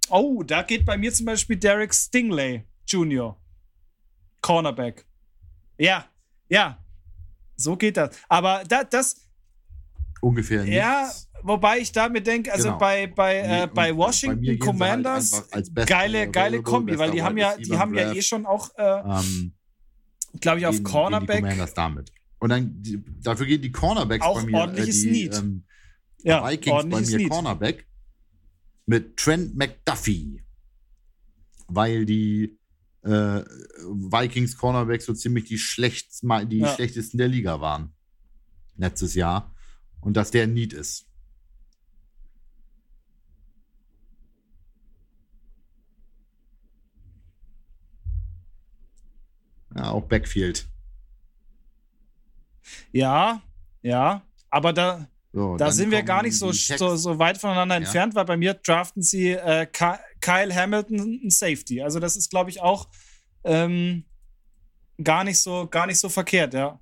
Oh, 0.09 0.43
da 0.43 0.63
geht 0.63 0.85
bei 0.85 0.97
mir 0.99 1.13
zum 1.13 1.27
Beispiel 1.27 1.57
Derek 1.57 1.95
Stingley 1.95 2.67
Jr. 2.87 3.37
Cornerback. 4.41 5.07
Ja, 5.79 6.07
ja. 6.49 6.79
So 7.57 7.77
geht 7.77 7.97
das. 7.97 8.17
Aber 8.29 8.65
da, 8.69 8.85
das, 8.85 9.22
Ungefähr 10.23 10.65
ja, 10.65 11.03
nichts. 11.03 11.29
wobei 11.43 11.79
ich 11.81 11.91
da 11.93 12.09
mir 12.09 12.23
denke, 12.23 12.53
also 12.53 12.69
Genau. 12.69 12.79
bei, 12.79 13.07
bei, 13.09 13.39
äh, 13.41 13.67
bei 13.67 13.93
bei 13.93 13.97
Washington 13.97 14.41
sie 14.43 14.51
halt 14.51 14.61
Commanders, 14.61 15.49
bester 15.51 15.85
geile, 15.85 16.31
geile 16.31 16.63
Kombi, 16.63 16.97
weil 16.99 17.11
die 17.11 17.23
haben 17.23 17.37
ja, 17.37 17.57
die 17.57 17.77
haben 17.77 17.95
ja 17.95 18.13
eh 18.15 18.23
schon 18.23 18.47
auch, 18.47 18.71
äh, 18.77 19.01
ähm, 19.01 19.53
glaube 20.41 20.61
ich, 20.61 20.67
auf 20.67 20.77
gehen- 20.77 20.85
Gehen 20.85 20.85
die 20.85 20.91
Cornerback. 20.93 21.41
Commanders 21.41 21.75
damit. 21.75 22.13
Und 22.39 22.49
dann, 22.51 22.83
die, 22.83 23.03
dafür 23.21 23.47
gehen 23.47 23.63
die 23.63 23.73
Cornerbacks 23.73 24.25
Auch 24.25 24.41
bei 24.41 24.47
mir. 24.47 24.57
ordentliches 24.59 25.03
die, 25.03 25.11
Need. 25.11 25.35
Ähm, 25.37 25.65
Ja, 26.25 26.49
Vikings 26.49 26.89
bei 26.89 27.01
mir 27.01 27.17
Need. 27.19 27.31
Cornerback 27.31 27.87
mit 28.87 29.17
Trent 29.17 29.57
McDuffie. 29.57 30.43
Weil 31.67 32.05
die 32.07 32.59
äh, 33.05 33.09
Vikings 33.41 34.57
Cornerbacks 34.57 35.07
so 35.07 35.15
ziemlich 35.15 35.47
die, 35.47 35.59
schlechtst, 35.59 36.23
die 36.47 36.59
Ja. 36.59 36.69
schlechtesten 36.75 37.19
der 37.19 37.27
Liga 37.29 37.61
waren. 37.61 37.93
Letztes 38.77 39.15
Jahr. 39.17 39.52
Und 40.03 40.17
dass 40.17 40.31
der 40.31 40.43
ein 40.43 40.53
Need 40.53 40.73
ist. 40.75 41.07
Ja, 49.75 49.91
auch 49.91 50.03
Backfield. 50.03 50.69
Ja, 52.93 53.43
ja. 53.83 54.23
Aber 54.51 54.73
da, 54.73 55.09
So, 55.33 55.57
da 55.57 55.71
sind 55.71 55.91
wir 55.91 56.03
gar 56.03 56.23
nicht 56.23 56.39
so, 56.39 56.53
so, 56.53 56.97
so 56.97 57.19
weit 57.19 57.39
voneinander 57.39 57.77
Ja. 57.77 57.81
entfernt, 57.81 58.15
weil 58.15 58.27
bei 58.27 58.37
mir 58.37 58.55
draften 58.55 59.03
sie 59.03 59.31
äh, 59.31 59.67
Ky- 59.67 59.99
Kyle 60.21 60.55
Hamilton 60.55 61.21
ein 61.25 61.31
Safety. 61.31 61.81
Also 61.81 62.01
das 62.01 62.17
ist, 62.17 62.29
glaube 62.29 62.51
ich, 62.51 62.61
auch 62.61 62.89
ähm, 63.45 64.05
gar 65.03 65.25
nicht 65.25 65.39
so, 65.39 65.67
gar 65.69 65.87
nicht 65.87 65.99
so 65.99 66.09
verkehrt, 66.11 66.53
ja. 66.55 66.79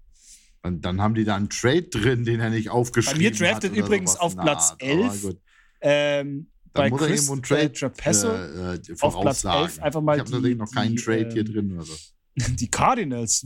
Und 0.62 0.84
dann 0.84 1.00
haben 1.00 1.14
die 1.14 1.24
da 1.24 1.36
einen 1.36 1.48
Trade 1.48 1.84
drin, 1.84 2.24
den 2.24 2.40
er 2.40 2.50
nicht 2.50 2.68
aufgeschrieben 2.68 3.24
hat. 3.24 3.40
draftet 3.40 3.72
oder 3.72 3.80
übrigens 3.80 4.12
sowas 4.12 4.22
auf 4.22 4.36
Platz 4.36 4.70
Art. 4.72 4.82
Aber 4.82 4.90
11 4.90 5.22
gut, 5.22 5.38
Ähm, 5.80 6.50
dann 6.72 6.84
bei 6.84 6.90
muss 6.90 7.00
er 7.00 7.08
irgendwo 7.08 7.32
einen 7.32 7.42
Trade 7.42 7.62
äh, 7.62 7.72
Trapesso, 7.72 8.28
äh, 8.28 8.74
äh, 8.74 8.80
auf 9.00 9.20
Platz 9.20 9.40
voraussagen. 9.40 9.62
11 9.62 9.82
einfach 9.82 10.00
mal 10.02 10.14
ich 10.16 10.20
habe 10.20 10.30
natürlich 10.30 10.58
noch 10.58 10.70
keinen 10.70 10.96
die, 10.96 11.02
Trade 11.02 11.30
hier 11.32 11.46
ähm, 11.46 11.52
drin 11.52 11.72
oder 11.72 11.84
so. 11.84 11.94
die 12.54 12.70
Cardinals, 12.70 13.44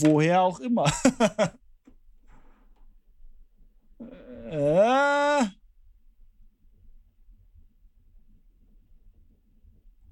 woher 0.00 0.42
auch 0.42 0.58
immer. 0.60 0.90
äh, 4.50 5.44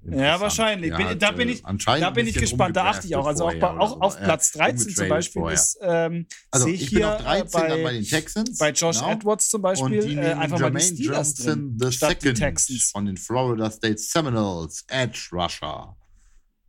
Interessant. 0.05 0.41
wahrscheinlich. 0.41 0.93
Bin- 0.95 1.19
da 1.19 1.31
bin 1.31 1.47
äh, 1.47 1.51
ich- 1.53 1.61
da 1.61 2.09
bin 2.09 2.27
ich 2.27 2.35
gespannt. 2.35 2.75
Da 2.75 2.85
achte 2.85 3.07
ich 3.07 3.15
auch. 3.15 3.25
Also 3.25 3.45
auch, 3.47 3.53
bei, 3.53 3.67
auch 3.69 4.01
auf 4.01 4.13
vorher 4.13 4.25
Platz 4.25 4.55
oder- 4.55 4.65
13 4.65 4.89
zum 4.95 5.09
Beispiel 5.09 5.39
vorher. 5.41 5.53
ist, 5.55 5.77
ähm, 5.81 6.25
Also 6.51 6.65
sehe 6.65 6.73
ich 6.75 6.89
hier 6.89 7.15
auf 7.15 7.21
13 7.21 7.61
äh, 7.61 7.67
bei 7.69 7.83
bei, 7.83 7.93
den 7.93 8.03
Texans. 8.03 8.57
bei 8.57 8.71
Josh 8.71 8.99
genau. 8.99 9.11
Edwards 9.11 9.49
zum 9.49 9.61
Beispiel 9.61 10.17
äh, 10.17 10.33
einfach 10.33 10.49
mal 10.49 10.57
die 10.57 10.63
Jermaine 10.63 10.79
Steelers 10.81 11.33
drin. 11.35 11.45
Johnson 11.45 11.77
the 11.79 11.91
statt 11.95 12.23
die 12.23 12.33
Texans. 12.33 12.91
von 12.91 13.05
den 13.05 13.17
Florida 13.17 13.71
State 13.71 13.97
Seminoles, 13.97 14.83
Edge 14.89 15.29
Rusher. 15.31 15.95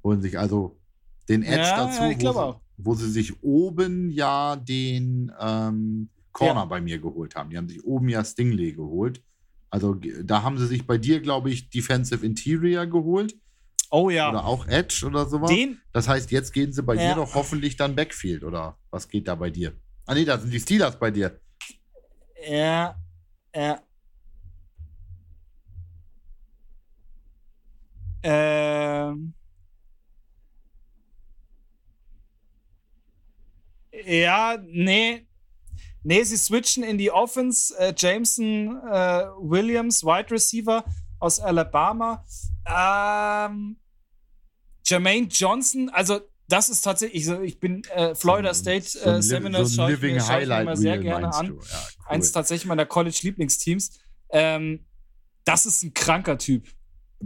Holen 0.05 0.23
sich 0.23 0.39
also 0.39 0.79
den 1.29 1.43
Edge 1.43 1.63
Ja, 1.63 1.87
dazu, 1.87 2.03
ja, 2.03 2.35
wo, 2.35 2.53
sie, 2.53 2.55
wo 2.77 2.95
sie 2.95 3.11
sich 3.11 3.43
oben 3.43 4.11
ja 4.11 4.57
den 4.57 5.33
ähm, 5.41 6.09
Corner 6.33 6.61
Ja. 6.61 6.65
bei 6.67 6.81
mir 6.81 6.99
geholt 6.99 7.35
haben. 7.35 7.51
Die 7.51 7.57
haben 7.57 7.69
sich 7.69 7.83
oben 7.85 8.09
ja 8.09 8.25
Stingley 8.25 8.73
geholt. 8.75 9.23
Also 9.75 9.95
da 10.23 10.45
haben 10.45 10.57
sie 10.57 10.69
sich 10.69 10.87
bei 10.87 10.99
dir, 10.99 11.21
glaube 11.21 11.51
ich, 11.51 11.69
Defensive 11.69 12.25
Interior 12.25 12.87
geholt. 12.87 13.35
Oh 13.91 14.09
ja. 14.09 14.31
Oder 14.31 14.45
auch 14.45 14.69
Edge 14.69 15.05
oder 15.05 15.27
sowas. 15.27 15.51
Den, 15.51 15.81
Das 15.93 16.07
heißt, 16.07 16.31
jetzt 16.31 16.53
gehen 16.53 16.73
sie 16.73 16.81
bei 16.85 16.95
Ja. 16.95 17.09
dir 17.09 17.17
doch 17.17 17.35
hoffentlich 17.35 17.77
dann 17.77 17.97
Backfield, 17.97 18.45
oder 18.45 18.79
was 18.93 19.09
geht 19.09 19.27
da 19.27 19.35
bei 19.35 19.51
dir? 19.51 19.73
Ah 20.07 20.15
nee, 20.15 20.25
da 20.25 20.39
sind 20.39 20.53
die 20.53 20.61
Steelers 20.61 20.97
bei 20.97 21.11
dir. 21.11 21.41
ja, 22.49 22.95
ja. 23.53 23.83
Ähm. 28.23 29.35
Ja, 34.07 34.57
nee. 34.63 35.27
Nee, 36.07 36.23
sie 36.23 36.37
switchen 36.37 36.85
in 36.85 36.99
die 36.99 37.11
Offense. 37.11 37.75
Äh, 37.79 37.95
Jameson 37.97 38.79
äh, 38.91 39.25
Williams, 39.41 40.05
Wide 40.05 40.31
Receiver 40.31 40.85
aus 41.19 41.41
Alabama. 41.41 42.25
Ähm, 42.67 43.77
Jermaine 44.87 45.27
Johnson, 45.29 45.89
also 45.91 46.21
das 46.47 46.69
ist 46.69 46.83
tatsächlich, 46.83 47.25
so, 47.25 47.41
ich 47.41 47.59
bin 47.59 47.83
äh, 47.95 48.15
Florida 48.15 48.53
So- 48.53 48.61
State 48.61 48.87
so 48.87 48.99
äh, 49.01 49.23
Seminoles 49.23 49.71
so 49.71 49.77
schaue 49.77 49.95
ich, 49.95 50.01
mir- 50.03 50.21
schaue 50.21 50.43
ich 50.43 50.49
mir 50.49 50.61
immer 50.61 50.77
sehr 50.77 50.99
gerne 50.99 51.33
an. 51.35 51.47
Ja, 51.47 51.53
cool. 51.53 51.61
Eins 52.07 52.33
tatsächlich 52.33 52.67
meiner 52.67 52.85
College-Lieblingsteams. 52.85 53.99
Ähm, 54.31 54.85
das 55.45 55.65
ist 55.65 55.83
ein 55.83 55.95
kranker 55.95 56.37
Typ. 56.37 56.67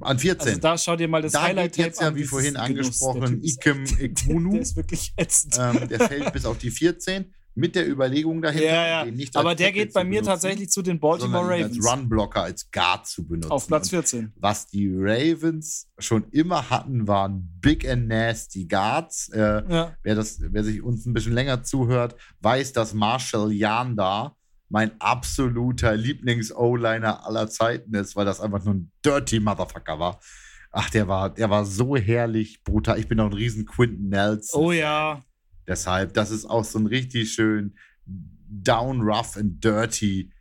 An 0.00 0.18
14. 0.20 0.48
Also 0.48 0.60
da 0.60 0.78
schau 0.78 0.94
dir 0.94 1.08
mal 1.08 1.22
das 1.22 1.32
da 1.32 1.42
Highlight 1.42 1.72
geht 1.74 1.86
jetzt 1.86 2.00
ja, 2.00 2.08
an. 2.08 2.14
wie 2.14 2.20
Das 2.20 2.30
vorhin 2.30 2.54
Genuss. 2.54 2.68
Der 3.00 3.08
angesprochen, 3.08 3.42
Ikem 3.42 3.84
Der 3.98 4.00
Ekmunu. 4.02 4.56
ist 4.58 4.76
wirklich 4.76 5.12
ätzend. 5.16 5.56
ähm, 5.58 5.88
der 5.88 5.98
fällt 6.06 6.32
bis 6.32 6.44
auf 6.44 6.58
die 6.58 6.70
14 6.70 7.34
mit 7.58 7.74
der 7.74 7.88
Überlegung 7.88 8.40
dahinter. 8.40 8.66
ja, 8.66 9.04
ja. 9.04 9.26
Aber 9.34 9.54
der 9.54 9.66
Tackle 9.68 9.84
geht 9.84 9.92
bei 9.92 10.04
mir 10.04 10.20
benutzen, 10.20 10.26
tatsächlich 10.28 10.70
zu 10.70 10.80
den 10.82 11.00
Baltimore 11.00 11.44
Ravens. 11.44 11.76
als 11.84 11.92
Runblocker, 11.92 12.42
als 12.42 12.70
Guard 12.70 13.06
zu 13.06 13.26
benutzen. 13.26 13.50
Auf 13.50 13.66
Platz 13.66 13.86
Und 13.86 13.90
14. 13.90 14.32
was 14.36 14.68
die 14.68 14.88
Ravens 14.94 15.88
schon 15.98 16.24
immer 16.30 16.70
hatten, 16.70 17.08
waren 17.08 17.58
Big 17.60 17.88
and 17.88 18.06
Nasty 18.08 18.66
Guards. 18.66 19.28
Äh, 19.30 19.38
Ja. 19.68 19.96
wer, 20.02 20.14
das, 20.14 20.38
wer 20.40 20.62
sich 20.64 20.82
uns 20.82 21.04
ein 21.06 21.12
bisschen 21.12 21.32
länger 21.32 21.62
zuhört, 21.64 22.14
weiß, 22.40 22.72
dass 22.72 22.94
Marshall 22.94 23.52
Yanda 23.52 24.36
mein 24.70 24.92
absoluter 25.00 25.96
Lieblings-O-Liner 25.96 27.26
aller 27.26 27.48
Zeiten 27.48 27.94
ist, 27.94 28.16
weil 28.16 28.24
das 28.26 28.40
einfach 28.40 28.64
nur 28.64 28.74
ein 28.74 28.92
dirty 29.04 29.40
Motherfucker 29.40 29.98
war. 29.98 30.20
Ach, 30.70 30.90
der 30.90 31.08
war, 31.08 31.30
der 31.30 31.48
war 31.50 31.64
so 31.64 31.96
herrlich 31.96 32.62
brutal. 32.62 32.98
Ich 32.98 33.08
bin 33.08 33.18
auch 33.20 33.26
ein 33.26 33.32
riesen 33.32 33.64
Quinton 33.64 34.08
Nelson. 34.10 34.62
Oh 34.62 34.70
ja. 34.72 35.24
Deshalb, 35.68 36.14
das 36.14 36.30
ist 36.32 36.46
auch 36.46 36.64
so 36.64 36.78
ein 36.80 36.86
richtig 36.86 37.32
schön 37.32 37.74
down 38.06 39.02
rough 39.02 39.36
and 39.36 39.62
dirty 39.62 40.32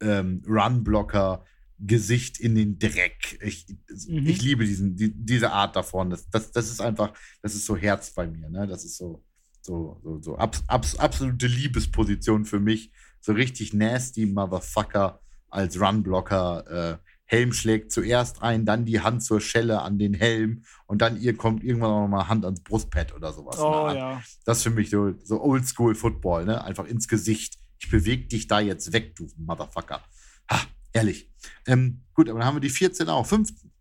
ähm, 0.00 0.42
Runblocker. 0.46 1.44
Gesicht 1.84 2.38
in 2.38 2.54
den 2.54 2.78
Dreck. 2.78 3.40
Ich, 3.42 3.66
Mhm. 4.06 4.26
ich 4.28 4.40
liebe 4.40 4.64
diesen, 4.64 4.94
die, 4.94 5.12
diese 5.12 5.50
Art 5.50 5.74
davon. 5.74 6.10
Das, 6.10 6.30
das, 6.30 6.52
das 6.52 6.70
ist 6.70 6.80
einfach, 6.80 7.12
das 7.42 7.56
ist 7.56 7.66
so 7.66 7.76
Herz 7.76 8.12
bei 8.14 8.28
mir. 8.28 8.48
Ne? 8.50 8.68
Das 8.68 8.84
ist 8.84 8.96
so, 8.96 9.24
so, 9.62 10.00
so, 10.04 10.22
so 10.22 10.36
abs, 10.38 10.62
abs, 10.68 10.94
absolute 10.94 11.48
Liebesposition 11.48 12.44
für 12.44 12.60
mich. 12.60 12.92
So 13.20 13.32
richtig 13.32 13.74
nasty 13.74 14.26
Motherfucker 14.26 15.20
als 15.50 15.80
Runblocker. 15.80 17.00
Äh, 17.02 17.11
Helm 17.32 17.52
schlägt 17.54 17.90
zuerst 17.92 18.42
ein, 18.42 18.66
dann 18.66 18.84
die 18.84 19.00
Hand 19.00 19.24
zur 19.24 19.40
Schelle 19.40 19.80
an 19.80 19.98
den 19.98 20.12
Helm 20.12 20.64
und 20.86 21.00
dann 21.00 21.18
ihr 21.18 21.34
kommt 21.34 21.64
irgendwann 21.64 21.90
auch 21.90 22.06
mal 22.06 22.28
Hand 22.28 22.44
ans 22.44 22.60
Brustpad 22.62 23.14
oder 23.14 23.32
sowas. 23.32 23.56
der 23.56 23.64
Oh 23.64 23.72
Art. 23.72 23.96
ja. 23.96 24.22
Das 24.44 24.58
ist 24.58 24.64
für 24.64 24.70
mich 24.70 24.90
so, 24.90 25.14
so 25.24 25.42
Oldschool 25.42 25.94
Football, 25.94 26.44
ne? 26.44 26.62
Einfach 26.62 26.84
ins 26.84 27.08
Gesicht. 27.08 27.58
Ich 27.78 27.90
bewege 27.90 28.28
dich 28.28 28.48
da 28.48 28.60
jetzt 28.60 28.92
weg, 28.92 29.16
du 29.16 29.26
Motherfucker. 29.38 30.02
Ha, 30.50 30.60
ehrlich. 30.92 31.30
Ähm, 31.66 32.02
gut, 32.12 32.28
aber 32.28 32.38
dann 32.40 32.46
haben 32.46 32.56
wir 32.56 32.60
die 32.60 32.68
14 32.68 33.08
auch. 33.08 33.26
15. 33.26 33.72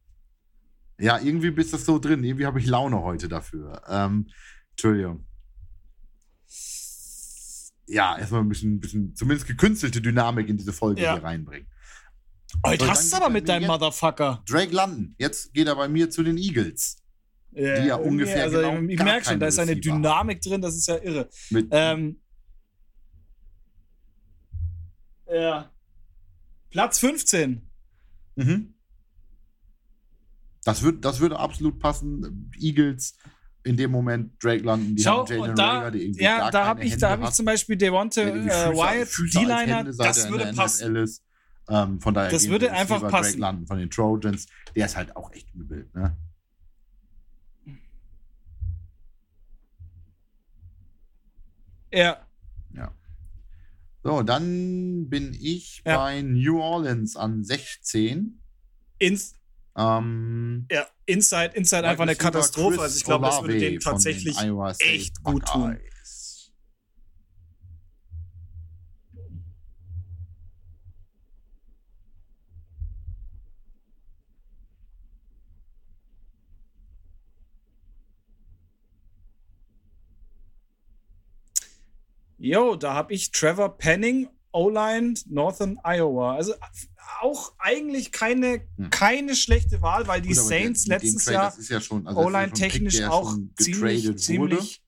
Ja, 1.00 1.20
irgendwie 1.20 1.50
ist 1.62 1.74
das 1.74 1.86
so 1.86 2.00
drin. 2.00 2.24
Irgendwie 2.24 2.46
habe 2.46 2.60
ich 2.60 2.66
Laune 2.68 3.02
heute 3.02 3.28
dafür. 3.28 3.82
Ähm, 3.90 4.28
Entschuldigung. 4.72 5.26
Ja, 7.88 8.18
erstmal 8.18 8.42
ein 8.42 8.50
bisschen, 8.50 8.80
bisschen, 8.80 9.14
zumindest 9.16 9.48
gekünstelte 9.48 10.02
Dynamik 10.02 10.48
in 10.48 10.58
diese 10.58 10.72
Folge 10.72 11.02
Ja. 11.02 11.14
hier 11.16 11.24
reinbringen. 11.24 11.68
Heute 12.66 12.90
hast 12.90 13.12
du 13.12 13.18
aber 13.18 13.30
mit 13.30 13.48
deinem 13.48 13.68
Motherfucker. 13.68 14.44
Drake 14.48 14.74
London. 14.74 15.16
Jetzt 15.18 15.54
geht 15.54 15.68
er 15.68 15.76
bei 15.76 15.88
mir 15.88 16.10
zu 16.10 16.24
den 16.24 16.38
Eagles. 16.38 16.98
Die 17.52 17.62
ja 17.62 17.96
ungefähr 17.96 18.44
Also 18.44 18.60
genau 18.60 18.82
ich 18.88 19.04
merke 19.04 19.26
schon, 19.26 19.40
da 19.40 19.48
ist 19.48 19.60
eine 19.60 19.72
Receiver 19.72 19.96
Dynamik 19.96 20.42
drin, 20.42 20.62
das 20.62 20.76
ist 20.76 20.88
ja 20.88 20.98
irre. 20.98 21.30
Mit, 21.50 21.68
Ähm, 21.72 22.22
ja. 25.30 25.70
Platz 26.70 27.00
15. 27.00 27.62
Mhm. 28.36 28.74
Das, 30.64 30.82
wird, 30.82 31.04
das 31.04 31.20
würde 31.20 31.40
absolut 31.40 31.80
passen. 31.80 32.52
Eagles 32.58 33.16
in 33.64 33.78
dem 33.78 33.92
Moment, 33.92 34.42
Drake 34.42 34.64
London, 34.64 34.96
die 34.96 35.04
Schau, 35.04 35.28
haben 35.28 35.38
Jalen 35.38 35.56
da, 35.56 35.72
Rager, 35.72 35.92
die 35.92 36.04
irgendwie 36.04 36.24
ja, 36.24 36.50
da 36.50 36.66
habe 36.66 36.84
ich, 36.84 36.98
da 36.98 37.12
hab 37.12 37.24
ich 37.24 37.30
zum 37.32 37.46
Beispiel 37.46 37.76
Devonte 37.76 38.22
äh, 38.24 38.74
Wyatt, 38.74 39.10
D-Liner, 39.36 39.84
das 39.84 40.30
würde 40.30 40.54
passen. 40.54 41.08
Ähm, 41.70 42.02
von 42.02 42.14
daher 42.14 42.32
das 42.32 42.48
würde 42.48 42.72
einfach 42.72 43.00
Silver 43.00 43.12
passen. 43.12 43.32
Drake 43.32 43.40
landen 43.40 43.68
von 43.68 43.78
den 43.78 43.90
Trojans. 43.90 44.48
Der 44.76 44.86
ist 44.86 44.96
halt 44.96 45.16
auch 45.16 45.32
echt 45.32 45.54
übel. 45.54 45.90
Ne? 45.94 46.18
Ja. 51.94 52.26
Ja. 52.74 52.94
So, 54.04 54.24
dann 54.24 55.10
bin 55.10 55.34
ich 55.34 55.82
ja. 55.86 55.98
bei 55.98 56.22
New 56.22 56.60
Orleans 56.60 57.16
an 57.16 57.44
16. 57.44 58.42
Ins 58.98 59.36
ähm, 59.78 60.68
ja, 60.70 60.86
Inside, 61.06 61.52
Inside 61.56 61.88
einfach 61.88 62.04
eine 62.04 62.16
Katastrophe. 62.16 62.76
Chris 62.76 62.84
also 62.84 62.98
ich 62.98 63.04
glaube, 63.04 63.26
das 63.26 63.42
würde 63.42 63.58
denen 63.58 63.80
tatsächlich 63.80 64.38
echt 64.80 65.24
gut 65.24 65.46
tun. 65.46 65.78
Jo, 82.44 82.76
da 82.76 82.94
habe 82.96 83.14
ich 83.14 83.32
Trevor 83.32 83.78
Penning, 83.78 84.28
O-Line, 84.52 85.14
Northern 85.28 85.80
Iowa. 85.84 86.36
Also 86.36 86.54
auch 87.22 87.54
eigentlich 87.60 88.12
keine, 88.12 88.62
Hm. 88.78 88.90
keine 88.90 89.36
schlechte 89.36 89.82
Wahl, 89.82 90.08
weil 90.08 90.22
die 90.22 90.30
Gut, 90.30 90.38
der- 90.38 90.44
Saints 90.44 90.86
dem 90.86 90.90
letztes 90.94 91.26
Trade, 91.26 91.36
Jahr 91.36 91.54
ja 91.70 91.82
schon, 91.82 92.08
also 92.08 92.24
schon 92.24 92.36
ein 92.36 92.52
Pick, 92.52 92.90
der 92.90 93.14
auch 93.14 93.36
ziemlich, 93.58 94.02
getradet 94.04 94.20
ziemlich 94.20 94.84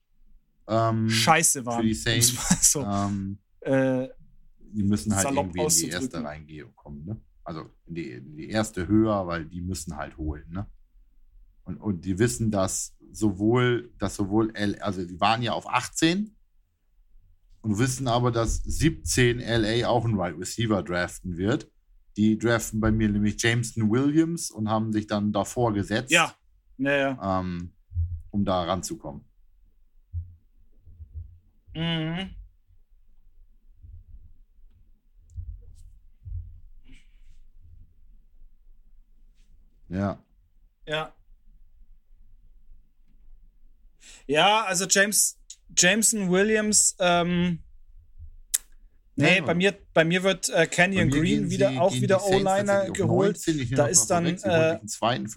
Ähm, 0.66 1.08
scheiße 1.10 1.64
waren. 1.66 1.80
für 1.82 1.86
die 1.86 1.94
Saints. 1.94 2.32
so, 2.72 2.82
ähm, 2.82 3.38
äh, 3.60 4.08
die 4.72 4.82
müssen 4.82 5.14
halt 5.14 5.26
irgendwie 5.30 5.60
in 5.62 5.68
die 5.68 5.88
erste 5.90 6.24
reinkommen, 6.24 7.04
ne? 7.04 7.20
Also 7.44 7.70
in 7.86 7.94
die, 7.94 8.10
in 8.12 8.36
die 8.36 8.48
erste 8.48 8.88
höher, 8.88 9.26
weil 9.26 9.44
die 9.44 9.60
müssen 9.60 9.96
halt 9.96 10.16
holen, 10.16 10.44
ne? 10.50 10.66
Und, 11.64 11.76
und 11.76 12.04
die 12.04 12.18
wissen, 12.18 12.50
dass 12.50 12.96
sowohl, 13.12 13.92
dass 13.98 14.16
sowohl 14.16 14.50
L, 14.56 14.76
also 14.80 15.04
die 15.04 15.20
waren 15.20 15.40
ja 15.42 15.52
auf 15.52 15.68
18 15.68 16.33
und 17.64 17.78
wissen 17.78 18.08
aber, 18.08 18.30
dass 18.30 18.56
17 18.62 19.40
LA 19.40 19.88
auch 19.88 20.04
einen 20.04 20.18
Wide 20.18 20.38
Receiver 20.38 20.82
draften 20.82 21.38
wird. 21.38 21.66
Die 22.18 22.38
draften 22.38 22.78
bei 22.78 22.92
mir 22.92 23.08
nämlich 23.08 23.42
Jameson 23.42 23.90
Williams 23.90 24.50
und 24.50 24.68
haben 24.68 24.92
sich 24.92 25.06
dann 25.06 25.32
davor 25.32 25.72
gesetzt, 25.72 26.12
ja, 26.12 26.34
naja. 26.76 27.40
ähm, 27.40 27.72
um 28.30 28.44
da 28.44 28.64
ranzukommen. 28.64 29.24
Mhm. 31.74 32.36
Ja. 39.88 40.22
Ja. 40.86 41.14
Ja, 44.26 44.64
also 44.64 44.86
James, 44.86 45.38
Jameson 45.76 46.30
Williams, 46.30 46.96
ähm, 46.98 47.60
nee, 49.16 49.36
Ja, 49.38 49.44
bei 49.44 49.54
mir, 49.54 49.74
bei 49.92 50.04
mir 50.04 50.22
wird 50.22 50.48
äh, 50.50 50.66
Canyon 50.66 51.08
mir 51.08 51.18
Green 51.20 51.50
wieder 51.50 51.70
sie- 51.70 51.78
auch 51.78 51.92
wieder 51.92 52.24
O-Liner 52.24 52.90
geholt. 52.90 53.36
19. 53.36 53.58
Ich 53.60 53.70
nehme 53.70 53.76
Da 53.76 53.86
ist 53.86 54.06
dann, 54.08 54.26
äh, 54.26 54.78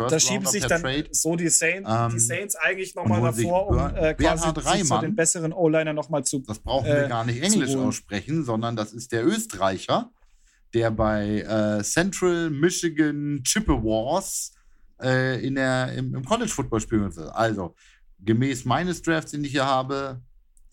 Da 0.09 0.19
schieben 0.19 0.47
sich 0.47 0.65
dann 0.65 0.81
Trade. 0.81 1.07
so 1.11 1.35
die 1.35 1.49
Saints, 1.49 1.89
Ähm, 1.91 2.09
die 2.13 2.19
Saints 2.19 2.55
eigentlich 2.55 2.95
nochmal 2.95 3.21
davor, 3.21 3.67
um 3.67 3.77
äh, 3.95 4.13
quasi 4.15 4.43
sich 4.45 4.53
zu 4.53 4.59
Reimann. 4.61 5.01
den 5.01 5.15
besseren 5.15 5.53
O-Liner 5.53 5.93
nochmal 5.93 6.23
zu. 6.23 6.39
Das 6.39 6.59
brauchen 6.59 6.87
äh, 6.87 7.01
wir 7.01 7.07
gar 7.07 7.25
nicht 7.25 7.41
Englisch 7.41 7.75
aussprechen, 7.75 8.43
sondern 8.43 8.75
das 8.75 8.93
ist 8.93 9.11
der 9.11 9.25
Österreicher, 9.25 10.11
der 10.73 10.91
bei 10.91 11.41
äh, 11.41 11.83
Central 11.83 12.49
Michigan 12.49 13.41
Chippewas 13.43 14.53
äh, 15.01 15.45
in 15.45 15.55
der, 15.55 15.93
im, 15.93 16.15
im 16.15 16.25
College 16.25 16.49
Football 16.51 16.81
spielen 16.81 17.15
will. 17.15 17.29
Also, 17.29 17.75
gemäß 18.19 18.65
meines 18.65 19.01
Drafts, 19.03 19.31
den 19.31 19.43
ich 19.43 19.51
hier 19.51 19.65
habe, 19.65 20.19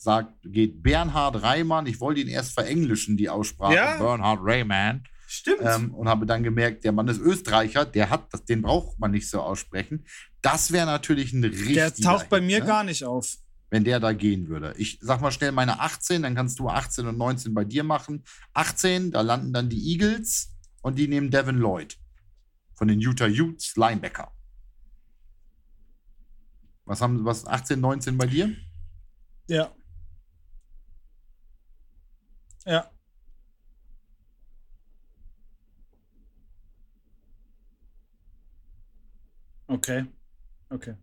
sagt, 0.05 0.35
geht 0.45 0.83
Bernhard 0.83 1.43
Reimann. 1.43 1.87
Ich 1.87 2.01
wollte 2.01 2.21
ihn 2.21 2.29
erst 2.29 2.53
verenglischen, 2.53 3.17
die 3.17 3.29
Aussprache. 3.29 3.75
Ja. 3.75 3.99
Bernhard 3.99 4.41
Reimann. 4.43 5.05
Stimmt. 5.27 5.63
Ähm, 5.63 5.95
und 5.95 6.09
habe 6.09 6.27
dann 6.27 6.43
gemerkt, 6.43 6.85
der 6.85 6.93
Mann 6.93 7.09
ist 7.09 7.21
Österreicher, 7.21 7.85
der 7.85 8.11
hat 8.11 8.33
das, 8.33 8.45
den 8.45 8.63
braucht 8.63 9.01
man 9.01 9.11
nicht 9.11 9.29
so 9.29 9.41
aussprechen. 9.41 10.05
Das 10.43 10.71
wäre 10.71 10.87
natürlich 10.87 11.33
ein 11.33 11.43
richtiger 11.43 11.91
der 11.91 11.95
taucht 11.95 12.29
bei 12.29 12.41
mir 12.41 12.61
ne? 12.61 12.67
gar 12.67 12.85
nicht 12.85 13.05
auf. 13.05 13.39
wenn 13.71 13.83
der 13.83 13.99
da 13.99 14.13
gehen 14.13 14.49
würde. 14.49 14.75
Ich 14.77 14.99
sag 15.01 15.21
mal 15.21 15.33
schnell 15.33 15.51
meine 15.51 15.81
18, 15.81 16.23
dann 16.23 16.35
kannst 16.35 16.61
du 16.61 16.69
18 16.69 17.07
und 17.07 17.19
19 17.19 17.53
bei 17.53 17.65
dir 17.65 17.83
machen. 17.83 18.23
18, 18.53 19.11
da 19.11 19.23
landen 19.23 19.53
dann 19.53 19.69
die 19.69 19.93
Eagles 19.93 20.55
und 20.83 20.99
die 20.99 21.09
nehmen 21.09 21.31
Devin 21.31 21.57
Lloyd 21.57 21.99
von 22.75 22.89
den 22.89 23.01
Utah 23.01 23.27
Utes, 23.27 23.75
Linebacker. 23.77 24.31
Was 26.85 27.01
haben 27.01 27.25
was 27.25 27.47
18, 27.47 27.81
19 27.81 28.19
bei 28.19 28.27
dir? 28.27 28.55
Ja. 29.49 29.73
Ja. 32.67 32.91
Okay. 39.67 40.05
Okay. 40.71 40.95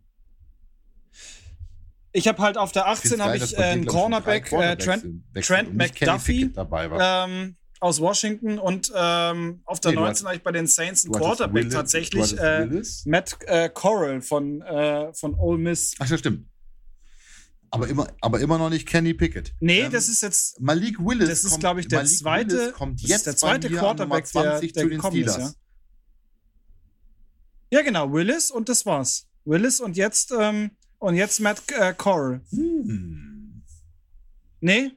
Ich 2.13 2.27
habe 2.27 2.41
halt 2.41 2.57
auf 2.57 2.71
der 2.71 2.87
18 2.87 3.21
habe 3.23 3.37
ich 3.37 3.57
äh, 3.57 3.61
einen 3.63 3.85
Cornerback, 3.85 4.51
äh, 4.51 4.75
Trent, 4.75 5.23
Trent 5.41 5.73
McDuffie, 5.75 6.51
ähm, 6.99 7.55
aus 7.79 7.99
Washington 8.01 8.59
und 8.59 8.91
ähm, 8.93 9.61
auf 9.65 9.79
der 9.79 9.91
Nee, 9.91 9.95
du 9.97 10.03
19 10.03 10.27
habe 10.27 10.35
ich 10.35 10.43
bei 10.43 10.51
den 10.51 10.67
Saints 10.67 11.05
einen 11.05 11.13
Quarterback 11.13 11.63
Willis- 11.63 11.73
tatsächlich, 11.73 12.37
äh. 12.37 12.67
Matt 13.05 13.37
äh, 13.47 13.69
Corral 13.69 14.21
von, 14.21 14.61
äh, 14.61 15.13
von 15.13 15.35
Ole 15.35 15.57
Miss. 15.57 15.95
Ach 15.99 16.07
ja, 16.09 16.17
stimmt. 16.17 16.47
Aber 17.73 17.87
immer, 17.87 18.07
aber 18.19 18.39
immer 18.41 18.57
noch 18.57 18.69
nicht 18.69 18.85
Kenny 18.87 19.13
Pickett. 19.13 19.53
Nee, 19.61 19.81
Ähm, 19.83 19.91
das 19.93 20.09
ist 20.09 20.21
jetzt 20.21 20.59
Malik 20.59 20.99
Willis. 20.99 21.29
Das 21.29 21.43
ist, 21.45 21.59
glaube 21.59 21.79
ich, 21.79 21.87
der 21.87 21.99
Malik 21.99 22.17
zweite- 22.17 22.51
Willis 22.57 22.73
kommt 22.73 23.01
jetzt 23.01 23.25
der 23.25 23.37
zweite 23.37 23.69
Quarterback, 23.69 24.25
der- 24.25 24.41
20 24.59 24.73
der 24.73 24.83
zu 24.83 24.89
den 24.89 24.97
gekommen 24.97 25.17
ist, 25.17 25.31
Steelers. 25.33 25.55
Ja, 27.71 27.81
genau, 27.81 28.11
Willis 28.11 28.51
und 28.51 28.67
das 28.67 28.85
war's. 28.85 29.25
Willis 29.45 29.79
und 29.79 29.95
jetzt, 29.95 30.33
ähm, 30.37 30.71
und 30.99 31.15
jetzt 31.15 31.39
Matt 31.39 31.61
äh, 31.71 31.93
Corral. 31.97 32.41
Hm. 32.51 33.63
Nee? 34.59 34.91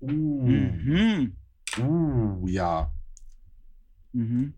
Uh. 0.00 0.08
Mhm. 0.08 1.36
Uh, 1.78 2.46
ja. 2.48 2.90
Mhm. 4.12 4.54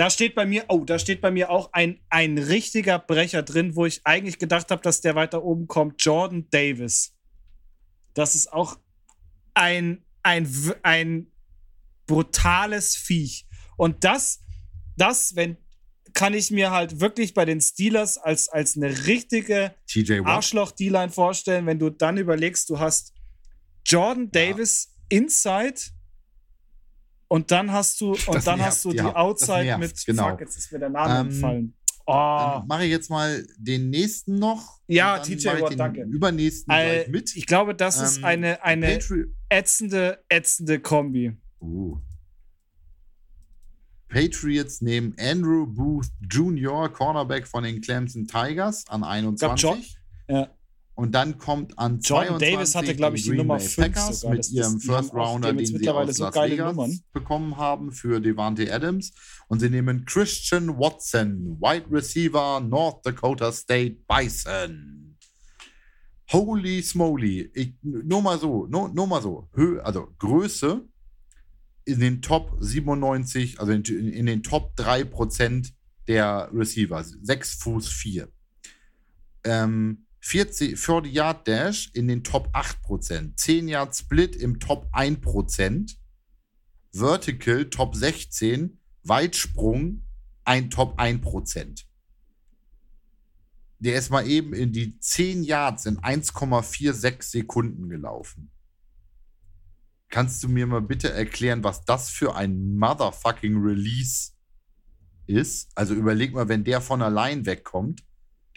Da 0.00 0.08
steht 0.08 0.34
bei 0.34 0.46
mir, 0.46 0.64
oh, 0.68 0.86
da 0.86 0.98
steht 0.98 1.20
bei 1.20 1.30
mir 1.30 1.50
auch 1.50 1.74
ein, 1.74 2.00
ein 2.08 2.38
richtiger 2.38 2.98
Brecher 2.98 3.42
drin, 3.42 3.76
wo 3.76 3.84
ich 3.84 4.00
eigentlich 4.04 4.38
gedacht 4.38 4.70
habe, 4.70 4.80
dass 4.80 5.02
der 5.02 5.14
weiter 5.14 5.44
oben 5.44 5.66
kommt. 5.66 6.02
Jordan 6.02 6.48
Davis. 6.48 7.14
Das 8.14 8.34
ist 8.34 8.50
auch 8.50 8.78
ein, 9.52 10.02
ein, 10.22 10.48
ein 10.84 11.26
brutales 12.06 12.96
Viech. 12.96 13.46
Und 13.76 14.02
das, 14.02 14.40
das, 14.96 15.36
wenn, 15.36 15.58
kann 16.14 16.32
ich 16.32 16.50
mir 16.50 16.70
halt 16.70 17.00
wirklich 17.00 17.34
bei 17.34 17.44
den 17.44 17.60
Steelers 17.60 18.16
als, 18.16 18.48
als 18.48 18.78
eine 18.78 19.04
richtige. 19.04 19.74
Arschloch-D-Line 20.24 21.12
vorstellen, 21.12 21.66
wenn 21.66 21.78
du 21.78 21.90
dann 21.90 22.16
überlegst, 22.16 22.70
du 22.70 22.78
hast 22.78 23.12
Jordan 23.84 24.30
Davis 24.30 24.96
inside 25.10 25.78
und 27.30 27.50
dann 27.52 27.70
hast 27.72 28.00
du 28.00 28.10
und 28.10 28.34
Das 28.34 28.44
dann 28.44 28.58
nervt, 28.58 28.72
hast 28.72 28.84
du 28.84 28.90
die 28.90 28.96
ja, 28.96 29.14
Outside 29.14 29.78
mit 29.78 30.04
genau. 30.04 30.30
Fuck, 30.30 30.40
jetzt 30.40 30.56
ist 30.58 30.72
mir 30.72 30.80
der 30.80 30.90
Name 30.90 31.20
Ähm, 31.20 31.26
entfallen. 31.28 31.74
Oh, 32.06 32.62
mache 32.66 32.84
ich 32.84 32.90
jetzt 32.90 33.08
mal 33.08 33.46
den 33.56 33.88
nächsten 33.90 34.34
noch. 34.40 34.80
Ja, 34.88 35.20
TJ 35.20 35.46
Watt, 35.60 35.78
danke. 35.78 36.02
Übernächsten 36.02 36.66
gleich 36.74 37.06
mit. 37.08 37.36
ich 37.36 37.46
glaube, 37.46 37.74
das 37.76 38.00
ist 38.00 38.18
Ähm, 38.18 38.24
eine, 38.24 38.64
eine 38.64 38.88
Patri 38.98 39.26
ätzende, 39.48 40.24
ätzende 40.28 40.80
Kombi. 40.80 41.36
uh. 41.60 41.98
Patriots 44.08 44.80
nehmen 44.80 45.14
Andrew 45.20 45.66
Booth 45.66 46.08
Jr., 46.28 46.92
Cornerback 46.92 47.46
von 47.46 47.62
den 47.62 47.80
Clemson 47.80 48.26
Tigers, 48.26 48.84
an 48.88 49.04
21. 49.04 49.62
John- 49.62 49.84
Ja. 50.28 50.48
Und 50.94 51.12
dann 51.12 51.38
kommt 51.38 51.78
an 51.78 52.00
22 52.00 52.50
Davis 52.50 52.74
hatte, 52.74 52.94
glaub 52.94 53.14
ich, 53.14 53.22
die 53.22 53.30
Green 53.30 53.38
Nummer 53.38 53.56
Bay 53.56 53.66
fünf 53.66 53.94
Packers 53.94 54.20
sogar. 54.20 54.36
mit 54.36 54.50
ihrem 54.50 54.80
First 54.80 55.14
Rounder, 55.14 55.52
den 55.52 55.64
sie 55.64 55.72
mittlerweile 55.72 56.10
aus 56.10 56.16
so 56.16 56.24
Las 56.24 56.34
geile 56.34 56.52
Vegas 56.52 56.74
Nummern. 56.74 57.00
bekommen 57.12 57.56
haben 57.56 57.92
für 57.92 58.20
Devante 58.20 58.72
Adams. 58.72 59.12
Und 59.48 59.60
sie 59.60 59.70
nehmen 59.70 60.04
Christian 60.04 60.78
Watson, 60.78 61.56
Wide 61.60 61.86
Receiver, 61.90 62.60
North 62.60 63.06
Dakota 63.06 63.50
State 63.50 63.96
Bison. 64.06 65.16
Holy 66.32 66.82
smoly. 66.82 67.50
Ich, 67.54 67.74
nur 67.82 68.22
mal 68.22 68.38
so, 68.38 68.66
nur, 68.66 68.88
nur 68.90 69.06
mal 69.06 69.22
so. 69.22 69.48
Hö, 69.54 69.80
also 69.80 70.14
Größe 70.18 70.84
in 71.84 72.00
den 72.00 72.22
Top 72.22 72.56
97, 72.60 73.58
also 73.58 73.72
in, 73.72 73.82
in 73.82 74.26
den 74.26 74.42
Top 74.42 74.74
3% 74.76 75.72
der 76.06 76.50
Receiver. 76.52 77.02
6 77.04 77.54
Fuß 77.54 77.88
4. 77.88 78.28
Ähm, 79.44 80.06
40, 80.20 80.78
40 80.78 81.12
Yard 81.12 81.48
Dash 81.48 81.90
in 81.94 82.08
den 82.08 82.22
Top 82.22 82.54
8%. 82.54 83.36
10 83.36 83.68
Yard 83.68 83.96
Split 83.96 84.36
im 84.36 84.60
Top 84.60 84.88
1%. 84.92 85.96
Vertical 86.92 87.70
Top 87.70 87.94
16. 87.94 88.78
Weitsprung 89.02 90.02
ein 90.44 90.70
Top 90.70 90.98
1%. 90.98 91.84
der 93.80 93.96
ist 93.96 94.10
mal 94.10 94.28
eben 94.28 94.52
in 94.52 94.72
die 94.72 94.98
10 94.98 95.42
Yards 95.42 95.86
in 95.86 95.98
1,46 95.98 97.22
Sekunden 97.22 97.88
gelaufen. 97.88 98.50
Kannst 100.10 100.42
du 100.42 100.48
mir 100.48 100.66
mal 100.66 100.82
bitte 100.82 101.10
erklären, 101.10 101.64
was 101.64 101.84
das 101.84 102.10
für 102.10 102.34
ein 102.34 102.76
motherfucking 102.76 103.56
Release 103.62 104.32
ist? 105.26 105.70
Also 105.74 105.94
überleg 105.94 106.34
mal, 106.34 106.48
wenn 106.48 106.64
der 106.64 106.80
von 106.80 107.00
allein 107.00 107.46
wegkommt, 107.46 108.04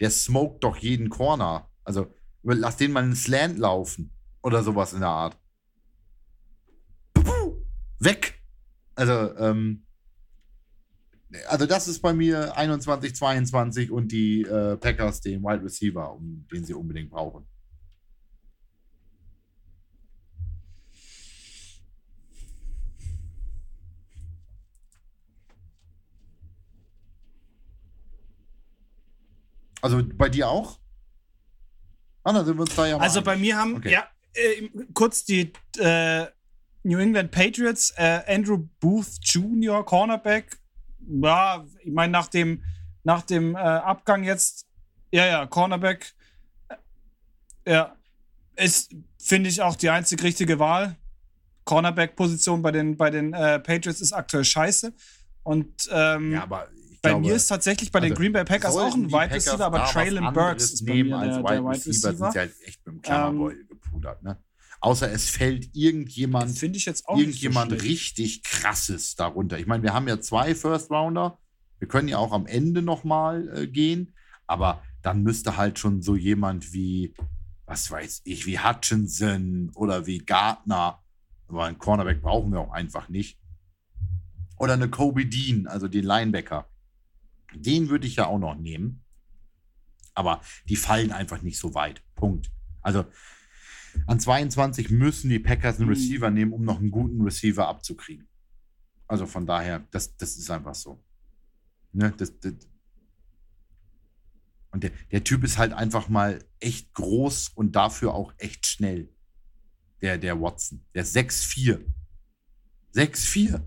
der 0.00 0.10
smoked 0.10 0.62
doch 0.64 0.76
jeden 0.76 1.08
Corner. 1.08 1.70
Also 1.84 2.12
lass 2.42 2.76
den 2.76 2.92
mal 2.92 3.02
einen 3.02 3.16
Slant 3.16 3.58
laufen 3.58 4.10
oder 4.42 4.62
sowas 4.62 4.92
in 4.92 5.00
der 5.00 5.08
Art. 5.08 5.38
Weg! 7.98 8.34
Also, 8.96 9.36
ähm, 9.38 9.86
also 11.48 11.66
das 11.66 11.88
ist 11.88 12.00
bei 12.00 12.12
mir 12.12 12.56
21, 12.56 13.14
22 13.14 13.90
und 13.90 14.12
die 14.12 14.42
äh, 14.42 14.76
Packers 14.76 15.20
den 15.20 15.42
Wide 15.42 15.64
Receiver, 15.64 16.12
um 16.12 16.46
den 16.52 16.64
sie 16.64 16.74
unbedingt 16.74 17.10
brauchen. 17.10 17.46
Also 29.84 30.02
bei 30.02 30.30
dir 30.30 30.48
auch? 30.48 30.78
Ah, 32.22 32.32
dann 32.32 32.46
sind 32.46 32.56
wir 32.56 32.62
uns 32.62 32.74
da 32.74 32.86
ja 32.86 32.96
mal 32.96 33.04
Also 33.04 33.20
bei 33.20 33.36
mir 33.36 33.54
haben, 33.54 33.76
okay. 33.76 33.92
ja, 33.92 34.08
äh, 34.32 34.70
kurz 34.94 35.26
die 35.26 35.52
äh, 35.76 36.24
New 36.84 36.98
England 36.98 37.30
Patriots, 37.30 37.92
äh, 37.98 38.22
Andrew 38.26 38.66
Booth 38.80 39.18
Jr., 39.20 39.84
Cornerback. 39.84 40.56
Ja, 41.06 41.66
ich 41.80 41.92
meine, 41.92 42.12
nach 42.12 42.28
dem, 42.28 42.64
nach 43.02 43.20
dem 43.20 43.56
äh, 43.56 43.58
Abgang 43.58 44.24
jetzt, 44.24 44.66
ja, 45.12 45.26
ja, 45.26 45.44
Cornerback, 45.44 46.14
äh, 46.70 47.70
ja, 47.70 47.94
ist, 48.56 48.94
finde 49.18 49.50
ich, 49.50 49.60
auch 49.60 49.76
die 49.76 49.90
einzig 49.90 50.22
richtige 50.22 50.58
Wahl. 50.58 50.96
Cornerback-Position 51.64 52.62
bei 52.62 52.72
den, 52.72 52.96
bei 52.96 53.10
den 53.10 53.34
äh, 53.34 53.60
Patriots 53.60 54.00
ist 54.00 54.14
aktuell 54.14 54.44
scheiße. 54.44 54.94
Und 55.42 55.90
ähm, 55.92 56.32
ja, 56.32 56.42
aber 56.44 56.68
bei 57.04 57.20
mir 57.20 57.34
ist 57.34 57.46
tatsächlich 57.46 57.92
bei 57.92 58.00
also 58.00 58.08
den 58.08 58.18
Green 58.18 58.32
Bay 58.32 58.44
Packers 58.44 58.76
auch 58.76 58.94
ein 58.94 59.10
Wide 59.10 59.34
Receiver, 59.34 59.64
aber 59.64 59.84
Traylon 59.84 60.32
Burks 60.32 60.72
ist 60.72 60.86
bei 60.86 61.04
mir 61.04 61.16
als 61.16 61.36
der, 61.36 61.42
der 61.44 61.64
Wide 61.64 61.70
Receiver. 61.70 62.14
Sind 62.14 62.32
sie 62.32 62.38
halt 62.38 62.54
echt 62.64 62.86
mit 62.86 62.94
dem 62.94 63.02
Klammerbeutel 63.02 63.60
ähm, 63.60 63.68
gepudert, 63.68 64.22
ne? 64.22 64.38
Außer 64.80 65.10
es 65.10 65.30
fällt 65.30 65.74
irgendjemand, 65.74 66.62
ich 66.62 66.84
jetzt 66.84 67.08
auch 67.08 67.16
irgendjemand 67.16 67.70
so 67.70 67.78
richtig 67.78 68.42
krasses 68.42 69.14
darunter. 69.16 69.58
Ich 69.58 69.66
meine, 69.66 69.82
wir 69.82 69.94
haben 69.94 70.06
ja 70.08 70.20
zwei 70.20 70.54
First 70.54 70.90
Rounder. 70.90 71.38
Wir 71.78 71.88
können 71.88 72.08
ja 72.08 72.18
auch 72.18 72.32
am 72.32 72.46
Ende 72.46 72.82
nochmal 72.82 73.48
äh, 73.56 73.66
gehen, 73.66 74.14
aber 74.46 74.82
dann 75.00 75.22
müsste 75.22 75.56
halt 75.56 75.78
schon 75.78 76.02
so 76.02 76.16
jemand 76.16 76.74
wie, 76.74 77.14
was 77.64 77.90
weiß 77.90 78.22
ich, 78.24 78.44
wie 78.44 78.58
Hutchinson 78.58 79.70
oder 79.74 80.06
wie 80.06 80.18
Gardner, 80.18 81.02
aber 81.48 81.64
einen 81.64 81.78
Cornerback 81.78 82.20
brauchen 82.20 82.52
wir 82.52 82.60
auch 82.60 82.72
einfach 82.72 83.08
nicht. 83.08 83.38
Oder 84.58 84.74
eine 84.74 84.88
Kobe 84.88 85.26
Dean, 85.26 85.66
also 85.66 85.88
den 85.88 86.04
Linebacker. 86.04 86.68
Den 87.56 87.88
würde 87.88 88.06
ich 88.06 88.16
ja 88.16 88.26
auch 88.26 88.38
noch 88.38 88.56
nehmen. 88.56 89.02
Aber 90.14 90.40
die 90.68 90.76
fallen 90.76 91.12
einfach 91.12 91.42
nicht 91.42 91.58
so 91.58 91.74
weit. 91.74 92.02
Punkt. 92.14 92.50
Also 92.82 93.04
an 94.06 94.20
22 94.20 94.90
müssen 94.90 95.28
die 95.28 95.38
Packers 95.38 95.76
einen 95.76 95.86
mhm. 95.86 95.94
Receiver 95.94 96.30
nehmen, 96.30 96.52
um 96.52 96.64
noch 96.64 96.78
einen 96.78 96.90
guten 96.90 97.22
Receiver 97.22 97.66
abzukriegen. 97.66 98.28
Also 99.06 99.26
von 99.26 99.46
daher, 99.46 99.86
das, 99.90 100.16
das 100.16 100.36
ist 100.36 100.50
einfach 100.50 100.74
so. 100.74 101.02
Ne? 101.92 102.12
Das, 102.16 102.38
das 102.40 102.54
und 104.74 104.82
der, 104.82 104.90
der 105.12 105.22
Typ 105.22 105.44
ist 105.44 105.56
halt 105.56 105.72
einfach 105.72 106.08
mal 106.08 106.44
echt 106.58 106.92
groß 106.94 107.50
und 107.54 107.76
dafür 107.76 108.12
auch 108.12 108.34
echt 108.38 108.66
schnell. 108.66 109.08
Der, 110.02 110.18
der 110.18 110.40
Watson. 110.40 110.84
Der 110.94 111.02
ist 111.02 111.16
6'4. 111.16 111.80
6'4 112.92 113.62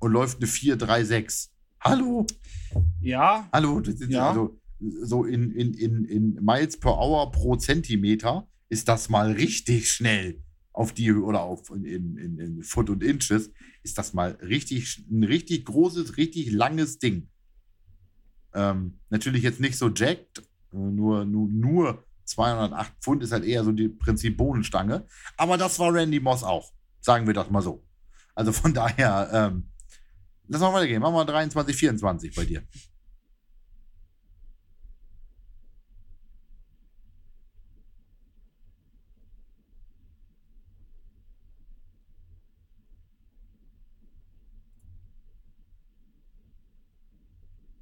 und 0.00 0.12
läuft 0.12 0.38
eine 0.38 0.46
4-3-6. 0.46 1.50
Hallo? 1.80 2.26
Ja. 3.00 3.48
Hallo? 3.52 3.82
Ja. 4.08 4.30
Also, 4.30 4.58
so 5.02 5.24
in, 5.24 5.50
in, 5.52 5.74
in, 5.74 6.04
in 6.04 6.34
Miles 6.40 6.78
per 6.78 6.98
Hour 6.98 7.32
pro 7.32 7.56
Zentimeter 7.56 8.48
ist 8.68 8.88
das 8.88 9.08
mal 9.08 9.32
richtig 9.32 9.90
schnell 9.90 10.42
auf 10.72 10.92
die 10.92 11.12
oder 11.12 11.42
auf 11.42 11.70
in, 11.70 11.84
in, 12.16 12.38
in 12.38 12.62
Foot 12.62 12.88
und 12.88 13.02
Inches, 13.02 13.50
ist 13.82 13.98
das 13.98 14.12
mal 14.12 14.38
richtig, 14.40 15.04
ein 15.10 15.24
richtig 15.24 15.64
großes, 15.64 16.16
richtig 16.16 16.52
langes 16.52 17.00
Ding. 17.00 17.28
Ähm, 18.54 19.00
natürlich 19.10 19.42
jetzt 19.42 19.58
nicht 19.60 19.76
so 19.76 19.88
jacked, 19.88 20.38
äh, 20.72 20.76
nur, 20.76 21.24
nur, 21.24 21.48
nur 21.48 22.04
208 22.24 22.92
Pfund 23.00 23.22
ist 23.24 23.32
halt 23.32 23.44
eher 23.44 23.64
so 23.64 23.72
die 23.72 23.88
Prinzip 23.88 24.36
Bohnenstange. 24.36 25.06
Aber 25.36 25.56
das 25.56 25.78
war 25.80 25.92
Randy 25.92 26.20
Moss 26.20 26.44
auch. 26.44 26.72
Sagen 27.00 27.26
wir 27.26 27.34
das 27.34 27.50
mal 27.50 27.62
so. 27.62 27.82
Also 28.36 28.52
von 28.52 28.72
daher, 28.72 29.30
ähm, 29.32 29.70
lass 30.48 30.60
mal 30.60 30.72
weitergehen. 30.72 31.00
Machen 31.00 31.14
wir 31.14 31.24
23, 31.24 31.76
24 31.76 32.34
bei 32.34 32.44
dir. 32.44 32.62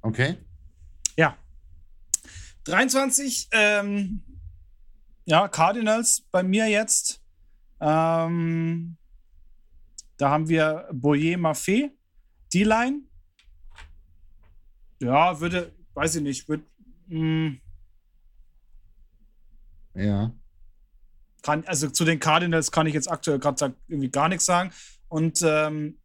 Okay. 0.01 0.37
Ja. 1.17 1.37
23, 2.63 3.49
ähm, 3.51 4.23
ja, 5.25 5.49
Cardinals 5.49 6.25
bei 6.31 6.43
mir 6.43 6.67
jetzt. 6.67 7.21
Ähm, 7.81 8.95
da 10.17 10.29
haben 10.29 10.47
wir 10.47 10.87
Boyer 10.93 11.37
Maffé, 11.37 11.91
D-Line. 12.53 13.01
Ja, 14.99 15.39
würde, 15.39 15.73
weiß 15.93 16.15
ich 16.15 16.21
nicht, 16.21 16.49
würde. 16.49 16.63
Hm. 17.09 17.59
Ja. 19.93 20.31
Kann, 21.41 21.63
also 21.65 21.89
zu 21.89 22.03
den 22.03 22.19
Cardinals 22.19 22.71
kann 22.71 22.87
ich 22.87 22.93
jetzt 22.93 23.09
aktuell 23.09 23.39
gerade 23.39 23.73
irgendwie 23.87 24.09
gar 24.09 24.27
nichts 24.29 24.45
sagen. 24.45 24.71
Und 25.07 25.41
ähm, 25.43 25.97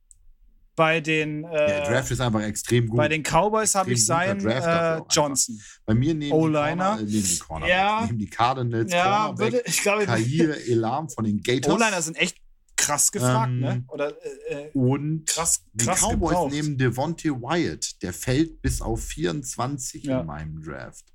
bei 0.75 1.01
den. 1.01 1.45
Äh, 1.45 1.67
der 1.67 1.91
Draft 1.91 2.11
ist 2.11 2.21
einfach 2.21 2.43
extrem 2.43 2.89
gut. 2.89 2.97
Bei 2.97 3.09
den 3.09 3.23
Cowboys 3.23 3.75
habe 3.75 3.93
ich 3.93 4.05
seinen 4.05 4.47
äh, 4.47 5.01
Johnson. 5.11 5.61
Bei 5.85 5.95
mir 5.95 6.15
nehmen 6.15 6.33
O-Liner. 6.33 6.99
Die, 6.99 7.05
nehmen 7.05 7.25
die 7.25 7.39
Corner. 7.39 7.67
Ja. 7.67 8.07
Nehmen 8.07 8.19
die 8.19 8.31
Cardinals. 8.31 8.93
Ja, 8.93 9.39
würde, 9.39 9.63
ich 9.67 9.83
glaube. 9.83 10.07
Kair 10.07 10.57
Elam 10.69 11.09
von 11.11 11.25
den 11.25 11.43
Gators. 11.43 11.75
O-Liner 11.75 12.01
sind 12.01 12.17
echt 12.17 12.42
krass 12.87 13.13
gefragt, 13.13 13.53
ne? 13.53 13.71
ähm, 13.71 13.79
ne? 13.79 13.85
Oder, 13.89 14.13
äh, 14.51 14.71
und 14.73 15.27
krass, 15.27 15.65
krass 15.77 16.01
die 16.01 16.07
Cowboys 16.07 16.31
gebraucht. 16.31 16.53
nehmen 16.53 16.79
Devontae 16.79 17.31
Wyatt. 17.31 18.03
Der 18.03 18.13
fällt 18.13 18.63
bis 18.63 18.81
auf 18.83 19.03
24 19.05 20.05
ja. 20.05 20.21
in 20.21 20.27
meinem 20.27 20.63
Draft. 20.63 21.07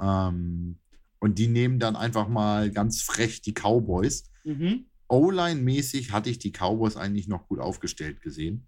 Ähm, 0.00 0.78
und 1.18 1.38
die 1.38 1.48
nehmen 1.48 1.78
dann 1.78 1.96
einfach 1.96 2.28
mal 2.28 2.70
ganz 2.70 3.02
frech 3.02 3.42
die 3.42 3.54
Cowboys. 3.54 4.24
Mhm. 4.44 4.86
O-Line-mäßig 5.08 6.12
hatte 6.12 6.30
ich 6.30 6.38
die 6.38 6.52
Cowboys 6.52 6.96
eigentlich 6.96 7.28
noch 7.28 7.48
gut 7.48 7.60
aufgestellt 7.60 8.20
gesehen. 8.20 8.66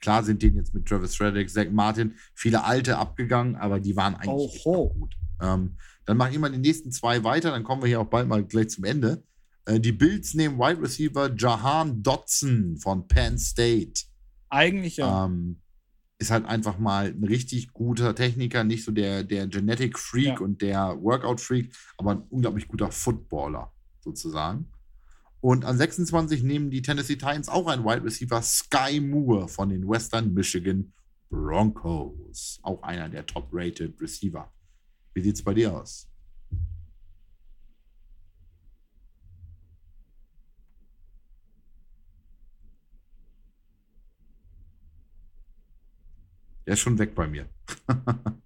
Klar 0.00 0.22
sind 0.24 0.42
denen 0.42 0.56
jetzt 0.56 0.74
mit 0.74 0.86
Travis 0.86 1.16
Frederick, 1.16 1.50
Zach 1.50 1.70
Martin 1.70 2.14
viele 2.34 2.64
alte 2.64 2.98
abgegangen, 2.98 3.56
aber 3.56 3.80
die 3.80 3.96
waren 3.96 4.14
eigentlich 4.14 4.62
gut. 4.62 5.16
Ähm, 5.40 5.76
dann 6.04 6.16
mache 6.16 6.30
ich 6.30 6.38
mal 6.38 6.50
die 6.50 6.58
nächsten 6.58 6.92
zwei 6.92 7.24
weiter, 7.24 7.50
dann 7.50 7.64
kommen 7.64 7.82
wir 7.82 7.88
hier 7.88 8.00
auch 8.00 8.06
bald 8.06 8.28
mal 8.28 8.44
gleich 8.44 8.68
zum 8.68 8.84
Ende. 8.84 9.22
Äh, 9.66 9.80
die 9.80 9.92
Bills 9.92 10.34
nehmen 10.34 10.58
Wide 10.58 10.80
Receiver 10.80 11.34
Jahan 11.36 12.02
Dotson 12.02 12.78
von 12.78 13.06
Penn 13.06 13.38
State. 13.38 14.04
Eigentlich 14.48 14.96
ja. 14.96 15.26
Ähm, 15.26 15.60
ist 16.18 16.30
halt 16.30 16.46
einfach 16.46 16.78
mal 16.78 17.08
ein 17.08 17.24
richtig 17.24 17.72
guter 17.72 18.14
Techniker, 18.14 18.64
nicht 18.64 18.84
so 18.84 18.92
der, 18.92 19.22
der 19.22 19.46
Genetic 19.48 19.98
Freak 19.98 20.26
ja. 20.26 20.40
und 20.40 20.62
der 20.62 20.96
Workout 21.02 21.40
Freak, 21.40 21.74
aber 21.98 22.12
ein 22.12 22.22
unglaublich 22.30 22.68
guter 22.68 22.90
Footballer 22.90 23.70
sozusagen. 24.00 24.70
Und 25.40 25.64
an 25.64 25.76
26 25.76 26.42
nehmen 26.42 26.70
die 26.70 26.80
Tennessee 26.80 27.16
Titans 27.16 27.48
auch 27.48 27.66
einen 27.66 27.84
Wide 27.84 28.02
Receiver, 28.02 28.40
Sky 28.40 29.00
Moore 29.00 29.48
von 29.48 29.68
den 29.68 29.86
Western 29.86 30.32
Michigan 30.32 30.92
Broncos. 31.28 32.58
Auch 32.62 32.82
einer 32.82 33.08
der 33.08 33.26
top-rated 33.26 34.00
Receiver. 34.00 34.50
Wie 35.12 35.20
sieht 35.20 35.36
es 35.36 35.42
bei 35.42 35.54
dir 35.54 35.74
aus? 35.74 36.08
Er 46.66 46.74
ist 46.74 46.80
schon 46.80 46.98
weg 46.98 47.14
bei 47.14 47.26
mir. 47.26 47.48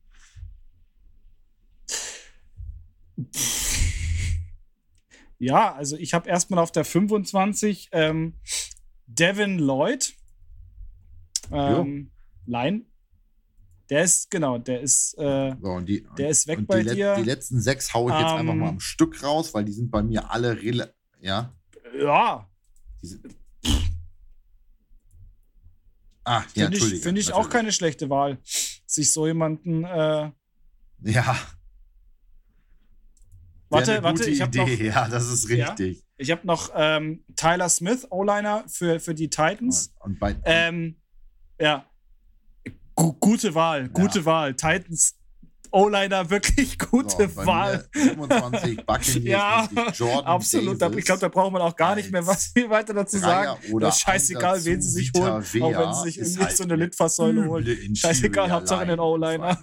Ja, 5.39 5.75
also 5.75 5.97
ich 5.97 6.13
habe 6.13 6.29
erstmal 6.29 6.61
auf 6.63 6.71
der 6.71 6.85
25 6.85 7.89
ähm, 7.93 8.35
Devin 9.07 9.59
Lloyd, 9.59 10.15
ähm, 11.51 12.11
Line, 12.47 12.83
Der 13.89 14.05
ist, 14.05 14.31
genau, 14.31 14.59
der 14.59 14.83
ist, 14.83 15.15
äh, 15.19 15.55
So, 15.61 15.81
die, 15.81 16.07
der 16.19 16.29
ist 16.29 16.47
weg 16.47 16.67
bei 16.67 16.83
die, 16.83 16.91
dir. 16.91 17.15
die 17.17 17.23
letzten 17.23 17.61
sechs 17.61 17.95
haue 17.95 18.13
ich 18.13 18.19
jetzt 18.19 18.31
einfach 18.33 18.53
Ähm, 18.53 18.59
mal 18.59 18.69
am 18.69 18.81
Stück 18.81 19.23
raus, 19.23 19.55
weil 19.55 19.65
die 19.65 19.73
sind 19.73 19.91
bei 19.91 20.03
mir 20.03 20.31
alle 20.31 20.61
rela 20.61 20.89
ja. 21.21 21.53
ja, 21.99 22.49
Die 23.03 23.07
sind, 23.07 23.27
ah, 26.31 26.45
ja, 26.55 26.65
finde 26.67 26.77
ich, 26.79 27.01
find 27.03 27.19
ich 27.19 27.33
auch 27.33 27.49
keine 27.49 27.73
schlechte 27.73 28.09
Wahl, 28.11 28.39
sich 28.87 29.13
so 29.13 29.27
jemanden, 29.27 29.85
äh, 29.85 30.31
Ja. 31.03 31.37
warte, 33.69 34.03
warte, 34.03 34.29
ich 34.31 34.41
habe 34.41 34.57
noch, 34.57 34.69
Ja, 34.81 35.09
das 35.09 35.27
ist 35.29 35.49
Ja? 35.49 35.69
richtig. 35.71 36.03
ich 36.17 36.31
hab 36.31 36.45
noch 36.45 36.71
ähm, 36.75 37.25
Tyler 37.37 37.69
Smith, 37.69 38.07
O-Liner 38.11 38.65
für, 38.69 39.01
für 39.01 39.15
die 39.15 39.29
Titans. 39.31 39.93
Und 40.01 40.19
bei, 40.19 40.37
Ähm, 40.45 40.97
ja. 41.61 41.87
Gu 42.95 43.13
gute 43.15 43.55
Wahl, 43.55 43.89
gute 43.89 44.25
Wahl. 44.25 44.55
Titans 44.55 45.17
O-Liner, 45.73 46.31
wirklich 46.31 46.79
gute 46.79 47.29
bei 47.29 47.47
Wahl. 47.47 47.89
mir 47.95 48.03
25 48.03 48.77
Buccaneers 48.87 49.25
Ja, 49.25 49.69
Jordan 49.95 50.25
Absolut. 50.27 50.81
Da, 50.81 50.87
ich 50.87 50.91
Davis 50.93 51.05
glaube, 51.05 51.21
da 51.21 51.29
braucht 51.29 51.53
man 51.53 51.63
auch 51.63 51.77
gar 51.77 51.95
nicht 51.95 52.11
mehr 52.11 52.27
was 52.27 52.47
viel 52.47 52.69
weiter 52.71 52.95
dazu 52.95 53.19
sagen. 53.19 53.59
Oder 53.73 53.87
Das 53.87 53.97
ist 53.97 54.03
scheißegal, 54.03 54.65
wen 54.65 54.83
sie 54.83 54.91
sich 54.91 55.13
holen, 55.17 55.43
zu 55.43 55.63
auch 55.63 55.71
wenn 55.71 55.79
Vita 55.79 55.95
sie 55.95 56.11
sich 56.11 56.19
irgendwie 56.19 56.45
halt 56.45 56.57
so 56.57 56.65
eine 56.65 56.77
Litfaßsäule 56.77 57.47
holen. 57.47 57.97
Scheißegal, 57.97 58.51
Hauptsache 58.51 58.81
Line 58.85 58.93
den 58.97 59.01
O-Liner. 59.01 59.59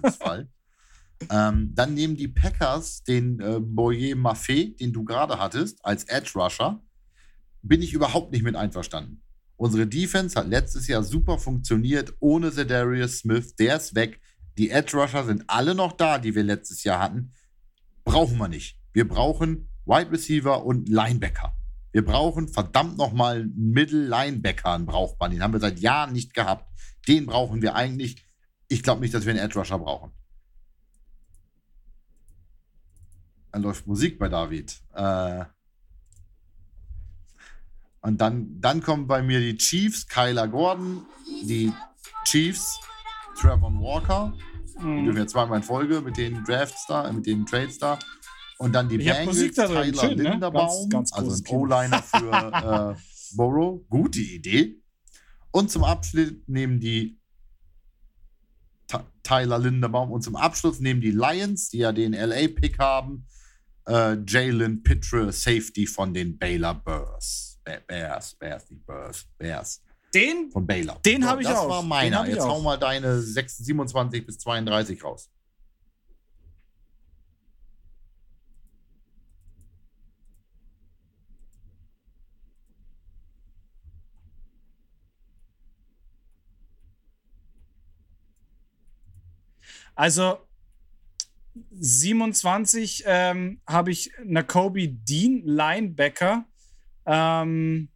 ähm, 1.30 1.72
dann 1.74 1.94
nehmen 1.94 2.16
die 2.16 2.28
Packers 2.28 3.02
den 3.02 3.40
äh, 3.40 3.58
Boyer 3.60 4.16
Maffei, 4.16 4.74
den 4.78 4.92
du 4.92 5.04
gerade 5.04 5.38
hattest, 5.38 5.84
als 5.84 6.04
Edge 6.04 6.32
Rusher. 6.34 6.80
Bin 7.62 7.82
ich 7.82 7.92
überhaupt 7.92 8.32
nicht 8.32 8.44
mit 8.44 8.54
einverstanden. 8.54 9.22
Unsere 9.56 9.88
Defense 9.88 10.38
hat 10.38 10.48
letztes 10.48 10.86
Jahr 10.86 11.02
super 11.02 11.36
funktioniert 11.38 12.14
ohne 12.20 12.52
Zedarius 12.52 13.18
Smith. 13.18 13.56
Der 13.56 13.76
ist 13.76 13.96
weg. 13.96 14.20
Die 14.58 14.70
Edge 14.70 14.96
Rusher 14.96 15.24
sind 15.24 15.44
alle 15.46 15.76
noch 15.76 15.92
da, 15.92 16.18
die 16.18 16.34
wir 16.34 16.42
letztes 16.42 16.82
Jahr 16.82 16.98
hatten. 16.98 17.32
Brauchen 18.04 18.38
wir 18.38 18.48
nicht. 18.48 18.76
Wir 18.92 19.06
brauchen 19.06 19.70
Wide 19.86 20.10
Receiver 20.10 20.64
und 20.64 20.88
Linebacker. 20.88 21.54
Wir 21.92 22.04
brauchen 22.04 22.48
verdammt 22.48 22.98
nochmal 22.98 23.42
einen 23.42 23.70
Middle 23.70 24.06
Linebacker, 24.08 24.72
einen 24.72 24.84
braucht 24.84 25.20
man. 25.20 25.30
Den 25.30 25.42
haben 25.44 25.52
wir 25.52 25.60
seit 25.60 25.78
Jahren 25.78 26.12
nicht 26.12 26.34
gehabt. 26.34 26.68
Den 27.06 27.26
brauchen 27.26 27.62
wir 27.62 27.76
eigentlich. 27.76 28.26
Ich 28.66 28.82
glaube 28.82 29.00
nicht, 29.00 29.14
dass 29.14 29.24
wir 29.24 29.30
einen 29.32 29.44
Edge 29.44 29.58
Rusher 29.58 29.78
brauchen. 29.78 30.10
Dann 33.52 33.62
läuft 33.62 33.86
Musik 33.86 34.18
bei 34.18 34.28
David. 34.28 34.82
Äh 34.92 35.44
und 38.00 38.20
dann, 38.20 38.60
dann 38.60 38.82
kommen 38.82 39.06
bei 39.06 39.22
mir 39.22 39.38
die 39.40 39.56
Chiefs, 39.56 40.08
Kyler 40.08 40.48
Gordon, 40.48 41.06
die 41.42 41.72
Chiefs, 42.24 42.80
Trevor 43.38 43.72
Walker. 43.80 44.36
Die 44.78 44.84
Mhm. 44.84 45.04
dürfen 45.04 45.18
ja 45.18 45.26
zweimal 45.26 45.58
in 45.58 45.62
Folge 45.64 46.00
mit 46.00 46.16
den 46.16 46.44
Drafts 46.44 46.86
da, 46.86 47.08
äh, 47.08 47.12
mit 47.12 47.26
den 47.26 47.44
Trades 47.46 47.78
da. 47.78 47.98
Und 48.58 48.72
dann 48.72 48.88
die 48.88 48.96
Ich 48.96 49.06
drin. 49.06 49.52
Tyler 49.54 50.00
Schön, 50.08 50.16
ne? 50.18 50.30
Linderbaum, 50.30 50.88
Ganz- 50.88 51.10
ganz 51.10 51.12
also 51.12 51.42
ein. 51.44 51.56
O-Liner 51.56 52.02
für 52.02 52.16
äh, 52.96 53.36
Burrow. 53.36 53.80
Gute 53.88 54.20
Idee. 54.20 54.80
Und 55.50 55.70
zum 55.70 55.84
Abschluss 55.84 56.32
nehmen 56.46 56.80
die 56.80 57.18
Ty- 58.88 59.04
Tyler 59.22 59.58
Linderbaum 59.58 60.10
und 60.12 60.22
zum 60.22 60.34
Abschluss 60.36 60.80
nehmen 60.80 61.00
die 61.00 61.10
Lions, 61.10 61.68
die 61.70 61.78
ja 61.78 61.92
den 61.92 62.14
LA-Pick 62.14 62.78
haben, 62.78 63.26
äh, 63.86 64.16
Jalen 64.26 64.82
Pitre, 64.82 65.32
Safety 65.32 65.86
von 65.86 66.12
den 66.14 66.38
Baylor 66.38 66.74
Bears. 66.74 67.60
Bears, 67.86 68.34
Bears, 68.34 68.70
nicht 68.70 68.86
Bears, 68.86 69.26
Bears. 69.36 69.82
Den, 70.14 70.50
Von 70.50 70.66
Baylor. 70.66 70.98
Den 71.04 71.26
hab 71.26 71.40
ich 71.40 71.46
das 71.46 71.58
auch. 71.58 71.68
war 71.68 71.80
Den 71.80 71.88
meiner. 71.88 72.26
Jetzt 72.26 72.40
auch. 72.40 72.48
hau 72.48 72.60
mal 72.60 72.78
deine 72.78 73.20
6, 73.20 73.58
27 73.58 74.24
bis 74.24 74.38
32 74.38 75.04
raus. 75.04 75.30
also 89.98 90.38
27 91.72 93.02
ähm, 93.04 93.60
habe 93.66 93.90
ich 93.90 94.12
Nakobe 94.24 94.88
Dean, 94.88 95.42
Linebacker. 95.44 96.44
Ähm, 97.04 97.88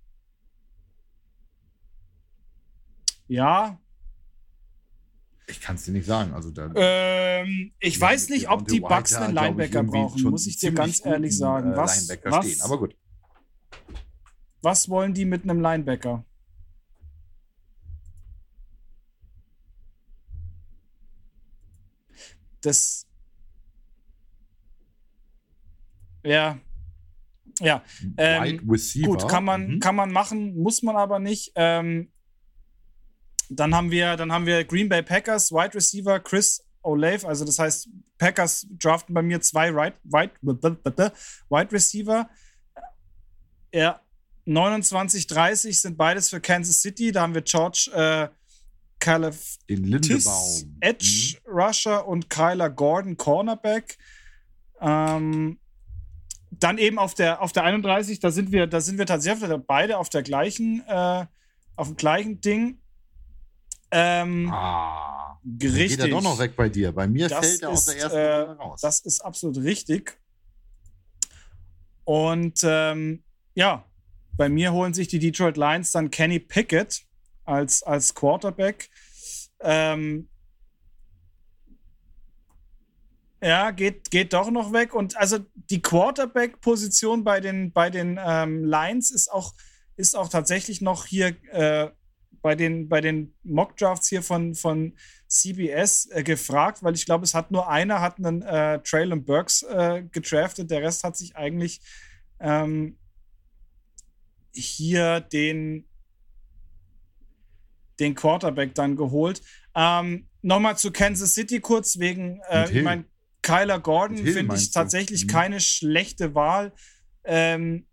ja, 3.28 3.78
Ich 5.48 5.60
kann 5.60 5.74
es 5.74 5.84
dir 5.84 5.92
nicht 5.92 6.06
sagen. 6.06 6.32
Also 6.32 6.50
da, 6.50 6.70
ähm, 6.76 7.72
ich 7.80 8.00
weiß 8.00 8.28
nicht, 8.30 8.48
ob 8.48 8.66
die 8.68 8.80
Bucks 8.80 9.12
einen 9.14 9.34
Linebacker 9.34 9.82
brauchen, 9.82 10.22
muss 10.22 10.46
ich 10.46 10.56
dir 10.58 10.72
ganz 10.72 11.04
ehrlich 11.04 11.36
sagen. 11.36 11.72
äh, 11.72 11.76
Was, 11.76 12.08
Linebacker 12.08 12.30
was, 12.30 12.46
stehen. 12.46 12.62
Aber 12.62 12.78
gut. 12.78 12.96
was 14.62 14.88
wollen 14.88 15.12
die 15.14 15.24
mit 15.24 15.42
einem 15.42 15.60
Linebacker? 15.60 16.24
Das. 22.62 23.06
Ja. 26.24 26.58
Ja. 27.60 27.82
Ähm. 28.16 28.66
Gut, 29.02 29.28
kann 29.28 29.44
man, 29.44 29.66
Mhm. 29.74 29.80
kann 29.80 29.96
man 29.96 30.12
machen, 30.12 30.56
muss 30.56 30.82
man 30.82 30.96
aber 30.96 31.18
nicht. 31.18 31.52
Ähm, 31.56 32.11
dann 33.57 33.74
haben 33.74 33.90
wir, 33.90 34.16
dann 34.16 34.32
haben 34.32 34.46
wir 34.46 34.64
Green 34.64 34.88
Bay 34.88 35.03
Packers, 35.03 35.50
Wide 35.50 35.74
Receiver 35.74 36.20
Chris 36.20 36.64
Olave, 36.82 37.26
also 37.26 37.44
das 37.44 37.59
heißt, 37.59 37.88
Packers 38.18 38.66
draften 38.78 39.14
bei 39.14 39.22
mir 39.22 39.40
zwei 39.40 39.70
right, 39.70 39.94
Wide, 40.05 40.32
Wide 40.42 41.72
Receiver. 41.72 42.28
Ja, 43.72 44.00
29, 44.44 45.26
30 45.26 45.80
sind 45.80 45.96
beides 45.96 46.28
für 46.28 46.40
Kansas 46.40 46.82
City. 46.82 47.12
Da 47.12 47.22
haben 47.22 47.34
wir 47.34 47.42
George 47.42 47.90
äh, 47.94 48.28
Calaf 48.98 49.57
Den 49.68 49.84
Lindebaum. 49.84 50.76
Edge 50.80 51.38
Rusher 51.46 52.07
und 52.07 52.28
Kyler 52.28 52.70
Gordon 52.70 53.16
Cornerback. 53.16 53.98
Ähm, 54.80 55.59
dann 56.50 56.78
eben 56.78 56.98
auf 56.98 57.14
der, 57.14 57.40
auf 57.40 57.53
der 57.53 57.64
31, 57.64 58.20
da 58.20 58.30
sind 58.30 58.53
wir, 58.53 58.66
da 58.66 58.80
sind 58.80 58.98
wir 58.98 59.07
tatsächlich 59.07 59.50
beide 59.66 59.98
auf 59.98 60.09
der 60.11 60.22
gleichen, 60.22 60.84
äh, 60.86 61.26
auf 61.76 61.88
dem 61.88 61.96
gleichen 61.96 62.40
Ding. 62.40 62.82
Ähm. 63.93 64.51
Ah. 64.53 65.22
Richtig. 65.45 65.88
Geht 65.88 66.01
er 66.01 66.09
doch 66.09 66.22
noch 66.22 66.38
weg 66.38 66.55
bei 66.57 66.68
dir. 66.68 66.93
Bei 66.93 67.09
mir 67.09 67.28
Das 67.28 67.47
fällt 67.47 67.62
er 67.62 67.70
aus 67.70 67.86
der 67.86 67.97
ersten 67.97 68.16
äh, 68.16 68.40
raus. 68.62 68.80
Das 68.80 69.01
ist 69.01 69.20
absolut 69.20 69.59
richtig. 69.59 70.18
Und 72.05 72.61
ähm, 72.62 73.24
ja, 73.55 73.84
bei 74.36 74.49
mir 74.49 74.72
holen 74.72 74.95
sich 74.95 75.09
die 75.09 75.18
Detroit 75.18 75.57
Lions 75.57 75.90
dann 75.90 76.11
Kenny 76.11 76.38
Pickett 76.38 77.03
als, 77.45 77.82
als 77.82 78.14
Quarterback. 78.14 78.88
Ähm, 79.61 80.28
ja, 83.43 83.72
geht, 83.72 84.11
geht 84.11 84.32
doch 84.32 84.51
noch 84.51 84.72
weg. 84.72 84.95
Und 84.95 85.16
also 85.16 85.38
die 85.55 85.82
Quarterback-Position 85.82 87.24
bei 87.24 87.40
den, 87.40 87.72
bei 87.72 87.90
den 87.90 88.18
ähm, 88.24 88.64
Lions 88.64 89.11
ist 89.11 89.30
auch, 89.30 89.55
ist 89.97 90.16
auch 90.16 90.28
tatsächlich 90.28 90.80
noch 90.80 91.07
hier 91.07 91.36
äh, 91.53 91.90
bei 92.43 92.55
den, 92.55 92.88
bei 92.88 93.01
den 93.01 93.34
Mock-Drafts 93.45 94.09
hier 94.09 94.22
von, 94.22 94.55
von 94.55 94.95
CBS 95.28 96.07
äh, 96.11 96.22
gefragt, 96.22 96.82
weil 96.82 96.95
ich 96.95 97.07
glaube, 97.07 97.24
es 97.24 97.34
hat 97.34 97.51
nur 97.51 97.68
einer, 97.68 98.01
hat 98.01 98.18
einen 98.18 98.43
äh, 98.43 98.80
Traylon 98.82 99.24
Burks 99.24 99.62
äh, 99.62 100.03
gedraftet, 100.11 100.70
der 100.70 100.82
Rest 100.82 101.05
hat 101.05 101.16
sich 101.16 101.36
eigentlich 101.36 101.80
ähm, 102.40 102.99
hier 104.55 105.20
den, 105.20 105.86
den 108.01 108.14
Quarterback 108.14 108.74
dann 108.74 108.97
geholt. 108.97 109.40
Ähm, 109.74 110.28
Nochmal 110.45 110.76
zu 110.76 110.90
Kansas 110.90 111.34
City 111.34 111.61
kurz, 111.61 112.01
wegen, 112.01 112.40
äh, 112.51 112.68
ich 112.70 112.82
meine, 112.82 113.05
Kyler 113.43 113.78
Gordon 113.78 114.18
finde 114.18 114.57
ich 114.57 114.72
tatsächlich 114.72 115.24
Mhm. 115.24 115.28
keine 115.28 115.61
schlechte 115.61 116.34
Wahl. 116.34 116.72
Ähm, 117.24 117.86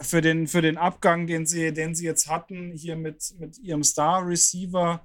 für 0.00 0.20
den, 0.20 0.46
für 0.46 0.62
den 0.62 0.76
Abgang, 0.76 1.26
den 1.26 1.46
sie, 1.46 1.72
den 1.72 1.94
sie 1.94 2.04
jetzt 2.04 2.28
hatten, 2.28 2.72
hier 2.72 2.96
mit, 2.96 3.34
mit 3.38 3.58
ihrem 3.58 3.82
Star-Receiver. 3.82 5.04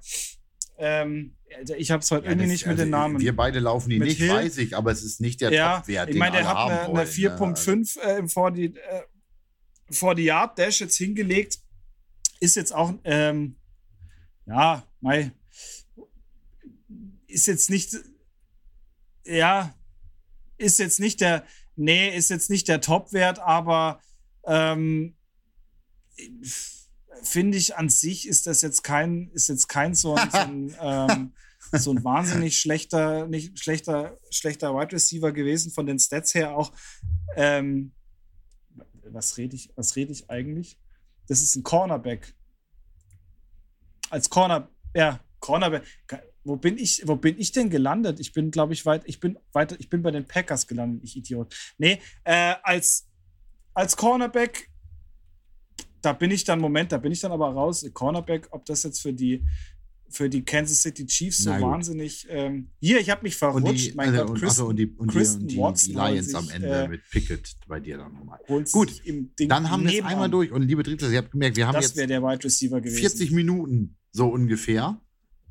Ähm, 0.78 1.36
ich 1.76 1.90
habe 1.90 2.02
es 2.02 2.10
heute 2.10 2.24
Ja, 2.26 2.30
irgendwie 2.32 2.46
das- 2.46 2.52
nicht 2.52 2.66
mit 2.66 2.72
also 2.72 2.82
den 2.84 2.90
Namen. 2.90 3.20
Wir 3.20 3.34
beide 3.34 3.58
laufen 3.60 3.90
ihn 3.90 3.98
Mit 4.00 4.08
nicht, 4.08 4.18
Hill. 4.18 4.30
weiß 4.30 4.58
ich, 4.58 4.76
aber 4.76 4.90
es 4.92 5.02
ist 5.04 5.20
nicht 5.20 5.40
der 5.40 5.52
ja, 5.52 5.76
Top-Wert. 5.78 6.10
ich 6.10 6.16
meine, 6.16 6.36
der 6.38 6.48
hat 6.48 6.56
eine, 6.56 6.80
eine 6.80 6.92
wollen, 6.94 7.06
4.5 7.06 8.00
äh, 8.00 8.18
im 8.18 8.28
40, 8.28 8.76
äh, 8.76 9.02
40 9.90 10.24
Yard 10.24 10.58
Dash 10.58 10.80
jetzt 10.80 10.96
hingelegt. 10.96 11.58
Ist 12.40 12.56
jetzt 12.56 12.72
auch, 12.72 12.92
ähm, 13.04 13.56
ja, 14.46 14.84
mei, 15.00 15.30
ist 17.26 17.46
jetzt 17.46 17.70
nicht, 17.70 17.96
ja, 19.24 19.74
ist 20.58 20.78
jetzt 20.78 21.00
nicht 21.00 21.20
der, 21.20 21.44
nee, 21.76 22.14
ist 22.16 22.30
jetzt 22.30 22.50
nicht 22.50 22.68
der 22.68 22.80
Top-Wert, 22.80 23.38
aber 23.38 24.00
ähm, 24.46 25.16
finde 27.22 27.58
ich 27.58 27.76
an 27.76 27.88
sich 27.88 28.28
ist 28.28 28.46
das 28.46 28.62
jetzt 28.62 28.82
kein, 28.82 29.30
ist 29.32 29.48
jetzt 29.48 29.68
kein 29.68 29.94
so 29.94 30.14
ein, 30.14 30.30
so 30.30 30.38
ein 30.38 30.76
ähm, 30.80 31.32
so 31.72 31.92
ein 31.92 32.04
wahnsinnig 32.04 32.58
schlechter, 32.58 33.26
nicht 33.26 33.58
schlechter, 33.58 34.18
schlechter 34.30 34.74
Wide 34.74 34.92
Receiver 34.92 35.32
gewesen, 35.32 35.72
von 35.72 35.86
den 35.86 35.98
Stats 35.98 36.34
her 36.34 36.56
auch. 36.56 36.72
Ähm, 37.36 37.92
was 39.10 39.36
rede 39.38 39.56
ich, 39.56 39.70
was 39.76 39.96
rede 39.96 40.12
ich 40.12 40.30
eigentlich? 40.30 40.78
Das 41.26 41.42
ist 41.42 41.56
ein 41.56 41.62
Cornerback. 41.62 42.34
Als 44.10 44.28
Corner, 44.28 44.68
ja, 44.94 45.20
Cornerback. 45.40 45.84
Wo 46.44 46.56
bin 46.56 46.76
ich, 46.76 47.02
wo 47.06 47.16
bin 47.16 47.38
ich 47.38 47.52
denn 47.52 47.70
gelandet? 47.70 48.20
Ich 48.20 48.32
bin, 48.32 48.50
glaube 48.50 48.74
ich, 48.74 48.84
weit, 48.84 49.02
ich 49.06 49.18
bin 49.18 49.38
weiter, 49.52 49.76
ich 49.78 49.88
bin 49.88 50.02
bei 50.02 50.10
den 50.10 50.26
Packers 50.26 50.66
gelandet, 50.66 51.02
ich 51.02 51.16
Idiot. 51.16 51.54
Nee, 51.78 52.00
äh, 52.24 52.54
als, 52.62 53.08
als 53.74 53.96
Cornerback, 53.96 54.70
da 56.00 56.12
bin 56.12 56.30
ich 56.30 56.44
dann, 56.44 56.60
Moment, 56.60 56.92
da 56.92 56.98
bin 56.98 57.12
ich 57.12 57.20
dann 57.20 57.32
aber 57.32 57.48
raus. 57.48 57.84
Cornerback, 57.92 58.48
ob 58.50 58.64
das 58.66 58.82
jetzt 58.82 59.00
für 59.00 59.12
die, 59.12 59.44
für 60.08 60.28
die 60.28 60.44
Kansas 60.44 60.82
City 60.82 61.06
Chiefs 61.06 61.38
so 61.38 61.50
wahnsinnig. 61.50 62.26
Ähm, 62.28 62.70
hier, 62.80 63.00
ich 63.00 63.10
habe 63.10 63.22
mich 63.22 63.36
verrutscht. 63.36 63.92
Die, 63.92 63.94
mein 63.94 64.14
also, 64.14 64.26
Gott, 64.26 64.40
Kristen, 64.40 64.62
und 64.62 64.76
die, 64.76 64.86
und 64.86 65.10
Kristen 65.10 65.48
die, 65.48 65.58
und 65.58 65.82
die, 65.82 65.86
die 65.88 65.92
Lions 65.92 66.26
sich, 66.26 66.36
am 66.36 66.48
Ende 66.50 66.68
äh, 66.68 66.88
mit 66.88 67.02
Pickett 67.10 67.56
bei 67.66 67.80
dir 67.80 67.98
dann 67.98 68.12
nochmal. 68.12 68.38
Gut, 68.70 69.02
dann 69.38 69.70
haben 69.70 69.84
wir 69.84 69.98
es 69.98 70.04
einmal 70.04 70.30
durch. 70.30 70.52
Und 70.52 70.62
liebe 70.62 70.82
Drittler, 70.82 71.10
ihr 71.10 71.18
habt 71.18 71.32
gemerkt, 71.32 71.56
wir 71.56 71.66
haben 71.66 71.74
das 71.74 71.94
jetzt 71.94 72.10
der 72.10 72.22
Wide 72.22 72.44
Receiver 72.44 72.80
gewesen. 72.80 72.98
40 72.98 73.30
Minuten 73.32 73.96
so 74.12 74.28
ungefähr 74.28 75.00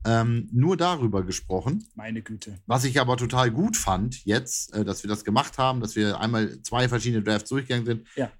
ähm, 0.05 0.49
nur 0.51 0.77
darüber 0.77 1.23
gesprochen. 1.23 1.87
Meine 1.95 2.21
Güte. 2.21 2.59
Was 2.65 2.83
ich 2.83 2.99
aber 2.99 3.17
total 3.17 3.51
gut 3.51 3.77
fand 3.77 4.25
jetzt, 4.25 4.73
äh, 4.73 4.83
dass 4.83 5.03
wir 5.03 5.07
das 5.07 5.23
gemacht 5.23 5.57
haben, 5.57 5.79
dass 5.81 5.95
wir 5.95 6.19
einmal 6.19 6.61
zwei 6.61 6.89
verschiedene 6.89 7.23
Drafts 7.23 7.49
durchgegangen 7.49 7.85
sind. 7.85 8.07
Ja. 8.15 8.31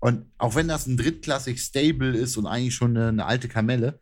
Und 0.00 0.26
auch 0.38 0.54
wenn 0.54 0.68
das 0.68 0.86
ein 0.86 0.96
drittklassig 0.96 1.60
Stable 1.60 2.16
ist 2.16 2.36
und 2.36 2.46
eigentlich 2.46 2.74
schon 2.74 2.96
eine, 2.96 3.08
eine 3.08 3.24
alte 3.24 3.48
Kamelle, 3.48 4.00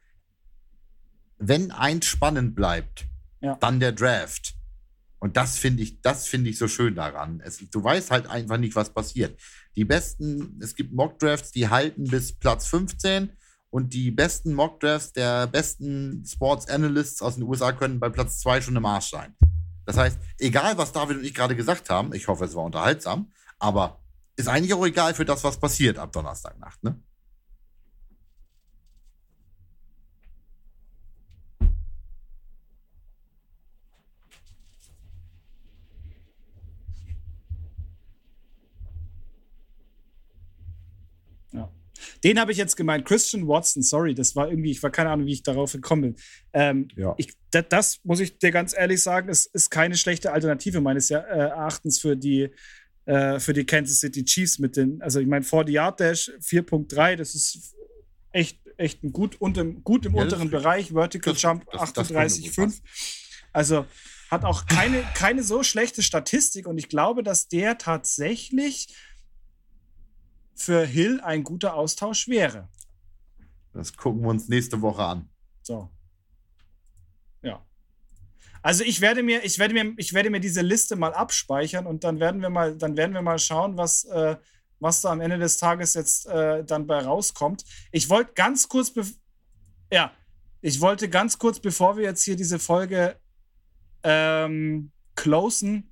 wenn 1.39 1.71
eins 1.71 2.07
spannend 2.07 2.55
bleibt, 2.55 3.07
ja. 3.41 3.57
dann 3.57 3.81
der 3.81 3.93
Draft. 3.93 4.55
Und 5.19 5.37
das 5.37 5.57
finde 5.57 5.83
ich, 5.83 6.01
das 6.01 6.27
finde 6.27 6.51
ich 6.51 6.59
so 6.59 6.69
schön 6.69 6.95
daran. 6.95 7.41
Es, 7.45 7.59
du 7.59 7.83
weißt 7.83 8.11
halt 8.11 8.27
einfach 8.27 8.59
nicht, 8.59 8.77
was 8.77 8.93
passiert. 8.93 9.41
Die 9.77 9.85
besten, 9.85 10.59
es 10.63 10.75
gibt 10.75 10.93
Mock 10.93 11.19
Drafts, 11.19 11.51
die 11.51 11.69
halten 11.69 12.05
bis 12.05 12.33
Platz 12.33 12.67
15 12.67 13.31
und 13.75 13.93
die 13.93 14.12
besten 14.12 14.55
Mock 14.55 14.79
Drafts 14.79 15.14
der 15.14 15.49
besten 15.49 16.25
Sports 16.25 16.68
Analysts 16.68 17.20
aus 17.20 17.35
den 17.35 17.43
USA 17.43 17.72
können 17.72 17.99
bei 17.99 18.09
Platz 18.09 18.39
2 18.39 18.61
schon 18.61 18.77
im 18.77 18.87
Arsch 18.87 19.11
sein. 19.11 19.35
Das 19.85 19.97
heißt, 19.97 20.16
egal 20.39 20.79
was 20.79 20.93
David 20.93 21.16
und 21.16 21.25
ich 21.25 21.35
gerade 21.35 21.57
gesagt 21.57 21.91
haben, 21.91 22.14
ich 22.14 22.29
hoffe, 22.29 22.45
es 22.45 22.55
war 22.55 22.62
unterhaltsam, 22.62 23.33
aber 23.59 23.99
ist 24.37 24.47
eigentlich 24.47 24.72
auch 24.75 24.87
egal 24.87 25.12
für 25.14 25.25
das, 25.25 25.43
was 25.43 25.57
passiert 25.59 25.99
ab 25.99 26.12
Donnerstagnacht, 26.12 26.85
ne? 26.85 27.03
Den 42.25 42.41
habe 42.41 42.53
ich 42.53 42.59
jetzt 42.59 42.77
gemeint. 42.77 43.05
Christian 43.05 43.47
Watson, 43.47 43.83
sorry, 43.83 44.14
das 44.14 44.35
war 44.35 44.49
irgendwie, 44.49 44.70
ich 44.70 44.83
war 44.83 44.91
keine 44.91 45.11
Ahnung, 45.11 45.27
wie 45.27 45.33
ich 45.35 45.43
darauf 45.43 45.72
gekommen 45.72 46.03
bin. 46.03 46.16
Ähm, 46.55 46.89
ja. 46.97 47.14
ich, 47.18 47.35
das, 47.51 47.66
das, 47.68 48.01
muss 48.03 48.20
ich 48.20 48.39
dir 48.39 48.51
ganz 48.51 48.75
ehrlich 48.77 49.03
sagen, 49.03 49.29
ist, 49.29 49.55
ist 49.55 49.70
keine 49.70 49.97
schlechte 49.97 50.33
Alternative 50.33 50.81
meines 50.81 51.11
äh, 51.11 51.16
Erachtens 51.16 52.01
für 52.01 52.16
die, 52.16 52.51
äh, 53.05 53.39
für 53.39 53.53
die 53.53 53.66
Kansas 53.66 54.01
City 54.01 54.25
Chiefs 54.25 54.59
mit 54.59 54.77
den, 54.77 55.03
also 55.03 55.20
ich 55.20 55.27
meine, 55.27 55.45
40 55.45 55.75
Yard 55.75 56.01
Dash 56.01 56.33
4.3, 56.41 57.16
das 57.16 57.35
ist 57.35 57.75
echt, 58.33 58.59
echt 58.79 59.05
ein 59.05 59.12
gut, 59.12 59.39
und 59.41 59.85
gut 59.85 60.07
im 60.07 60.14
ja, 60.14 60.22
unteren 60.22 60.51
Bereich, 60.51 60.93
Vertical 60.93 61.35
das, 61.35 61.43
Jump 61.43 61.68
38,5. 61.75 62.81
Also 63.53 63.85
hat 64.31 64.45
auch 64.45 64.66
keine, 64.66 65.05
keine 65.14 65.43
so 65.43 65.62
schlechte 65.62 66.03
Statistik 66.03 66.66
und 66.66 66.79
ich 66.79 66.89
glaube, 66.89 67.22
dass 67.22 67.49
der 67.49 67.77
tatsächlich 67.79 68.89
für 70.55 70.85
Hill 70.85 71.21
ein 71.21 71.45
guter 71.45 71.75
Austausch 71.75 72.29
wäre. 72.29 72.69
Das 73.73 73.97
gucken 73.97 74.23
wir 74.23 74.29
uns 74.29 74.49
nächste 74.49 74.81
Woche 74.81 75.03
an. 75.03 75.29
So. 75.63 75.91
Ja. 77.43 77.65
Also 78.63 78.85
ich 78.85 79.01
werde 79.01 79.23
mir, 79.23 79.45
ich 79.45 79.59
werde 79.59 79.75
mir, 79.75 79.95
ich 79.97 80.13
werde 80.15 80.31
mir 80.31 80.41
diese 80.41 80.63
Liste 80.63 80.97
mal 80.97 81.13
abspeichern 81.13 81.87
und 81.87 82.05
dann 82.05 82.21
werden 82.21 82.41
wir 82.41 82.51
mal, 82.51 82.77
dann 82.77 82.97
werden 82.97 83.15
wir 83.15 83.23
mal 83.23 83.39
schauen, 83.39 83.77
was, 83.77 84.05
äh, 84.05 84.37
was 84.79 85.01
da 85.01 85.11
am 85.11 85.21
Ende 85.21 85.39
des 85.39 85.57
Tages 85.59 85.95
jetzt 85.95 86.27
äh, 86.27 86.65
dann 86.65 86.87
bei 86.87 87.01
rauskommt. 87.01 87.65
Ich 87.91 88.09
wollte 88.09 88.33
ganz 88.35 88.69
kurz, 88.69 88.93
ja, 89.93 90.13
ich 90.61 90.81
wollte 90.81 91.09
ganz 91.09 91.39
kurz, 91.39 91.59
bevor 91.61 91.97
wir 91.97 92.05
jetzt 92.05 92.23
hier 92.23 92.37
diese 92.37 92.59
Folge 92.59 93.17
ähm, 94.03 94.93
closen, 95.15 95.91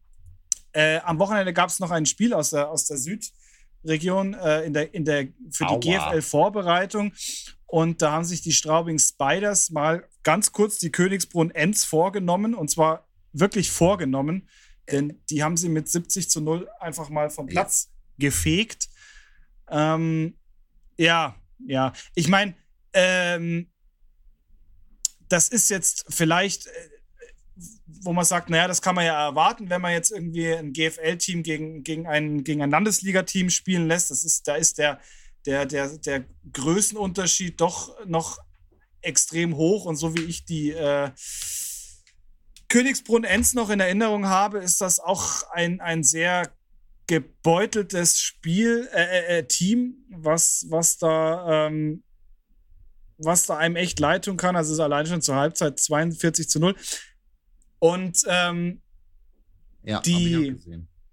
äh, 0.72 0.98
am 1.00 1.18
Wochenende 1.18 1.52
gab 1.52 1.68
es 1.68 1.80
noch 1.80 1.90
ein 1.90 2.06
Spiel 2.06 2.32
aus 2.32 2.50
der, 2.50 2.70
aus 2.70 2.86
der 2.86 2.96
Süd, 2.96 3.30
Region 3.84 4.34
äh, 4.34 4.62
in 4.62 4.72
der, 4.72 4.94
in 4.94 5.04
der, 5.04 5.28
für 5.50 5.66
die 5.66 5.90
GFL-Vorbereitung. 5.90 7.12
Und 7.66 8.02
da 8.02 8.12
haben 8.12 8.24
sich 8.24 8.42
die 8.42 8.52
Straubing 8.52 8.98
Spiders 8.98 9.70
mal 9.70 10.06
ganz 10.22 10.52
kurz 10.52 10.78
die 10.78 10.90
Königsbrunn 10.90 11.50
Ents 11.50 11.84
vorgenommen. 11.84 12.54
Und 12.54 12.70
zwar 12.70 13.06
wirklich 13.32 13.70
vorgenommen. 13.70 14.48
Denn 14.90 15.20
die 15.30 15.42
haben 15.42 15.56
sie 15.56 15.68
mit 15.68 15.88
70 15.88 16.28
zu 16.28 16.40
0 16.40 16.68
einfach 16.80 17.08
mal 17.08 17.30
vom 17.30 17.46
Platz 17.46 17.88
ja. 17.88 18.28
gefegt. 18.28 18.88
Ähm, 19.70 20.34
ja, 20.96 21.34
ja. 21.66 21.92
Ich 22.14 22.28
meine, 22.28 22.54
ähm, 22.92 23.70
das 25.28 25.48
ist 25.48 25.70
jetzt 25.70 26.04
vielleicht 26.08 26.66
äh, 26.66 26.70
wo 28.02 28.12
man 28.12 28.24
sagt, 28.24 28.50
naja, 28.50 28.68
das 28.68 28.82
kann 28.82 28.94
man 28.94 29.04
ja 29.04 29.28
erwarten, 29.28 29.70
wenn 29.70 29.80
man 29.80 29.92
jetzt 29.92 30.10
irgendwie 30.10 30.52
ein 30.52 30.72
GFL-Team 30.72 31.42
gegen, 31.42 31.82
gegen, 31.82 32.06
ein, 32.06 32.44
gegen 32.44 32.62
ein 32.62 32.70
Landesliga-Team 32.70 33.50
spielen 33.50 33.86
lässt. 33.86 34.10
Das 34.10 34.24
ist, 34.24 34.48
da 34.48 34.56
ist 34.56 34.78
der, 34.78 35.00
der, 35.46 35.66
der, 35.66 35.88
der 35.98 36.24
Größenunterschied 36.52 37.60
doch 37.60 37.94
noch 38.06 38.38
extrem 39.02 39.56
hoch. 39.56 39.84
Und 39.84 39.96
so 39.96 40.16
wie 40.16 40.22
ich 40.22 40.44
die 40.44 40.70
äh, 40.70 41.10
Königsbrunn-Enz 42.68 43.54
noch 43.54 43.70
in 43.70 43.80
Erinnerung 43.80 44.26
habe, 44.26 44.58
ist 44.58 44.80
das 44.80 44.98
auch 44.98 45.42
ein, 45.50 45.80
ein 45.80 46.02
sehr 46.02 46.52
gebeuteltes 47.06 48.18
Spiel, 48.20 48.88
äh, 48.92 49.02
äh, 49.02 49.38
äh 49.38 49.46
Team, 49.46 50.04
was, 50.08 50.66
was 50.68 50.98
da 50.98 51.66
ähm, 51.66 52.02
was 53.24 53.46
da 53.46 53.56
einem 53.56 53.76
echt 53.76 54.00
leid 54.00 54.24
tun 54.24 54.36
kann. 54.36 54.56
Also 54.56 54.72
es 54.72 54.78
ist 54.78 54.80
allein 54.80 55.06
schon 55.06 55.22
zur 55.22 55.36
Halbzeit 55.36 55.78
42 55.78 56.48
zu 56.48 56.60
0. 56.60 56.74
Und 57.82 58.22
ähm, 58.28 58.80
ja, 59.82 60.00
die 60.02 60.56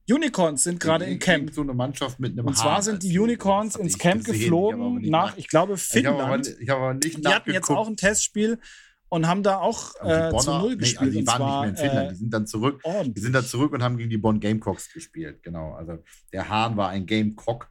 Unicorns 0.08 0.64
sind 0.64 0.80
gerade 0.80 1.06
im 1.06 1.18
Camp. 1.18 1.52
So 1.52 1.62
eine 1.62 1.74
Mannschaft 1.74 2.20
mit 2.20 2.34
einem 2.34 2.46
Und 2.46 2.58
zwar 2.58 2.74
Haar 2.74 2.82
sind 2.84 3.02
die 3.02 3.18
Unicorns 3.18 3.76
ins 3.76 3.98
Camp 3.98 4.24
gesehen. 4.24 4.42
geflogen 4.42 5.04
ich 5.04 5.10
nach, 5.10 5.36
ich 5.36 5.48
glaube, 5.48 5.78
Finnland. 5.78 6.48
Ich 6.60 6.70
habe 6.70 6.82
aber, 6.84 6.94
ich 6.94 6.94
aber 6.94 6.94
nicht 6.94 7.26
Die 7.26 7.28
hatten 7.28 7.52
jetzt 7.52 7.72
auch 7.72 7.88
ein 7.88 7.98
Testspiel 7.98 8.60
und 9.08 9.26
haben 9.26 9.42
da 9.42 9.58
auch 9.58 9.96
äh, 9.96 10.30
Bonner, 10.30 10.38
zu 10.38 10.52
Null 10.60 10.78
gespielt. 10.78 11.02
Nee, 11.02 11.08
also 11.08 11.20
die 11.22 11.28
waren 11.28 11.38
zwar, 11.38 11.66
nicht 11.66 11.74
mehr 11.74 11.84
in 11.84 11.90
Finnland, 11.90 12.12
die 12.12 12.16
sind 12.18 12.34
dann 12.36 12.46
zurück. 12.46 12.82
Ordentlich. 12.84 13.14
Die 13.16 13.22
sind 13.22 13.34
dann 13.34 13.46
zurück 13.46 13.74
und 13.74 13.82
haben 13.82 13.98
gegen 13.98 14.12
die 14.12 14.18
Bonn 14.20 14.40
Gamecocks 14.40 14.94
gespielt. 14.94 15.42
Genau. 15.42 15.74
Also 15.74 16.04
der 16.32 16.50
Hahn 16.50 16.78
war 16.78 16.90
ein 16.90 17.08
Gamecock 17.08 17.68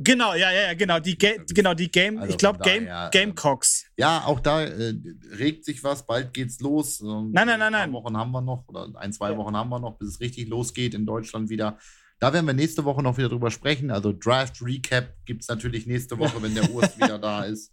genau, 0.00 0.34
ja, 0.34 0.52
ja, 0.52 0.74
genau, 0.74 0.98
die, 1.00 1.16
Ga 1.16 1.30
genau, 1.48 1.74
die 1.74 1.90
Game, 1.90 2.18
also 2.18 2.30
ich 2.30 2.38
glaube 2.38 2.58
Game, 2.60 2.86
ähm, 2.86 3.10
Gamecocks. 3.10 3.86
Ja, 3.96 4.24
auch 4.26 4.40
da 4.40 4.62
äh, 4.64 4.94
regt 5.38 5.64
sich 5.64 5.82
was, 5.82 6.06
bald 6.06 6.34
geht's 6.34 6.60
los. 6.60 7.00
nein, 7.00 7.32
nein, 7.32 7.58
nein, 7.58 7.72
nein. 7.72 7.74
Ein 7.74 7.92
paar 7.92 8.04
Wochen 8.04 8.16
haben 8.16 8.32
wir 8.32 8.42
noch, 8.42 8.64
oder 8.68 8.88
ein, 8.96 9.12
zwei 9.12 9.32
ja. 9.32 9.36
Wochen 9.36 9.56
haben 9.56 9.70
wir 9.70 9.78
noch, 9.78 9.98
bis 9.98 10.08
es 10.08 10.20
richtig 10.20 10.48
losgeht 10.48 10.94
in 10.94 11.06
Deutschland 11.06 11.48
wieder. 11.48 11.78
Da 12.18 12.32
werden 12.32 12.46
wir 12.46 12.54
nächste 12.54 12.84
Woche 12.84 13.02
noch 13.02 13.18
wieder 13.18 13.28
drüber 13.28 13.50
sprechen. 13.50 13.90
Also 13.90 14.12
Draft 14.12 14.62
Recap 14.62 15.14
gibt 15.24 15.42
es 15.42 15.48
natürlich 15.48 15.86
nächste 15.86 16.18
Woche, 16.18 16.42
wenn 16.42 16.54
der 16.54 16.70
Urs 16.70 16.96
wieder 16.96 17.18
da 17.18 17.44
ist. 17.44 17.72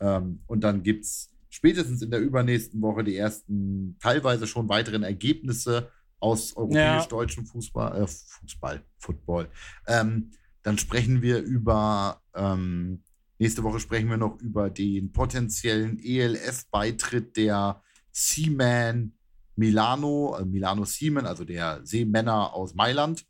Ähm, 0.00 0.40
und 0.46 0.62
dann 0.62 0.82
gibt 0.82 1.04
es 1.04 1.30
spätestens 1.48 2.02
in 2.02 2.10
der 2.10 2.20
übernächsten 2.20 2.82
Woche 2.82 3.04
die 3.04 3.16
ersten, 3.16 3.96
teilweise 4.00 4.46
schon 4.46 4.68
weiteren 4.68 5.04
Ergebnisse 5.04 5.90
aus 6.18 6.56
europäisch-deutschem 6.56 7.46
Fußball, 7.46 8.02
äh, 8.02 8.06
Fußball, 8.06 8.82
Football. 8.98 9.48
Ähm, 9.86 10.30
dann 10.64 10.78
sprechen 10.78 11.22
wir 11.22 11.40
über, 11.40 12.22
ähm, 12.34 13.02
nächste 13.38 13.62
Woche 13.62 13.78
sprechen 13.78 14.08
wir 14.08 14.16
noch 14.16 14.40
über 14.40 14.70
den 14.70 15.12
potenziellen 15.12 16.00
ELF-Beitritt 16.02 17.36
der 17.36 17.82
Seaman 18.10 19.12
Milano, 19.56 20.36
äh, 20.40 20.44
Milano 20.44 20.84
Seaman, 20.84 21.26
also 21.26 21.44
der 21.44 21.80
Seemänner 21.84 22.54
aus 22.54 22.74
Mailand. 22.74 23.26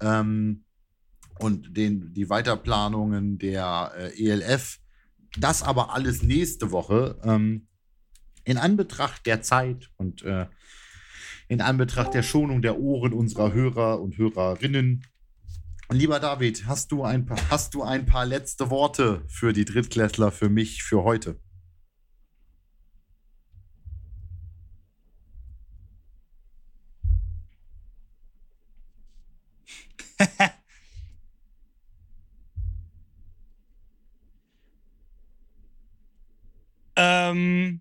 Ähm, 0.00 0.64
und 1.38 1.76
den, 1.76 2.12
die 2.12 2.28
Weiterplanungen 2.28 3.38
der 3.38 3.92
äh, 3.96 4.28
ELF. 4.28 4.78
Das 5.38 5.62
aber 5.62 5.94
alles 5.94 6.22
nächste 6.22 6.70
Woche. 6.70 7.18
Ähm, 7.24 7.66
in 8.44 8.58
Anbetracht 8.58 9.26
der 9.26 9.42
Zeit 9.42 9.90
und 9.96 10.22
äh, 10.22 10.46
in 11.48 11.60
Anbetracht 11.60 12.14
der 12.14 12.22
Schonung 12.22 12.62
der 12.62 12.78
Ohren 12.78 13.12
unserer 13.12 13.52
Hörer 13.52 14.00
und 14.00 14.18
Hörerinnen 14.18 15.04
Lieber 15.94 16.18
David, 16.18 16.66
hast 16.66 16.90
du, 16.90 17.04
ein 17.04 17.24
paar, 17.24 17.38
hast 17.50 17.72
du 17.72 17.84
ein 17.84 18.04
paar 18.04 18.26
letzte 18.26 18.68
Worte 18.68 19.24
für 19.28 19.52
die 19.52 19.64
Drittklässler, 19.64 20.32
für 20.32 20.48
mich, 20.48 20.82
für 20.82 21.04
heute? 21.04 21.38
ähm, 36.96 37.80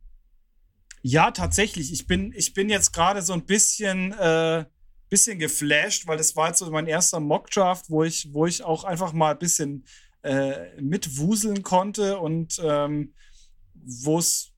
ja, 1.01 1.31
tatsächlich. 1.31 1.91
Ich 1.91 2.05
bin, 2.05 2.31
ich 2.35 2.53
bin 2.53 2.69
jetzt 2.69 2.93
gerade 2.93 3.23
so 3.23 3.33
ein 3.33 3.47
bisschen 3.47 4.11
äh, 4.11 4.65
bisschen 5.13 5.37
geflasht, 5.37 6.07
weil 6.07 6.17
das 6.17 6.35
war 6.35 6.47
jetzt 6.47 6.57
so 6.57 6.71
mein 6.71 6.87
erster 6.87 7.19
Mockdraft, 7.19 7.91
wo 7.91 8.03
ich, 8.03 8.33
wo 8.33 8.47
ich 8.47 8.63
auch 8.63 8.83
einfach 8.83 9.13
mal 9.13 9.33
ein 9.33 9.37
bisschen 9.37 9.85
äh, 10.23 10.81
mitwuseln 10.81 11.61
konnte 11.61 12.17
und 12.17 12.59
ähm, 12.63 13.13
wo 13.75 14.17
es 14.17 14.53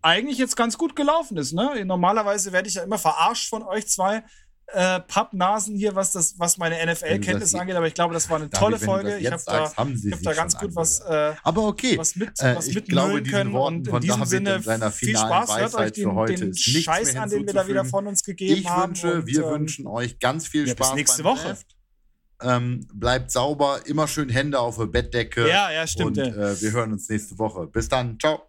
eigentlich 0.00 0.38
jetzt 0.38 0.56
ganz 0.56 0.78
gut 0.78 0.96
gelaufen 0.96 1.36
ist. 1.36 1.52
Ne? 1.52 1.84
Normalerweise 1.84 2.52
werde 2.52 2.70
ich 2.70 2.76
ja 2.76 2.84
immer 2.84 2.96
verarscht 2.96 3.50
von 3.50 3.62
euch 3.62 3.86
zwei 3.86 4.24
äh, 4.68 5.00
Pappnasen 5.00 5.76
hier, 5.76 5.94
was, 5.94 6.12
das, 6.12 6.38
was 6.38 6.58
meine 6.58 6.76
NFL-Kenntnis 6.76 7.54
angeht, 7.54 7.76
aber 7.76 7.86
ich 7.86 7.94
glaube, 7.94 8.14
das 8.14 8.28
war 8.30 8.36
eine 8.36 8.50
tolle 8.50 8.76
David, 8.76 8.86
Folge. 8.86 9.18
Ich 9.18 9.30
habe 9.30 9.42
da, 9.46 9.64
ich 9.66 10.12
hab 10.12 10.22
da 10.22 10.32
ganz 10.32 10.58
gut 10.58 10.74
was, 10.74 11.00
äh, 11.00 11.34
aber 11.42 11.66
okay. 11.66 11.98
was, 11.98 12.16
mit, 12.16 12.40
Äh, 12.40 12.56
was 12.56 12.68
ich 12.68 12.84
glaube, 12.84 13.22
können. 13.22 13.52
Worten 13.52 13.88
Und 13.88 13.88
in 13.88 14.00
diesem 14.00 14.20
David 14.20 14.28
Sinne 14.28 14.62
seiner 14.62 14.90
viel 14.90 15.16
Spaß. 15.16 15.30
Hört 15.30 15.48
euch 15.48 15.72
Weisheit 15.72 15.96
den, 15.96 16.04
für 16.04 16.14
heute 16.14 16.34
den 16.34 16.54
Scheiß 16.54 17.16
an, 17.16 17.30
den 17.30 17.46
wir 17.46 17.54
da 17.54 17.68
wieder 17.68 17.84
von 17.84 18.06
uns 18.06 18.22
gegeben 18.22 18.60
Ich 18.60 18.68
haben. 18.68 18.90
wünsche, 18.90 19.14
und, 19.14 19.26
wir 19.26 19.44
ähm, 19.44 19.50
wünschen 19.50 19.86
euch 19.86 20.18
ganz 20.18 20.46
viel 20.46 20.66
ja, 20.66 20.74
bis 20.74 20.86
Spaß 20.86 20.96
nächste 20.96 21.22
beim 21.22 21.36
Woche. 21.36 21.56
Ähm, 22.42 22.86
bleibt 22.92 23.30
sauber, 23.30 23.80
immer 23.86 24.08
schön 24.08 24.28
Hände 24.28 24.58
auf 24.58 24.76
der 24.76 24.86
Bettdecke. 24.86 25.48
Ja, 25.48 25.70
ja, 25.70 25.86
stimmt. 25.86 26.18
Und 26.18 26.26
ja. 26.26 26.52
äh, 26.52 26.60
wir 26.60 26.72
hören 26.72 26.92
uns 26.92 27.08
nächste 27.08 27.38
Woche. 27.38 27.66
Bis 27.66 27.88
dann. 27.88 28.18
Ciao. 28.18 28.42